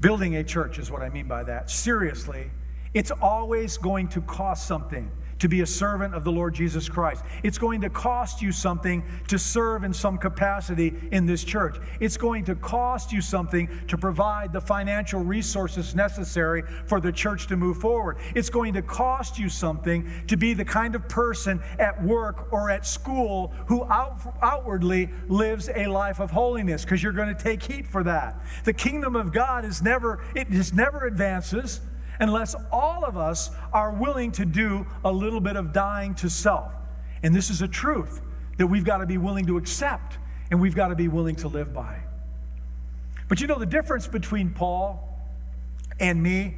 building 0.00 0.36
a 0.36 0.44
church 0.44 0.78
is 0.78 0.90
what 0.90 1.02
I 1.02 1.08
mean 1.08 1.28
by 1.28 1.44
that, 1.44 1.70
seriously, 1.70 2.50
it's 2.94 3.10
always 3.10 3.78
going 3.78 4.08
to 4.08 4.20
cost 4.22 4.66
something 4.66 5.10
to 5.42 5.48
be 5.48 5.62
a 5.62 5.66
servant 5.66 6.14
of 6.14 6.22
the 6.22 6.30
Lord 6.30 6.54
Jesus 6.54 6.88
Christ. 6.88 7.24
It's 7.42 7.58
going 7.58 7.80
to 7.80 7.90
cost 7.90 8.40
you 8.40 8.52
something 8.52 9.02
to 9.26 9.40
serve 9.40 9.82
in 9.82 9.92
some 9.92 10.16
capacity 10.16 10.94
in 11.10 11.26
this 11.26 11.42
church. 11.42 11.78
It's 11.98 12.16
going 12.16 12.44
to 12.44 12.54
cost 12.54 13.10
you 13.10 13.20
something 13.20 13.68
to 13.88 13.98
provide 13.98 14.52
the 14.52 14.60
financial 14.60 15.20
resources 15.20 15.96
necessary 15.96 16.62
for 16.86 17.00
the 17.00 17.10
church 17.10 17.48
to 17.48 17.56
move 17.56 17.78
forward. 17.78 18.18
It's 18.36 18.50
going 18.50 18.72
to 18.74 18.82
cost 18.82 19.36
you 19.36 19.48
something 19.48 20.08
to 20.28 20.36
be 20.36 20.54
the 20.54 20.64
kind 20.64 20.94
of 20.94 21.08
person 21.08 21.60
at 21.80 22.00
work 22.04 22.52
or 22.52 22.70
at 22.70 22.86
school 22.86 23.52
who 23.66 23.82
out, 23.86 24.20
outwardly 24.42 25.10
lives 25.26 25.68
a 25.74 25.88
life 25.88 26.20
of 26.20 26.30
holiness 26.30 26.84
because 26.84 27.02
you're 27.02 27.10
going 27.10 27.34
to 27.34 27.42
take 27.42 27.64
heat 27.64 27.88
for 27.88 28.04
that. 28.04 28.40
The 28.62 28.72
kingdom 28.72 29.16
of 29.16 29.32
God 29.32 29.64
is 29.64 29.82
never 29.82 30.22
it 30.36 30.48
just 30.52 30.72
never 30.72 31.04
advances 31.04 31.80
unless 32.20 32.54
all 32.70 33.04
of 33.04 33.16
us 33.16 33.50
are 33.72 33.90
willing 33.90 34.32
to 34.32 34.44
do 34.44 34.86
a 35.04 35.12
little 35.12 35.40
bit 35.40 35.56
of 35.56 35.72
dying 35.72 36.14
to 36.16 36.30
self. 36.30 36.72
And 37.22 37.34
this 37.34 37.50
is 37.50 37.62
a 37.62 37.68
truth 37.68 38.20
that 38.58 38.66
we've 38.66 38.84
got 38.84 38.98
to 38.98 39.06
be 39.06 39.18
willing 39.18 39.46
to 39.46 39.56
accept 39.56 40.18
and 40.50 40.60
we've 40.60 40.74
got 40.74 40.88
to 40.88 40.94
be 40.94 41.08
willing 41.08 41.36
to 41.36 41.48
live 41.48 41.72
by. 41.72 41.98
But 43.28 43.40
you 43.40 43.46
know, 43.46 43.58
the 43.58 43.66
difference 43.66 44.06
between 44.06 44.50
Paul 44.50 45.08
and 45.98 46.22
me 46.22 46.54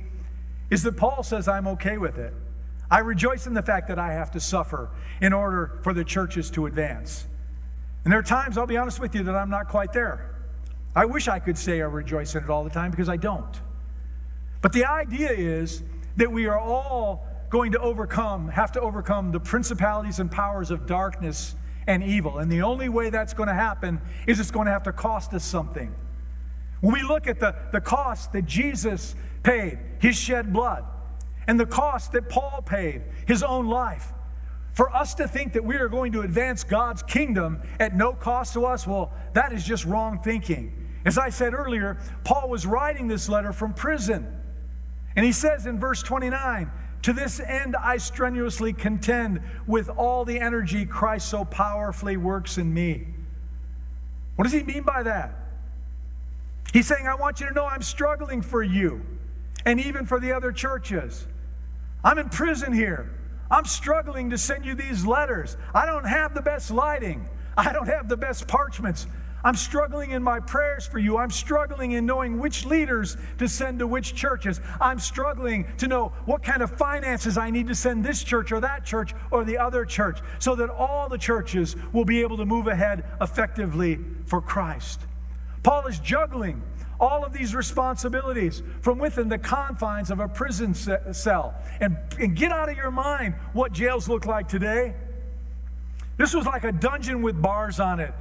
is 0.70 0.82
that 0.82 0.96
Paul 0.96 1.22
says, 1.22 1.46
I'm 1.46 1.68
okay 1.68 1.98
with 1.98 2.18
it. 2.18 2.34
I 2.90 2.98
rejoice 2.98 3.46
in 3.46 3.54
the 3.54 3.62
fact 3.62 3.88
that 3.88 3.98
I 3.98 4.12
have 4.12 4.30
to 4.32 4.40
suffer 4.40 4.90
in 5.20 5.32
order 5.32 5.78
for 5.82 5.94
the 5.94 6.04
churches 6.04 6.50
to 6.52 6.66
advance. 6.66 7.26
And 8.04 8.12
there 8.12 8.18
are 8.18 8.24
times, 8.24 8.58
I'll 8.58 8.66
be 8.66 8.76
honest 8.76 9.00
with 9.00 9.14
you, 9.14 9.22
that 9.22 9.34
I'm 9.34 9.50
not 9.50 9.68
quite 9.68 9.92
there. 9.92 10.34
I 10.94 11.04
wish 11.04 11.28
I 11.28 11.38
could 11.38 11.56
say 11.56 11.80
I 11.80 11.86
rejoice 11.86 12.34
in 12.34 12.44
it 12.44 12.50
all 12.50 12.64
the 12.64 12.70
time 12.70 12.90
because 12.90 13.08
I 13.08 13.16
don't. 13.16 13.60
But 14.64 14.72
the 14.72 14.86
idea 14.86 15.30
is 15.30 15.82
that 16.16 16.32
we 16.32 16.46
are 16.46 16.58
all 16.58 17.26
going 17.50 17.72
to 17.72 17.78
overcome, 17.80 18.48
have 18.48 18.72
to 18.72 18.80
overcome 18.80 19.30
the 19.30 19.38
principalities 19.38 20.20
and 20.20 20.30
powers 20.30 20.70
of 20.70 20.86
darkness 20.86 21.54
and 21.86 22.02
evil. 22.02 22.38
And 22.38 22.50
the 22.50 22.62
only 22.62 22.88
way 22.88 23.10
that's 23.10 23.34
going 23.34 23.50
to 23.50 23.54
happen 23.54 24.00
is 24.26 24.40
it's 24.40 24.50
going 24.50 24.64
to 24.64 24.72
have 24.72 24.84
to 24.84 24.92
cost 24.94 25.34
us 25.34 25.44
something. 25.44 25.94
When 26.80 26.94
we 26.94 27.02
look 27.02 27.26
at 27.26 27.40
the, 27.40 27.54
the 27.72 27.80
cost 27.82 28.32
that 28.32 28.46
Jesus 28.46 29.14
paid, 29.42 29.78
his 30.00 30.16
shed 30.16 30.50
blood, 30.50 30.86
and 31.46 31.60
the 31.60 31.66
cost 31.66 32.12
that 32.12 32.30
Paul 32.30 32.62
paid, 32.64 33.02
his 33.26 33.42
own 33.42 33.68
life, 33.68 34.14
for 34.72 34.88
us 34.96 35.12
to 35.16 35.28
think 35.28 35.52
that 35.52 35.64
we 35.64 35.76
are 35.76 35.90
going 35.90 36.12
to 36.12 36.22
advance 36.22 36.64
God's 36.64 37.02
kingdom 37.02 37.60
at 37.78 37.94
no 37.94 38.14
cost 38.14 38.54
to 38.54 38.64
us, 38.64 38.86
well, 38.86 39.12
that 39.34 39.52
is 39.52 39.62
just 39.62 39.84
wrong 39.84 40.22
thinking. 40.22 40.88
As 41.04 41.18
I 41.18 41.28
said 41.28 41.52
earlier, 41.52 41.98
Paul 42.24 42.48
was 42.48 42.64
writing 42.64 43.08
this 43.08 43.28
letter 43.28 43.52
from 43.52 43.74
prison. 43.74 44.40
And 45.16 45.24
he 45.24 45.32
says 45.32 45.66
in 45.66 45.78
verse 45.78 46.02
29 46.02 46.70
To 47.02 47.12
this 47.12 47.40
end 47.40 47.76
I 47.76 47.98
strenuously 47.98 48.72
contend 48.72 49.40
with 49.66 49.88
all 49.88 50.24
the 50.24 50.40
energy 50.40 50.86
Christ 50.86 51.28
so 51.28 51.44
powerfully 51.44 52.16
works 52.16 52.58
in 52.58 52.72
me. 52.72 53.06
What 54.36 54.44
does 54.44 54.52
he 54.52 54.62
mean 54.62 54.82
by 54.82 55.04
that? 55.04 55.34
He's 56.72 56.88
saying, 56.88 57.06
I 57.06 57.14
want 57.14 57.40
you 57.40 57.46
to 57.46 57.54
know 57.54 57.66
I'm 57.66 57.82
struggling 57.82 58.42
for 58.42 58.62
you 58.62 59.00
and 59.64 59.80
even 59.80 60.06
for 60.06 60.18
the 60.18 60.32
other 60.32 60.50
churches. 60.50 61.26
I'm 62.02 62.18
in 62.18 62.28
prison 62.28 62.72
here. 62.72 63.10
I'm 63.50 63.64
struggling 63.64 64.30
to 64.30 64.38
send 64.38 64.64
you 64.64 64.74
these 64.74 65.06
letters. 65.06 65.56
I 65.72 65.86
don't 65.86 66.06
have 66.06 66.34
the 66.34 66.42
best 66.42 66.70
lighting, 66.70 67.28
I 67.56 67.72
don't 67.72 67.86
have 67.86 68.08
the 68.08 68.16
best 68.16 68.48
parchments. 68.48 69.06
I'm 69.44 69.56
struggling 69.56 70.12
in 70.12 70.22
my 70.22 70.40
prayers 70.40 70.86
for 70.86 70.98
you. 70.98 71.18
I'm 71.18 71.30
struggling 71.30 71.92
in 71.92 72.06
knowing 72.06 72.38
which 72.38 72.64
leaders 72.64 73.18
to 73.38 73.46
send 73.46 73.80
to 73.80 73.86
which 73.86 74.14
churches. 74.14 74.58
I'm 74.80 74.98
struggling 74.98 75.66
to 75.78 75.86
know 75.86 76.12
what 76.24 76.42
kind 76.42 76.62
of 76.62 76.70
finances 76.78 77.36
I 77.36 77.50
need 77.50 77.68
to 77.68 77.74
send 77.74 78.02
this 78.02 78.24
church 78.24 78.52
or 78.52 78.60
that 78.60 78.86
church 78.86 79.14
or 79.30 79.44
the 79.44 79.58
other 79.58 79.84
church 79.84 80.20
so 80.38 80.54
that 80.54 80.70
all 80.70 81.10
the 81.10 81.18
churches 81.18 81.76
will 81.92 82.06
be 82.06 82.22
able 82.22 82.38
to 82.38 82.46
move 82.46 82.68
ahead 82.68 83.04
effectively 83.20 83.98
for 84.24 84.40
Christ. 84.40 85.00
Paul 85.62 85.86
is 85.88 85.98
juggling 85.98 86.62
all 86.98 87.22
of 87.22 87.34
these 87.34 87.54
responsibilities 87.54 88.62
from 88.80 88.98
within 88.98 89.28
the 89.28 89.36
confines 89.36 90.10
of 90.10 90.20
a 90.20 90.28
prison 90.28 90.72
cell. 90.72 91.54
And, 91.80 91.98
and 92.18 92.34
get 92.34 92.50
out 92.50 92.70
of 92.70 92.76
your 92.76 92.90
mind 92.90 93.34
what 93.52 93.72
jails 93.72 94.08
look 94.08 94.24
like 94.24 94.48
today. 94.48 94.94
This 96.16 96.32
was 96.32 96.46
like 96.46 96.64
a 96.64 96.72
dungeon 96.72 97.20
with 97.20 97.40
bars 97.40 97.78
on 97.78 98.00
it. 98.00 98.14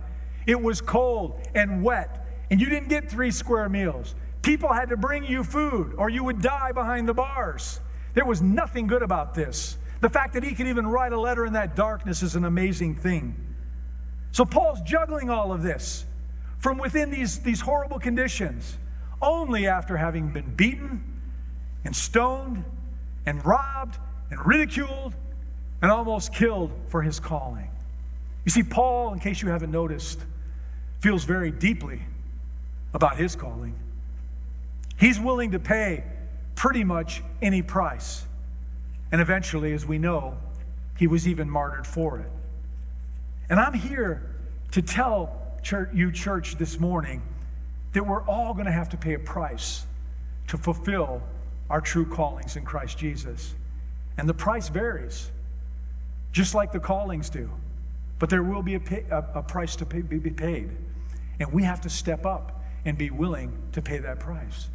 It 0.46 0.62
was 0.62 0.82
cold 0.82 1.40
and 1.56 1.84
wet, 1.84 2.26
and 2.52 2.60
you 2.60 2.70
didn't 2.70 2.90
get 2.90 3.10
three 3.10 3.32
square 3.32 3.70
meals. 3.70 4.16
People 4.42 4.74
had 4.74 4.90
to 4.90 4.98
bring 4.98 5.24
you 5.24 5.44
food, 5.44 5.96
or 5.98 6.10
you 6.10 6.24
would 6.24 6.42
die 6.42 6.72
behind 6.72 7.08
the 7.08 7.14
bars. 7.14 7.80
There 8.14 8.26
was 8.26 8.42
nothing 8.42 8.88
good 8.88 9.02
about 9.02 9.34
this. 9.34 9.78
The 10.02 10.10
fact 10.10 10.34
that 10.34 10.44
he 10.44 10.54
could 10.54 10.68
even 10.68 10.86
write 10.86 11.14
a 11.14 11.20
letter 11.20 11.46
in 11.46 11.54
that 11.54 11.76
darkness 11.76 12.24
is 12.24 12.36
an 12.36 12.44
amazing 12.44 12.96
thing. 12.96 13.36
So 14.34 14.44
Paul's 14.44 14.82
juggling 14.82 15.30
all 15.30 15.54
of 15.54 15.64
this 15.64 16.06
from 16.60 16.78
within 16.78 17.10
these, 17.10 17.40
these 17.40 17.62
horrible 17.62 18.00
conditions, 18.00 18.78
only 19.22 19.68
after 19.68 19.96
having 19.96 20.32
been 20.32 20.56
beaten 20.56 21.04
and 21.86 21.96
stoned 21.96 22.64
and 23.26 23.46
robbed 23.46 23.98
and 24.30 24.46
ridiculed 24.46 25.14
and 25.82 25.92
almost 25.92 26.34
killed 26.34 26.72
for 26.88 27.02
his 27.02 27.20
calling. 27.20 27.70
You 28.46 28.52
see, 28.52 28.64
Paul, 28.64 29.14
in 29.14 29.20
case 29.20 29.42
you 29.42 29.50
haven't 29.50 29.72
noticed, 29.72 30.20
feels 31.00 31.24
very 31.24 31.52
deeply 31.52 32.02
about 32.94 33.18
his 33.18 33.36
calling. 33.36 33.76
He's 34.98 35.20
willing 35.20 35.52
to 35.52 35.60
pay 35.60 36.04
pretty 36.56 36.84
much 36.84 37.24
any 37.42 37.62
price. 37.62 38.26
And 39.12 39.22
eventually, 39.22 39.74
as 39.74 39.86
we 39.86 39.98
know, 39.98 40.38
he 40.98 41.08
was 41.08 41.28
even 41.28 41.50
martyred 41.50 41.88
for 41.88 42.20
it. 42.20 42.30
And 43.50 43.60
I'm 43.60 43.74
here 43.74 44.36
to 44.72 44.82
tell 44.82 45.58
church, 45.62 45.90
you, 45.94 46.12
church, 46.12 46.58
this 46.58 46.80
morning 46.80 47.22
that 47.94 48.06
we're 48.06 48.24
all 48.24 48.54
going 48.54 48.66
to 48.66 48.72
have 48.72 48.90
to 48.90 48.98
pay 48.98 49.14
a 49.14 49.20
price 49.20 49.86
to 50.48 50.58
fulfill 50.58 51.22
our 51.70 51.82
true 51.82 52.06
callings 52.06 52.56
in 52.56 52.66
Christ 52.66 52.98
Jesus. 52.98 53.54
And 54.18 54.28
the 54.28 54.34
price 54.34 54.70
varies, 54.70 55.32
just 56.32 56.56
like 56.56 56.72
the 56.72 56.80
callings 56.80 57.30
do. 57.30 57.50
But 58.24 58.30
there 58.30 58.42
will 58.42 58.62
be 58.64 58.76
a, 58.76 58.80
pay, 58.80 59.04
a, 59.12 59.18
a 59.36 59.44
price 59.44 59.76
to 59.76 59.86
pay, 59.86 60.00
be 60.00 60.30
paid. 60.30 60.70
And 61.42 61.52
we 61.52 61.62
have 61.64 61.82
to 61.82 61.90
step 61.90 62.26
up 62.26 62.64
and 62.86 62.98
be 62.98 63.10
willing 63.10 63.52
to 63.74 63.82
pay 63.82 63.98
that 63.98 64.22
price. 64.22 64.70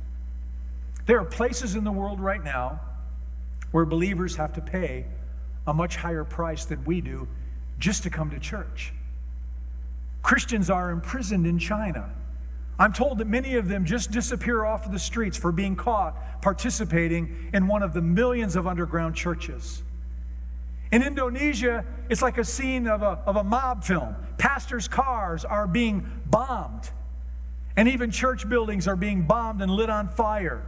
There 1.07 1.18
are 1.18 1.24
places 1.24 1.74
in 1.74 1.82
the 1.82 1.90
world 1.90 2.20
right 2.20 2.44
now 2.44 2.78
where 3.70 3.86
believers 3.86 4.36
have 4.36 4.53
to 4.53 4.61
pay 4.61 5.07
a 5.66 5.72
much 5.72 5.96
higher 5.96 6.24
price 6.24 6.66
than 6.66 6.84
we 6.84 7.01
do 7.01 7.26
just 7.78 8.03
to 8.03 8.11
come 8.11 8.28
to 8.32 8.38
church. 8.38 8.92
Christians 10.22 10.68
are 10.68 10.90
imprisoned 10.90 11.46
in 11.46 11.59
China. 11.59 12.11
I'm 12.78 12.92
told 12.92 13.16
that 13.16 13.28
many 13.28 13.55
of 13.55 13.66
them 13.66 13.86
just 13.86 14.11
disappear 14.11 14.66
off 14.66 14.84
of 14.84 14.92
the 14.92 14.99
streets 14.99 15.38
for 15.38 15.53
being 15.53 15.74
caught 15.74 16.42
participating 16.42 17.49
in 17.55 17.66
one 17.66 17.82
of 17.82 17.94
the 17.94 18.03
millions 18.03 18.57
of 18.57 18.66
underground 18.66 19.14
churches. 19.14 19.84
In 20.91 21.03
Indonesia, 21.03 21.84
it's 22.09 22.22
like 22.22 22.39
a 22.39 22.45
scene 22.45 22.86
of 22.86 23.03
a, 23.03 23.20
of 23.26 23.36
a 23.36 23.45
mob 23.45 23.84
film. 23.84 24.16
Pastors' 24.39 24.89
cars 24.89 25.45
are 25.45 25.66
being 25.66 26.09
bombed, 26.26 26.91
and 27.76 27.89
even 27.89 28.11
church 28.11 28.49
buildings 28.49 28.89
are 28.89 28.97
being 28.97 29.22
bombed 29.22 29.61
and 29.61 29.70
lit 29.70 29.91
on 29.91 30.09
fire. 30.09 30.64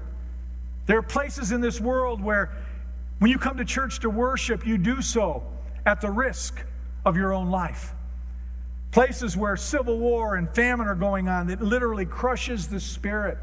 There 0.87 0.99
are 0.99 1.03
places 1.03 1.53
in 1.53 1.61
this 1.61 1.81
world 1.81 2.21
where 2.21 2.51
when 3.19 3.31
you 3.31 3.39
come 3.39 3.57
to 3.59 3.65
church 3.65 4.01
to 4.01 4.11
worship, 4.11 4.67
you 4.67 4.77
do 4.77 5.01
so 5.03 5.45
at 5.87 6.01
the 6.01 6.11
risk 6.11 6.63
of 7.05 7.17
your 7.17 7.33
own 7.33 7.51
life. 7.51 7.93
Places 8.91 9.37
where 9.37 9.57
civil 9.57 9.99
war 9.99 10.37
and 10.37 10.53
famine 10.55 10.89
are 10.89 10.95
going 10.95 11.29
on 11.29 11.47
that 11.47 11.63
literally 11.63 12.07
crushes 12.07 12.69
the 12.69 12.81
spirit 12.81 13.39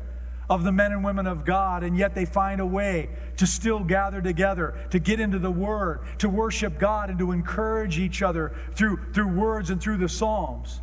of 0.49 0.63
the 0.63 0.71
men 0.71 0.91
and 0.91 1.03
women 1.03 1.27
of 1.27 1.43
God, 1.43 1.83
and 1.83 1.97
yet 1.97 2.15
they 2.15 2.25
find 2.25 2.61
a 2.61 2.65
way 2.65 3.09
to 3.37 3.45
still 3.45 3.83
gather 3.83 4.21
together, 4.21 4.77
to 4.91 4.99
get 4.99 5.19
into 5.19 5.39
the 5.39 5.51
Word, 5.51 5.99
to 6.19 6.29
worship 6.29 6.79
God, 6.79 7.09
and 7.09 7.19
to 7.19 7.31
encourage 7.31 7.99
each 7.99 8.21
other 8.21 8.53
through, 8.73 8.99
through 9.13 9.27
words 9.27 9.69
and 9.69 9.81
through 9.81 9.97
the 9.97 10.09
Psalms. 10.09 10.79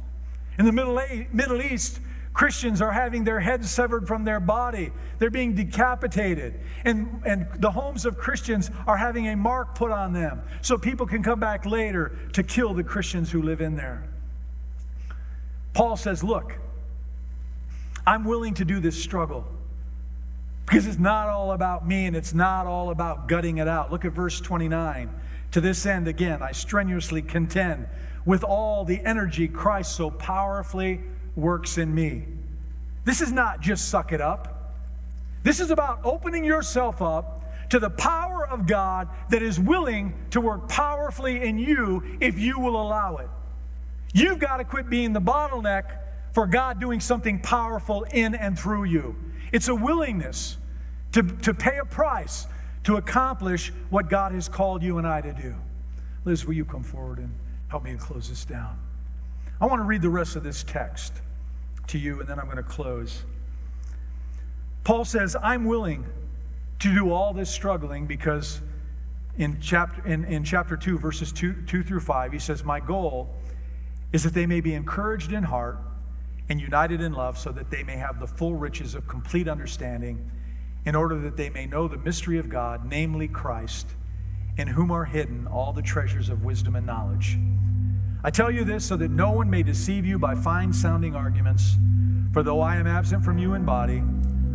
In 0.58 0.66
the 0.66 0.72
Middle, 0.72 1.00
Middle 1.32 1.62
East, 1.62 1.98
Christians 2.34 2.82
are 2.82 2.92
having 2.92 3.24
their 3.24 3.40
heads 3.40 3.70
severed 3.70 4.08
from 4.08 4.24
their 4.24 4.40
body. 4.40 4.90
They're 5.18 5.30
being 5.30 5.54
decapitated. 5.54 6.60
And, 6.84 7.22
and 7.24 7.46
the 7.60 7.70
homes 7.70 8.04
of 8.04 8.18
Christians 8.18 8.70
are 8.88 8.96
having 8.96 9.28
a 9.28 9.36
mark 9.36 9.76
put 9.76 9.92
on 9.92 10.12
them 10.12 10.42
so 10.60 10.76
people 10.76 11.06
can 11.06 11.22
come 11.22 11.38
back 11.38 11.64
later 11.64 12.18
to 12.32 12.42
kill 12.42 12.74
the 12.74 12.82
Christians 12.82 13.30
who 13.30 13.40
live 13.40 13.60
in 13.60 13.76
there. 13.76 14.08
Paul 15.74 15.96
says, 15.96 16.24
Look, 16.24 16.58
I'm 18.06 18.24
willing 18.24 18.54
to 18.54 18.64
do 18.64 18.80
this 18.80 19.00
struggle 19.02 19.46
because 20.66 20.86
it's 20.86 20.98
not 20.98 21.28
all 21.28 21.52
about 21.52 21.86
me 21.86 22.06
and 22.06 22.16
it's 22.16 22.34
not 22.34 22.66
all 22.66 22.90
about 22.90 23.28
gutting 23.28 23.58
it 23.58 23.68
out. 23.68 23.92
Look 23.92 24.04
at 24.04 24.12
verse 24.12 24.40
29. 24.40 25.10
To 25.52 25.60
this 25.60 25.86
end, 25.86 26.08
again, 26.08 26.42
I 26.42 26.52
strenuously 26.52 27.22
contend 27.22 27.86
with 28.24 28.42
all 28.42 28.84
the 28.84 29.00
energy 29.04 29.46
Christ 29.48 29.94
so 29.94 30.10
powerfully 30.10 31.00
works 31.36 31.78
in 31.78 31.94
me. 31.94 32.24
This 33.04 33.20
is 33.20 33.32
not 33.32 33.60
just 33.60 33.88
suck 33.88 34.12
it 34.12 34.20
up. 34.20 34.74
This 35.42 35.60
is 35.60 35.70
about 35.70 36.00
opening 36.04 36.44
yourself 36.44 37.02
up 37.02 37.42
to 37.70 37.78
the 37.78 37.90
power 37.90 38.46
of 38.46 38.66
God 38.66 39.08
that 39.30 39.42
is 39.42 39.60
willing 39.60 40.14
to 40.30 40.40
work 40.40 40.68
powerfully 40.68 41.42
in 41.42 41.58
you 41.58 42.02
if 42.20 42.38
you 42.38 42.58
will 42.58 42.80
allow 42.80 43.16
it. 43.16 43.28
You've 44.14 44.38
got 44.38 44.58
to 44.58 44.64
quit 44.64 44.88
being 44.88 45.12
the 45.12 45.20
bottleneck 45.20 45.98
for 46.34 46.48
God 46.48 46.80
doing 46.80 47.00
something 47.00 47.38
powerful 47.38 48.02
in 48.12 48.34
and 48.34 48.58
through 48.58 48.84
you. 48.84 49.14
It's 49.52 49.68
a 49.68 49.74
willingness 49.74 50.58
to, 51.12 51.22
to 51.22 51.54
pay 51.54 51.78
a 51.78 51.84
price 51.84 52.46
to 52.82 52.96
accomplish 52.96 53.72
what 53.88 54.10
God 54.10 54.32
has 54.32 54.48
called 54.48 54.82
you 54.82 54.98
and 54.98 55.06
I 55.06 55.20
to 55.20 55.32
do. 55.32 55.54
Liz, 56.24 56.44
will 56.44 56.54
you 56.54 56.64
come 56.64 56.82
forward 56.82 57.18
and 57.18 57.32
help 57.68 57.84
me 57.84 57.94
close 57.94 58.28
this 58.28 58.44
down? 58.44 58.76
I 59.60 59.66
want 59.66 59.78
to 59.78 59.84
read 59.84 60.02
the 60.02 60.10
rest 60.10 60.34
of 60.34 60.42
this 60.42 60.64
text 60.64 61.14
to 61.86 61.98
you, 61.98 62.18
and 62.18 62.28
then 62.28 62.40
I'm 62.40 62.46
going 62.46 62.56
to 62.56 62.62
close. 62.64 63.22
Paul 64.82 65.04
says, 65.04 65.36
I'm 65.40 65.64
willing 65.64 66.04
to 66.80 66.92
do 66.92 67.12
all 67.12 67.32
this 67.32 67.48
struggling 67.48 68.06
because 68.06 68.60
in 69.38 69.58
chapter, 69.60 70.04
in, 70.06 70.24
in 70.24 70.42
chapter 70.42 70.76
2, 70.76 70.98
verses 70.98 71.30
2, 71.30 71.62
2 71.66 71.82
through 71.84 72.00
5, 72.00 72.32
he 72.32 72.38
says, 72.40 72.64
My 72.64 72.80
goal 72.80 73.32
is 74.12 74.24
that 74.24 74.34
they 74.34 74.46
may 74.46 74.60
be 74.60 74.74
encouraged 74.74 75.32
in 75.32 75.44
heart 75.44 75.78
and 76.48 76.60
united 76.60 77.00
in 77.00 77.12
love, 77.12 77.38
so 77.38 77.50
that 77.52 77.70
they 77.70 77.82
may 77.82 77.96
have 77.96 78.20
the 78.20 78.26
full 78.26 78.54
riches 78.54 78.94
of 78.94 79.08
complete 79.08 79.48
understanding, 79.48 80.30
in 80.84 80.94
order 80.94 81.18
that 81.18 81.36
they 81.36 81.48
may 81.48 81.66
know 81.66 81.88
the 81.88 81.96
mystery 81.96 82.38
of 82.38 82.48
God, 82.48 82.84
namely 82.84 83.28
Christ, 83.28 83.88
in 84.56 84.68
whom 84.68 84.90
are 84.90 85.04
hidden 85.04 85.46
all 85.46 85.72
the 85.72 85.82
treasures 85.82 86.28
of 86.28 86.44
wisdom 86.44 86.76
and 86.76 86.86
knowledge. 86.86 87.38
I 88.22 88.30
tell 88.30 88.50
you 88.50 88.64
this 88.64 88.84
so 88.84 88.96
that 88.96 89.10
no 89.10 89.30
one 89.32 89.50
may 89.50 89.62
deceive 89.62 90.06
you 90.06 90.18
by 90.18 90.34
fine 90.34 90.72
sounding 90.72 91.14
arguments. 91.14 91.76
For 92.32 92.42
though 92.42 92.60
I 92.60 92.76
am 92.76 92.86
absent 92.86 93.24
from 93.24 93.38
you 93.38 93.54
in 93.54 93.64
body, 93.64 94.02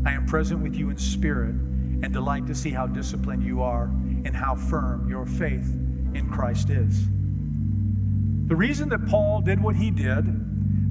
I 0.06 0.14
am 0.14 0.26
present 0.26 0.62
with 0.62 0.76
you 0.76 0.90
in 0.90 0.98
spirit, 0.98 1.56
and 2.02 2.14
delight 2.14 2.48
to 2.48 2.56
see 2.56 2.70
how 2.70 2.88
disciplined 2.88 3.44
you 3.44 3.62
are 3.62 3.86
and 4.26 4.36
how 4.36 4.56
firm 4.56 5.10
your 5.10 5.26
faith 5.26 5.76
in 6.14 6.30
Christ 6.32 6.70
is. 6.70 7.08
The 8.48 8.56
reason 8.56 8.90
that 8.90 9.06
Paul 9.08 9.42
did 9.42 9.62
what 9.62 9.76
he 9.76 9.92
did 9.92 10.26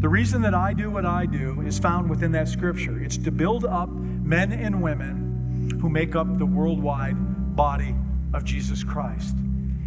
the 0.01 0.09
reason 0.09 0.43
that 0.43 0.55
I 0.55 0.75
do 0.75 0.91
what 0.91 1.05
I 1.05 1.27
do 1.27 1.61
is 1.63 1.81
found 1.81 2.09
within 2.09 2.31
that 2.33 2.47
scripture. 2.47 3.03
It's 3.03 3.17
to 3.19 3.33
build 3.33 3.65
up 3.65 3.89
men 3.89 4.53
and 4.53 4.81
women 4.81 5.77
who 5.83 5.89
make 5.89 6.15
up 6.15 6.39
the 6.39 6.47
worldwide 6.47 7.57
body 7.57 7.97
of 8.33 8.45
Jesus 8.45 8.85
Christ, 8.85 9.35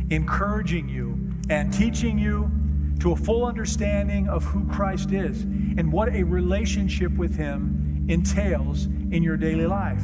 encouraging 0.09 0.89
you 0.89 1.17
and 1.49 1.73
teaching 1.73 2.19
you 2.19 2.51
to 2.99 3.13
a 3.13 3.15
full 3.15 3.45
understanding 3.45 4.27
of 4.27 4.43
who 4.43 4.67
Christ 4.67 5.13
is 5.13 5.43
and 5.43 5.93
what 5.93 6.13
a 6.13 6.23
relationship 6.23 7.13
with 7.13 7.37
Him 7.37 8.05
entails 8.09 8.87
in 8.87 9.23
your 9.23 9.37
daily 9.37 9.65
life, 9.65 10.03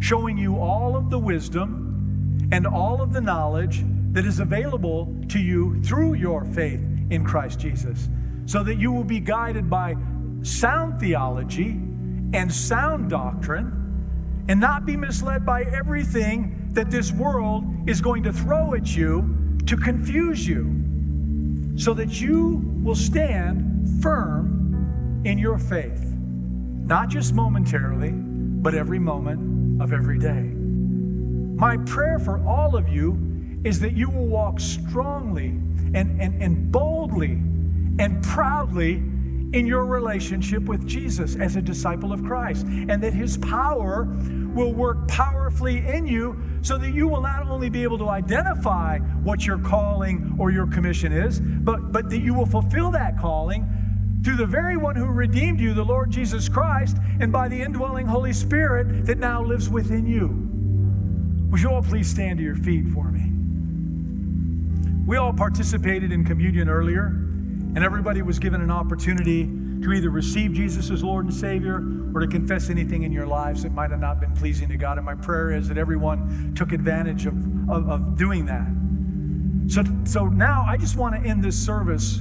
showing 0.00 0.38
you 0.38 0.58
all 0.58 0.96
of 0.96 1.10
the 1.10 1.18
wisdom 1.18 2.48
and 2.52 2.66
all 2.66 3.02
of 3.02 3.12
the 3.12 3.20
knowledge 3.20 3.84
that 4.12 4.24
is 4.24 4.40
available 4.40 5.14
to 5.28 5.38
you 5.38 5.82
through 5.82 6.14
your 6.14 6.46
faith 6.46 6.82
in 7.10 7.22
Christ 7.22 7.60
Jesus 7.60 8.08
so 8.46 8.62
that 8.62 8.76
you 8.76 8.92
will 8.92 9.04
be 9.04 9.20
guided 9.20 9.70
by 9.70 9.94
sound 10.42 11.00
theology 11.00 11.70
and 12.34 12.52
sound 12.52 13.10
doctrine 13.10 13.78
and 14.48 14.58
not 14.58 14.84
be 14.84 14.96
misled 14.96 15.46
by 15.46 15.62
everything 15.62 16.70
that 16.72 16.90
this 16.90 17.12
world 17.12 17.64
is 17.86 18.00
going 18.00 18.22
to 18.22 18.32
throw 18.32 18.74
at 18.74 18.96
you 18.96 19.58
to 19.66 19.76
confuse 19.76 20.46
you, 20.46 21.74
so 21.76 21.94
that 21.94 22.20
you 22.20 22.60
will 22.82 22.94
stand 22.94 24.02
firm 24.02 25.22
in 25.24 25.38
your 25.38 25.58
faith, 25.58 26.02
not 26.84 27.08
just 27.08 27.32
momentarily, 27.32 28.10
but 28.10 28.74
every 28.74 28.98
moment 28.98 29.80
of 29.80 29.92
every 29.92 30.18
day. 30.18 30.42
My 31.54 31.76
prayer 31.86 32.18
for 32.18 32.44
all 32.46 32.76
of 32.76 32.88
you 32.88 33.60
is 33.64 33.78
that 33.80 33.92
you 33.92 34.10
will 34.10 34.26
walk 34.26 34.58
strongly 34.58 35.48
and, 35.94 36.20
and, 36.20 36.42
and 36.42 36.72
boldly 36.72 37.40
and 37.98 38.22
proudly 38.22 39.02
in 39.52 39.66
your 39.66 39.84
relationship 39.84 40.62
with 40.62 40.86
Jesus 40.86 41.36
as 41.36 41.56
a 41.56 41.62
disciple 41.62 42.12
of 42.12 42.24
Christ, 42.24 42.64
and 42.66 43.02
that 43.02 43.12
His 43.12 43.36
power 43.36 44.04
will 44.54 44.72
work 44.72 45.08
powerfully 45.08 45.78
in 45.86 46.06
you 46.06 46.40
so 46.62 46.78
that 46.78 46.92
you 46.94 47.08
will 47.08 47.20
not 47.20 47.48
only 47.48 47.68
be 47.68 47.82
able 47.82 47.98
to 47.98 48.08
identify 48.08 48.98
what 48.98 49.46
your 49.46 49.58
calling 49.58 50.34
or 50.38 50.50
your 50.50 50.66
commission 50.66 51.12
is, 51.12 51.40
but, 51.40 51.92
but 51.92 52.08
that 52.10 52.20
you 52.20 52.34
will 52.34 52.46
fulfill 52.46 52.90
that 52.90 53.18
calling 53.18 53.68
through 54.22 54.36
the 54.36 54.46
very 54.46 54.76
one 54.76 54.94
who 54.94 55.06
redeemed 55.06 55.60
you, 55.60 55.74
the 55.74 55.84
Lord 55.84 56.10
Jesus 56.10 56.48
Christ, 56.48 56.96
and 57.20 57.32
by 57.32 57.48
the 57.48 57.60
indwelling 57.60 58.06
Holy 58.06 58.32
Spirit 58.32 59.04
that 59.06 59.18
now 59.18 59.42
lives 59.42 59.68
within 59.68 60.06
you. 60.06 60.28
Would 61.50 61.60
you 61.60 61.70
all 61.70 61.82
please 61.82 62.08
stand 62.08 62.38
to 62.38 62.44
your 62.44 62.54
feet 62.54 62.86
for 62.88 63.10
me? 63.10 63.30
We 65.06 65.16
all 65.16 65.32
participated 65.32 66.12
in 66.12 66.24
communion 66.24 66.68
earlier. 66.68 67.18
And 67.74 67.84
everybody 67.84 68.22
was 68.22 68.38
given 68.38 68.60
an 68.60 68.70
opportunity 68.70 69.44
to 69.82 69.92
either 69.92 70.10
receive 70.10 70.52
Jesus 70.52 70.90
as 70.90 71.02
Lord 71.02 71.24
and 71.24 71.34
Savior 71.34 71.82
or 72.14 72.20
to 72.20 72.26
confess 72.26 72.70
anything 72.70 73.02
in 73.02 73.12
your 73.12 73.26
lives 73.26 73.62
that 73.62 73.72
might 73.72 73.90
have 73.90 74.00
not 74.00 74.20
been 74.20 74.32
pleasing 74.34 74.68
to 74.68 74.76
God. 74.76 74.98
And 74.98 75.06
my 75.06 75.14
prayer 75.14 75.52
is 75.52 75.68
that 75.68 75.78
everyone 75.78 76.54
took 76.54 76.72
advantage 76.72 77.26
of, 77.26 77.34
of, 77.70 77.88
of 77.88 78.16
doing 78.16 78.46
that. 78.46 78.66
So, 79.72 79.82
so 80.04 80.26
now 80.26 80.64
I 80.68 80.76
just 80.76 80.96
want 80.96 81.14
to 81.14 81.28
end 81.28 81.42
this 81.42 81.56
service 81.56 82.18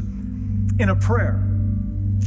in 0.79 0.89
a 0.89 0.95
prayer. 0.95 1.43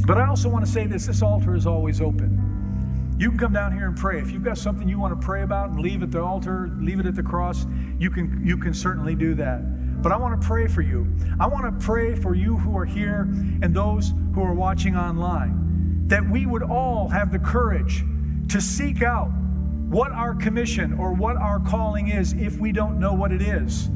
But 0.05 0.17
I 0.17 0.27
also 0.27 0.49
want 0.49 0.65
to 0.65 0.71
say 0.71 0.85
this 0.85 1.07
this 1.07 1.21
altar 1.21 1.55
is 1.55 1.65
always 1.65 2.01
open. 2.01 3.15
You 3.17 3.29
can 3.29 3.39
come 3.39 3.53
down 3.53 3.71
here 3.71 3.87
and 3.87 3.97
pray. 3.97 4.19
If 4.19 4.31
you've 4.31 4.43
got 4.43 4.57
something 4.57 4.87
you 4.87 4.99
want 4.99 5.19
to 5.19 5.25
pray 5.25 5.43
about 5.43 5.69
and 5.69 5.79
leave 5.79 6.03
at 6.03 6.11
the 6.11 6.21
altar, 6.21 6.69
leave 6.79 6.99
it 6.99 7.05
at 7.05 7.15
the 7.15 7.23
cross, 7.23 7.65
you 7.97 8.11
can, 8.11 8.45
you 8.45 8.57
can 8.57 8.73
certainly 8.73 9.15
do 9.15 9.33
that. 9.35 9.61
But 10.05 10.11
I 10.11 10.17
want 10.17 10.39
to 10.39 10.47
pray 10.47 10.67
for 10.67 10.83
you. 10.83 11.11
I 11.39 11.47
want 11.47 11.65
to 11.65 11.83
pray 11.83 12.13
for 12.13 12.35
you 12.35 12.57
who 12.57 12.77
are 12.77 12.85
here 12.85 13.21
and 13.63 13.73
those 13.73 14.13
who 14.35 14.43
are 14.43 14.53
watching 14.53 14.95
online 14.95 16.03
that 16.09 16.23
we 16.29 16.45
would 16.45 16.61
all 16.61 17.09
have 17.09 17.31
the 17.31 17.39
courage 17.39 18.05
to 18.49 18.61
seek 18.61 19.01
out 19.01 19.29
what 19.89 20.11
our 20.11 20.35
commission 20.35 20.93
or 20.99 21.13
what 21.13 21.37
our 21.37 21.59
calling 21.59 22.09
is 22.09 22.33
if 22.33 22.59
we 22.59 22.71
don't 22.71 22.99
know 22.99 23.15
what 23.15 23.31
it 23.31 23.41
is. 23.41 23.87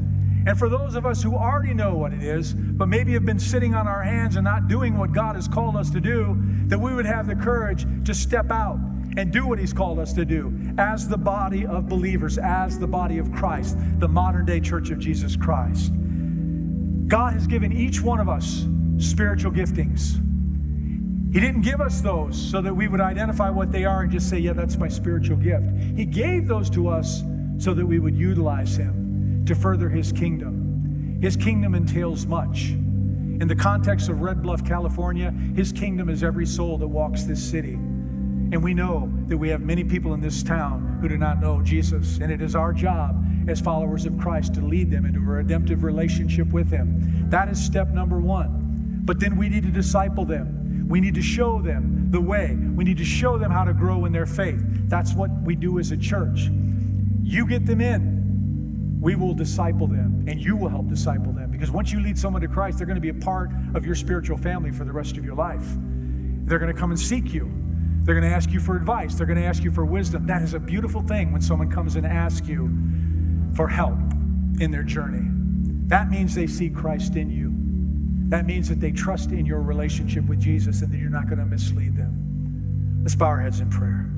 And 0.48 0.58
for 0.58 0.68
those 0.68 0.96
of 0.96 1.06
us 1.06 1.22
who 1.22 1.36
already 1.36 1.74
know 1.74 1.94
what 1.94 2.12
it 2.12 2.24
is, 2.24 2.54
but 2.54 2.88
maybe 2.88 3.12
have 3.12 3.24
been 3.24 3.38
sitting 3.38 3.76
on 3.76 3.86
our 3.86 4.02
hands 4.02 4.34
and 4.34 4.42
not 4.42 4.66
doing 4.66 4.98
what 4.98 5.12
God 5.12 5.36
has 5.36 5.46
called 5.46 5.76
us 5.76 5.90
to 5.90 6.00
do, 6.00 6.36
that 6.66 6.80
we 6.80 6.92
would 6.92 7.06
have 7.06 7.28
the 7.28 7.36
courage 7.36 7.86
to 8.04 8.14
step 8.14 8.50
out 8.50 8.80
and 9.16 9.32
do 9.32 9.46
what 9.46 9.60
He's 9.60 9.72
called 9.72 10.00
us 10.00 10.12
to 10.14 10.24
do 10.24 10.52
as 10.76 11.08
the 11.08 11.18
body 11.18 11.66
of 11.66 11.88
believers, 11.88 12.36
as 12.36 12.80
the 12.80 12.86
body 12.88 13.18
of 13.18 13.30
Christ, 13.30 13.76
the 14.00 14.08
modern 14.08 14.44
day 14.44 14.58
church 14.58 14.90
of 14.90 14.98
Jesus 14.98 15.36
Christ. 15.36 15.92
God 17.10 17.32
has 17.32 17.48
given 17.48 17.72
each 17.72 18.00
one 18.00 18.20
of 18.20 18.28
us 18.28 18.68
spiritual 18.98 19.50
giftings. 19.50 20.14
He 21.32 21.40
didn't 21.40 21.62
give 21.62 21.80
us 21.80 22.00
those 22.00 22.40
so 22.40 22.60
that 22.60 22.72
we 22.72 22.86
would 22.86 23.00
identify 23.00 23.50
what 23.50 23.72
they 23.72 23.84
are 23.84 24.02
and 24.02 24.12
just 24.12 24.30
say, 24.30 24.38
yeah, 24.38 24.52
that's 24.52 24.76
my 24.76 24.86
spiritual 24.86 25.36
gift. 25.36 25.64
He 25.96 26.04
gave 26.04 26.46
those 26.46 26.70
to 26.70 26.86
us 26.86 27.24
so 27.58 27.74
that 27.74 27.84
we 27.84 27.98
would 27.98 28.14
utilize 28.16 28.76
Him 28.76 29.44
to 29.46 29.56
further 29.56 29.88
His 29.88 30.12
kingdom. 30.12 31.18
His 31.20 31.36
kingdom 31.36 31.74
entails 31.74 32.26
much. 32.26 32.70
In 32.70 33.48
the 33.48 33.56
context 33.56 34.08
of 34.08 34.20
Red 34.20 34.40
Bluff, 34.40 34.64
California, 34.64 35.32
His 35.56 35.72
kingdom 35.72 36.10
is 36.10 36.22
every 36.22 36.46
soul 36.46 36.78
that 36.78 36.86
walks 36.86 37.24
this 37.24 37.42
city. 37.42 37.74
And 38.52 38.62
we 38.62 38.72
know 38.72 39.12
that 39.26 39.36
we 39.36 39.48
have 39.48 39.62
many 39.62 39.82
people 39.82 40.14
in 40.14 40.20
this 40.20 40.44
town 40.44 40.98
who 41.00 41.08
do 41.08 41.18
not 41.18 41.40
know 41.40 41.60
Jesus. 41.60 42.18
And 42.18 42.30
it 42.30 42.40
is 42.40 42.54
our 42.54 42.72
job 42.72 43.20
as 43.50 43.60
followers 43.60 44.06
of 44.06 44.18
Christ 44.18 44.54
to 44.54 44.60
lead 44.60 44.90
them 44.90 45.04
into 45.04 45.18
a 45.20 45.22
redemptive 45.22 45.82
relationship 45.82 46.48
with 46.48 46.70
Him. 46.70 47.28
That 47.28 47.48
is 47.48 47.62
step 47.62 47.88
number 47.88 48.20
one. 48.20 49.02
But 49.04 49.20
then 49.20 49.36
we 49.36 49.48
need 49.48 49.64
to 49.64 49.70
disciple 49.70 50.24
them. 50.24 50.86
We 50.88 51.00
need 51.00 51.14
to 51.14 51.22
show 51.22 51.60
them 51.60 52.08
the 52.10 52.20
way. 52.20 52.56
We 52.56 52.84
need 52.84 52.98
to 52.98 53.04
show 53.04 53.38
them 53.38 53.50
how 53.50 53.64
to 53.64 53.72
grow 53.72 54.04
in 54.04 54.12
their 54.12 54.26
faith. 54.26 54.60
That's 54.88 55.14
what 55.14 55.30
we 55.42 55.54
do 55.54 55.78
as 55.78 55.92
a 55.92 55.96
church. 55.96 56.48
You 57.22 57.46
get 57.46 57.66
them 57.66 57.80
in, 57.80 58.98
we 59.00 59.14
will 59.14 59.34
disciple 59.34 59.86
them, 59.86 60.24
and 60.26 60.40
you 60.40 60.56
will 60.56 60.68
help 60.68 60.88
disciple 60.88 61.32
them. 61.32 61.50
Because 61.50 61.70
once 61.70 61.92
you 61.92 62.00
lead 62.00 62.18
someone 62.18 62.42
to 62.42 62.48
Christ, 62.48 62.78
they're 62.78 62.86
going 62.86 62.96
to 62.96 63.00
be 63.00 63.10
a 63.10 63.14
part 63.14 63.50
of 63.74 63.86
your 63.86 63.94
spiritual 63.94 64.36
family 64.36 64.72
for 64.72 64.84
the 64.84 64.92
rest 64.92 65.16
of 65.16 65.24
your 65.24 65.34
life. 65.34 65.64
They're 66.44 66.58
going 66.58 66.74
to 66.74 66.78
come 66.78 66.90
and 66.90 66.98
seek 66.98 67.32
you. 67.32 67.50
They're 68.02 68.14
going 68.18 68.28
to 68.28 68.34
ask 68.34 68.50
you 68.50 68.60
for 68.60 68.76
advice. 68.76 69.14
They're 69.14 69.26
going 69.26 69.38
to 69.38 69.44
ask 69.44 69.62
you 69.62 69.70
for 69.70 69.84
wisdom. 69.84 70.26
That 70.26 70.42
is 70.42 70.54
a 70.54 70.58
beautiful 70.58 71.02
thing 71.02 71.32
when 71.32 71.40
someone 71.40 71.70
comes 71.70 71.96
and 71.96 72.06
asks 72.06 72.48
you 72.48 72.68
for 73.54 73.68
help 73.68 73.98
in 74.60 74.70
their 74.70 74.82
journey. 74.82 75.28
That 75.88 76.10
means 76.10 76.34
they 76.34 76.46
see 76.46 76.68
Christ 76.68 77.16
in 77.16 77.30
you. 77.30 77.52
That 78.28 78.46
means 78.46 78.68
that 78.68 78.80
they 78.80 78.92
trust 78.92 79.30
in 79.30 79.44
your 79.44 79.60
relationship 79.60 80.24
with 80.26 80.40
Jesus 80.40 80.82
and 80.82 80.92
that 80.92 80.98
you're 80.98 81.10
not 81.10 81.26
going 81.26 81.38
to 81.38 81.44
mislead 81.44 81.96
them. 81.96 83.00
Let's 83.02 83.14
bow 83.14 83.26
our 83.26 83.40
heads 83.40 83.60
in 83.60 83.70
prayer. 83.70 84.08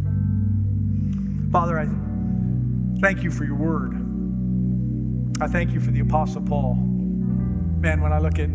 Father, 1.50 1.78
I 1.78 1.88
thank 3.00 3.22
you 3.22 3.30
for 3.30 3.44
your 3.44 3.56
word. 3.56 3.94
I 5.40 5.48
thank 5.48 5.72
you 5.72 5.80
for 5.80 5.90
the 5.90 6.00
Apostle 6.00 6.42
Paul. 6.42 6.74
Man, 6.74 8.00
when 8.00 8.12
I 8.12 8.18
look 8.18 8.38
at 8.38 8.50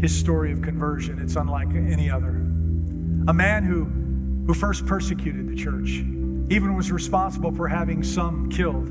his 0.00 0.16
story 0.16 0.52
of 0.52 0.62
conversion, 0.62 1.20
it's 1.20 1.36
unlike 1.36 1.68
any 1.68 2.10
other. 2.10 2.42
A 3.28 3.32
man 3.32 3.64
who 3.64 3.84
who 4.46 4.54
first 4.54 4.86
persecuted 4.86 5.48
the 5.48 5.56
church, 5.56 5.88
even 6.50 6.76
was 6.76 6.92
responsible 6.92 7.50
for 7.50 7.66
having 7.66 8.02
some 8.02 8.48
killed, 8.48 8.88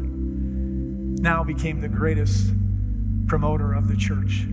now 1.26 1.44
became 1.44 1.82
the 1.82 1.90
greatest 1.90 2.54
promoter 3.26 3.74
of 3.74 3.88
the 3.88 3.98
church. 3.98 4.46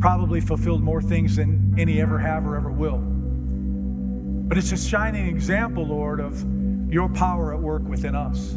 Probably 0.00 0.40
fulfilled 0.40 0.82
more 0.82 1.00
things 1.00 1.36
than 1.36 1.76
any 1.78 2.00
ever 2.00 2.18
have 2.18 2.44
or 2.44 2.56
ever 2.56 2.72
will. 2.72 2.98
But 2.98 4.58
it's 4.58 4.72
a 4.72 4.76
shining 4.76 5.28
example, 5.28 5.86
Lord, 5.86 6.18
of 6.18 6.44
your 6.92 7.08
power 7.08 7.54
at 7.54 7.60
work 7.60 7.86
within 7.86 8.16
us. 8.16 8.54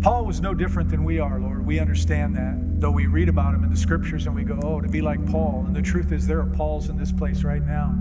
Paul 0.00 0.26
was 0.26 0.40
no 0.40 0.54
different 0.54 0.90
than 0.90 1.02
we 1.02 1.18
are, 1.18 1.40
Lord. 1.40 1.66
We 1.66 1.80
understand 1.80 2.36
that, 2.36 2.80
though 2.80 2.92
we 2.92 3.06
read 3.06 3.28
about 3.28 3.52
him 3.52 3.64
in 3.64 3.70
the 3.70 3.76
scriptures 3.76 4.26
and 4.26 4.36
we 4.36 4.44
go, 4.44 4.60
oh, 4.62 4.80
to 4.80 4.88
be 4.88 5.02
like 5.02 5.26
Paul. 5.26 5.64
And 5.66 5.74
the 5.74 5.82
truth 5.82 6.12
is, 6.12 6.24
there 6.24 6.38
are 6.38 6.46
Pauls 6.46 6.88
in 6.88 6.96
this 6.96 7.10
place 7.10 7.42
right 7.42 7.62
now. 7.62 7.92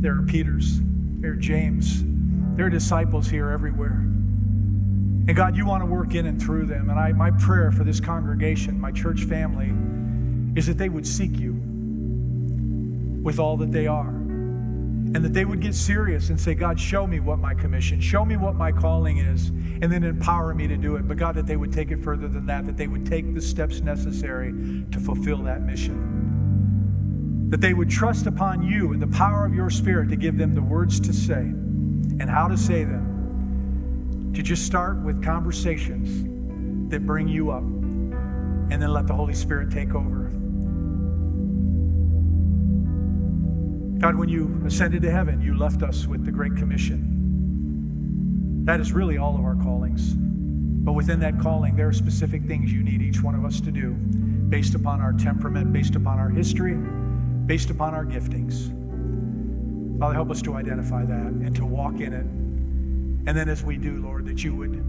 There 0.00 0.16
are 0.16 0.22
Peters, 0.22 0.78
there 1.20 1.32
are 1.32 1.36
James, 1.36 2.04
there 2.56 2.66
are 2.66 2.70
disciples 2.70 3.26
here 3.28 3.50
everywhere. 3.50 4.06
And 5.28 5.36
God, 5.36 5.56
you 5.56 5.66
want 5.66 5.82
to 5.82 5.86
work 5.86 6.14
in 6.14 6.26
and 6.26 6.40
through 6.40 6.66
them. 6.66 6.88
And 6.88 6.98
I, 6.98 7.12
my 7.12 7.32
prayer 7.32 7.72
for 7.72 7.82
this 7.82 7.98
congregation, 7.98 8.80
my 8.80 8.92
church 8.92 9.24
family, 9.24 9.72
is 10.58 10.66
that 10.66 10.78
they 10.78 10.88
would 10.88 11.06
seek 11.06 11.38
you 11.38 11.52
with 13.22 13.38
all 13.40 13.56
that 13.56 13.72
they 13.72 13.86
are. 13.86 14.08
And 14.08 15.16
that 15.16 15.32
they 15.32 15.44
would 15.44 15.60
get 15.60 15.74
serious 15.74 16.30
and 16.30 16.40
say, 16.40 16.54
God, 16.54 16.78
show 16.78 17.06
me 17.06 17.20
what 17.20 17.38
my 17.38 17.54
commission, 17.54 18.00
show 18.00 18.24
me 18.24 18.36
what 18.36 18.54
my 18.54 18.70
calling 18.70 19.18
is, 19.18 19.48
and 19.48 19.90
then 19.90 20.04
empower 20.04 20.54
me 20.54 20.66
to 20.68 20.76
do 20.76 20.96
it. 20.96 21.08
But 21.08 21.16
God, 21.16 21.34
that 21.36 21.46
they 21.46 21.56
would 21.56 21.72
take 21.72 21.90
it 21.90 22.02
further 22.02 22.28
than 22.28 22.46
that, 22.46 22.66
that 22.66 22.76
they 22.76 22.86
would 22.86 23.06
take 23.06 23.34
the 23.34 23.40
steps 23.40 23.80
necessary 23.80 24.52
to 24.92 25.00
fulfill 25.00 25.42
that 25.44 25.62
mission 25.62 26.26
that 27.48 27.60
they 27.60 27.74
would 27.74 27.88
trust 27.88 28.26
upon 28.26 28.62
you 28.62 28.92
and 28.92 29.00
the 29.00 29.06
power 29.06 29.46
of 29.46 29.54
your 29.54 29.70
Spirit 29.70 30.08
to 30.08 30.16
give 30.16 30.36
them 30.36 30.54
the 30.54 30.62
words 30.62 30.98
to 30.98 31.12
say 31.12 31.34
and 32.18 32.28
how 32.28 32.48
to 32.48 32.56
say 32.56 32.82
them. 32.82 33.15
To 34.36 34.42
just 34.42 34.66
start 34.66 34.98
with 34.98 35.24
conversations 35.24 36.22
that 36.90 37.06
bring 37.06 37.26
you 37.26 37.50
up 37.50 37.62
and 37.62 38.70
then 38.70 38.92
let 38.92 39.06
the 39.06 39.14
Holy 39.14 39.32
Spirit 39.32 39.70
take 39.70 39.94
over. 39.94 40.24
God, 43.98 44.14
when 44.14 44.28
you 44.28 44.62
ascended 44.66 45.00
to 45.00 45.10
heaven, 45.10 45.40
you 45.40 45.56
left 45.56 45.82
us 45.82 46.06
with 46.06 46.26
the 46.26 46.30
Great 46.30 46.54
Commission. 46.54 48.60
That 48.66 48.78
is 48.78 48.92
really 48.92 49.16
all 49.16 49.36
of 49.36 49.40
our 49.40 49.56
callings. 49.56 50.12
But 50.14 50.92
within 50.92 51.18
that 51.20 51.40
calling, 51.40 51.74
there 51.74 51.88
are 51.88 51.94
specific 51.94 52.44
things 52.44 52.70
you 52.70 52.82
need 52.82 53.00
each 53.00 53.22
one 53.22 53.34
of 53.34 53.42
us 53.42 53.58
to 53.62 53.70
do 53.70 53.94
based 53.94 54.74
upon 54.74 55.00
our 55.00 55.14
temperament, 55.14 55.72
based 55.72 55.94
upon 55.94 56.18
our 56.18 56.28
history, 56.28 56.76
based 57.46 57.70
upon 57.70 57.94
our 57.94 58.04
giftings. 58.04 58.68
Father, 59.98 60.12
help 60.12 60.30
us 60.30 60.42
to 60.42 60.56
identify 60.56 61.06
that 61.06 61.32
and 61.32 61.56
to 61.56 61.64
walk 61.64 62.00
in 62.00 62.12
it. 62.12 62.45
And 63.26 63.36
then 63.36 63.48
as 63.48 63.62
we 63.62 63.76
do, 63.76 64.00
Lord, 64.02 64.26
that 64.26 64.44
you 64.44 64.54
would 64.54 64.82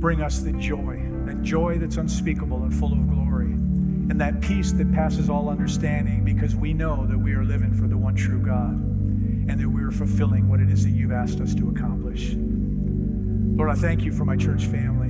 bring 0.00 0.22
us 0.22 0.40
the 0.40 0.52
joy, 0.52 1.02
that 1.24 1.42
joy 1.42 1.78
that's 1.78 1.96
unspeakable 1.96 2.62
and 2.62 2.74
full 2.74 2.92
of 2.92 3.08
glory, 3.10 3.46
and 3.46 4.18
that 4.20 4.40
peace 4.40 4.72
that 4.72 4.90
passes 4.92 5.28
all 5.28 5.50
understanding 5.50 6.24
because 6.24 6.56
we 6.56 6.72
know 6.72 7.06
that 7.06 7.18
we 7.18 7.34
are 7.34 7.44
living 7.44 7.74
for 7.74 7.86
the 7.86 7.96
one 7.96 8.14
true 8.14 8.40
God 8.40 8.72
and 8.72 9.60
that 9.60 9.68
we 9.68 9.82
are 9.82 9.90
fulfilling 9.90 10.48
what 10.48 10.60
it 10.60 10.70
is 10.70 10.84
that 10.84 10.90
you've 10.90 11.12
asked 11.12 11.40
us 11.40 11.54
to 11.56 11.68
accomplish. 11.68 12.34
Lord, 12.34 13.70
I 13.70 13.74
thank 13.74 14.02
you 14.02 14.12
for 14.12 14.24
my 14.24 14.36
church 14.36 14.66
family. 14.66 15.08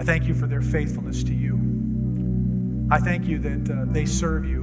I 0.00 0.04
thank 0.04 0.24
you 0.26 0.34
for 0.34 0.46
their 0.46 0.62
faithfulness 0.62 1.22
to 1.24 1.34
you. 1.34 1.56
I 2.90 2.98
thank 2.98 3.26
you 3.26 3.38
that 3.40 3.70
uh, 3.70 3.84
they 3.88 4.06
serve 4.06 4.44
you 4.46 4.62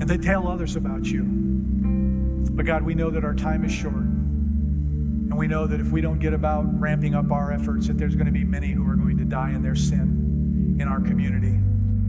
and 0.00 0.08
they 0.08 0.18
tell 0.18 0.48
others 0.48 0.76
about 0.76 1.06
you. 1.06 1.22
But 2.50 2.66
God, 2.66 2.82
we 2.82 2.94
know 2.94 3.10
that 3.10 3.24
our 3.24 3.34
time 3.34 3.64
is 3.64 3.72
short. 3.72 3.94
And 3.94 5.38
we 5.38 5.46
know 5.48 5.66
that 5.66 5.80
if 5.80 5.90
we 5.90 6.00
don't 6.00 6.18
get 6.18 6.32
about 6.32 6.62
ramping 6.80 7.14
up 7.14 7.32
our 7.32 7.52
efforts, 7.52 7.88
that 7.88 7.98
there's 7.98 8.14
going 8.14 8.26
to 8.26 8.32
be 8.32 8.44
many 8.44 8.70
who 8.70 8.88
are 8.88 8.96
going 8.96 9.18
to 9.18 9.24
die 9.24 9.50
in 9.50 9.62
their 9.62 9.74
sin 9.74 10.76
in 10.80 10.88
our 10.88 11.00
community 11.00 11.54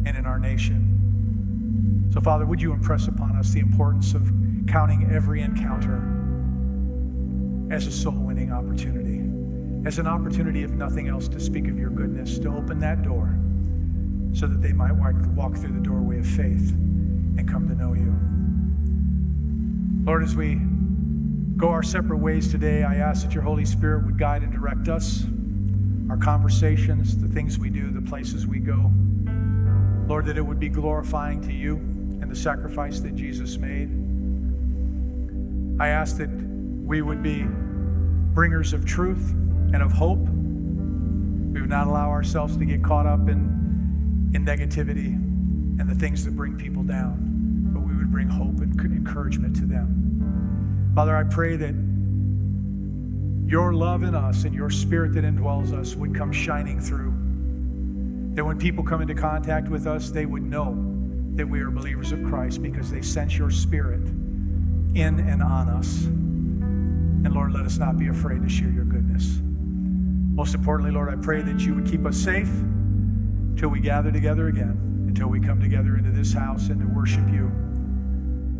and 0.05 0.17
in 0.17 0.25
our 0.25 0.39
nation. 0.39 2.09
So, 2.13 2.21
Father, 2.21 2.45
would 2.45 2.61
you 2.61 2.71
impress 2.71 3.07
upon 3.07 3.35
us 3.35 3.51
the 3.51 3.59
importance 3.59 4.13
of 4.13 4.31
counting 4.67 5.09
every 5.11 5.41
encounter 5.41 6.01
as 7.71 7.87
a 7.87 7.91
soul 7.91 8.13
winning 8.13 8.51
opportunity, 8.51 9.21
as 9.87 9.99
an 9.99 10.07
opportunity, 10.07 10.63
if 10.63 10.71
nothing 10.71 11.07
else, 11.07 11.27
to 11.29 11.39
speak 11.39 11.67
of 11.67 11.77
your 11.77 11.89
goodness, 11.89 12.39
to 12.39 12.49
open 12.49 12.79
that 12.79 13.03
door 13.03 13.37
so 14.33 14.47
that 14.47 14.61
they 14.61 14.73
might 14.73 14.91
walk 14.91 15.55
through 15.55 15.73
the 15.73 15.79
doorway 15.79 16.19
of 16.19 16.27
faith 16.27 16.71
and 16.71 17.49
come 17.49 17.67
to 17.67 17.75
know 17.75 17.93
you. 17.93 18.34
Lord, 20.05 20.21
as 20.21 20.35
we 20.35 20.59
go 21.57 21.69
our 21.69 21.81
separate 21.81 22.19
ways 22.19 22.51
today, 22.51 22.83
I 22.83 22.97
ask 22.97 23.23
that 23.23 23.33
your 23.33 23.41
Holy 23.41 23.65
Spirit 23.65 24.05
would 24.05 24.19
guide 24.19 24.43
and 24.43 24.53
direct 24.53 24.87
us, 24.87 25.25
our 26.11 26.17
conversations, 26.17 27.17
the 27.17 27.27
things 27.27 27.57
we 27.57 27.71
do, 27.71 27.89
the 27.89 28.07
places 28.07 28.45
we 28.45 28.59
go. 28.59 28.91
Lord, 30.07 30.27
that 30.27 30.37
it 30.37 30.43
would 30.43 30.59
be 30.59 30.69
glorifying 30.69 31.41
to 31.41 31.51
you 31.51 31.77
and 32.21 32.29
the 32.29 32.35
sacrifice 32.35 32.99
that 32.99 33.15
Jesus 33.15 33.57
made. 33.57 33.89
I 35.81 35.87
ask 35.87 36.17
that 36.17 36.29
we 36.29 37.01
would 37.01 37.23
be 37.23 37.43
bringers 38.35 38.73
of 38.73 38.85
truth 38.85 39.31
and 39.31 39.81
of 39.81 39.91
hope. 39.91 40.19
We 40.19 41.61
would 41.61 41.69
not 41.69 41.87
allow 41.87 42.11
ourselves 42.11 42.57
to 42.57 42.65
get 42.65 42.83
caught 42.83 43.07
up 43.07 43.27
in, 43.27 44.31
in 44.35 44.45
negativity 44.45 45.15
and 45.79 45.89
the 45.89 45.95
things 45.95 46.23
that 46.25 46.35
bring 46.35 46.55
people 46.57 46.83
down, 46.83 47.34
bring 48.15 48.29
hope 48.29 48.61
and 48.61 48.79
encouragement 48.79 49.53
to 49.53 49.65
them. 49.65 50.93
Father, 50.95 51.17
I 51.17 51.25
pray 51.25 51.57
that 51.57 51.75
your 53.45 53.73
love 53.73 54.03
in 54.03 54.15
us 54.15 54.45
and 54.45 54.55
your 54.55 54.69
spirit 54.69 55.13
that 55.15 55.25
indwells 55.25 55.73
us 55.73 55.95
would 55.95 56.15
come 56.15 56.31
shining 56.31 56.79
through. 56.79 57.11
That 58.35 58.45
when 58.45 58.57
people 58.57 58.85
come 58.85 59.01
into 59.01 59.15
contact 59.15 59.67
with 59.67 59.85
us, 59.85 60.11
they 60.11 60.25
would 60.25 60.43
know 60.43 60.77
that 61.33 61.45
we 61.45 61.59
are 61.59 61.69
believers 61.69 62.13
of 62.13 62.23
Christ 62.23 62.61
because 62.61 62.89
they 62.89 63.01
sense 63.01 63.37
your 63.37 63.51
spirit 63.51 64.07
in 64.95 65.19
and 65.19 65.43
on 65.43 65.67
us. 65.67 66.05
And 66.05 67.33
Lord, 67.33 67.51
let 67.51 67.65
us 67.65 67.77
not 67.77 67.97
be 67.97 68.07
afraid 68.07 68.41
to 68.43 68.47
share 68.47 68.69
your 68.69 68.85
goodness. 68.85 69.41
Most 69.41 70.55
importantly, 70.55 70.93
Lord, 70.93 71.09
I 71.09 71.21
pray 71.21 71.41
that 71.41 71.59
you 71.59 71.75
would 71.75 71.85
keep 71.85 72.05
us 72.05 72.15
safe 72.15 72.49
till 73.57 73.67
we 73.67 73.81
gather 73.81 74.09
together 74.09 74.47
again 74.47 75.05
until 75.05 75.27
we 75.27 75.41
come 75.41 75.59
together 75.59 75.97
into 75.97 76.11
this 76.11 76.31
house 76.31 76.69
and 76.69 76.79
to 76.79 76.87
worship 76.87 77.27
you. 77.29 77.64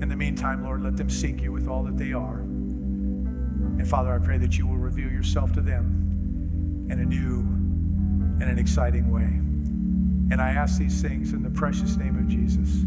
In 0.02 0.10
the 0.10 0.16
meantime, 0.16 0.64
Lord, 0.64 0.84
let 0.84 0.98
them 0.98 1.10
seek 1.10 1.41
you 1.41 1.52
with 1.52 1.68
all 1.68 1.84
that 1.84 1.98
they 1.98 2.14
are. 2.14 2.39
And 2.39 3.88
Father, 3.88 4.14
I 4.14 4.20
pray 4.20 4.38
that 4.38 4.58
you 4.58 4.68
will 4.68 4.78
reveal 4.78 5.10
yourself 5.10 5.54
to 5.54 5.62
them 5.62 6.88
in 6.89 7.00
a 7.00 7.06
new 7.06 7.39
and 8.41 8.43
an 8.43 8.60
exciting 8.60 9.12
way. 9.12 9.24
And 10.32 10.41
I 10.41 10.52
ask 10.52 10.78
these 10.78 11.02
things 11.02 11.34
in 11.34 11.43
the 11.43 11.50
precious 11.50 11.96
name 11.96 12.18
of 12.18 12.28
Jesus. 12.28 12.84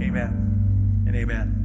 Amen 0.00 1.04
and 1.06 1.16
amen. 1.16 1.61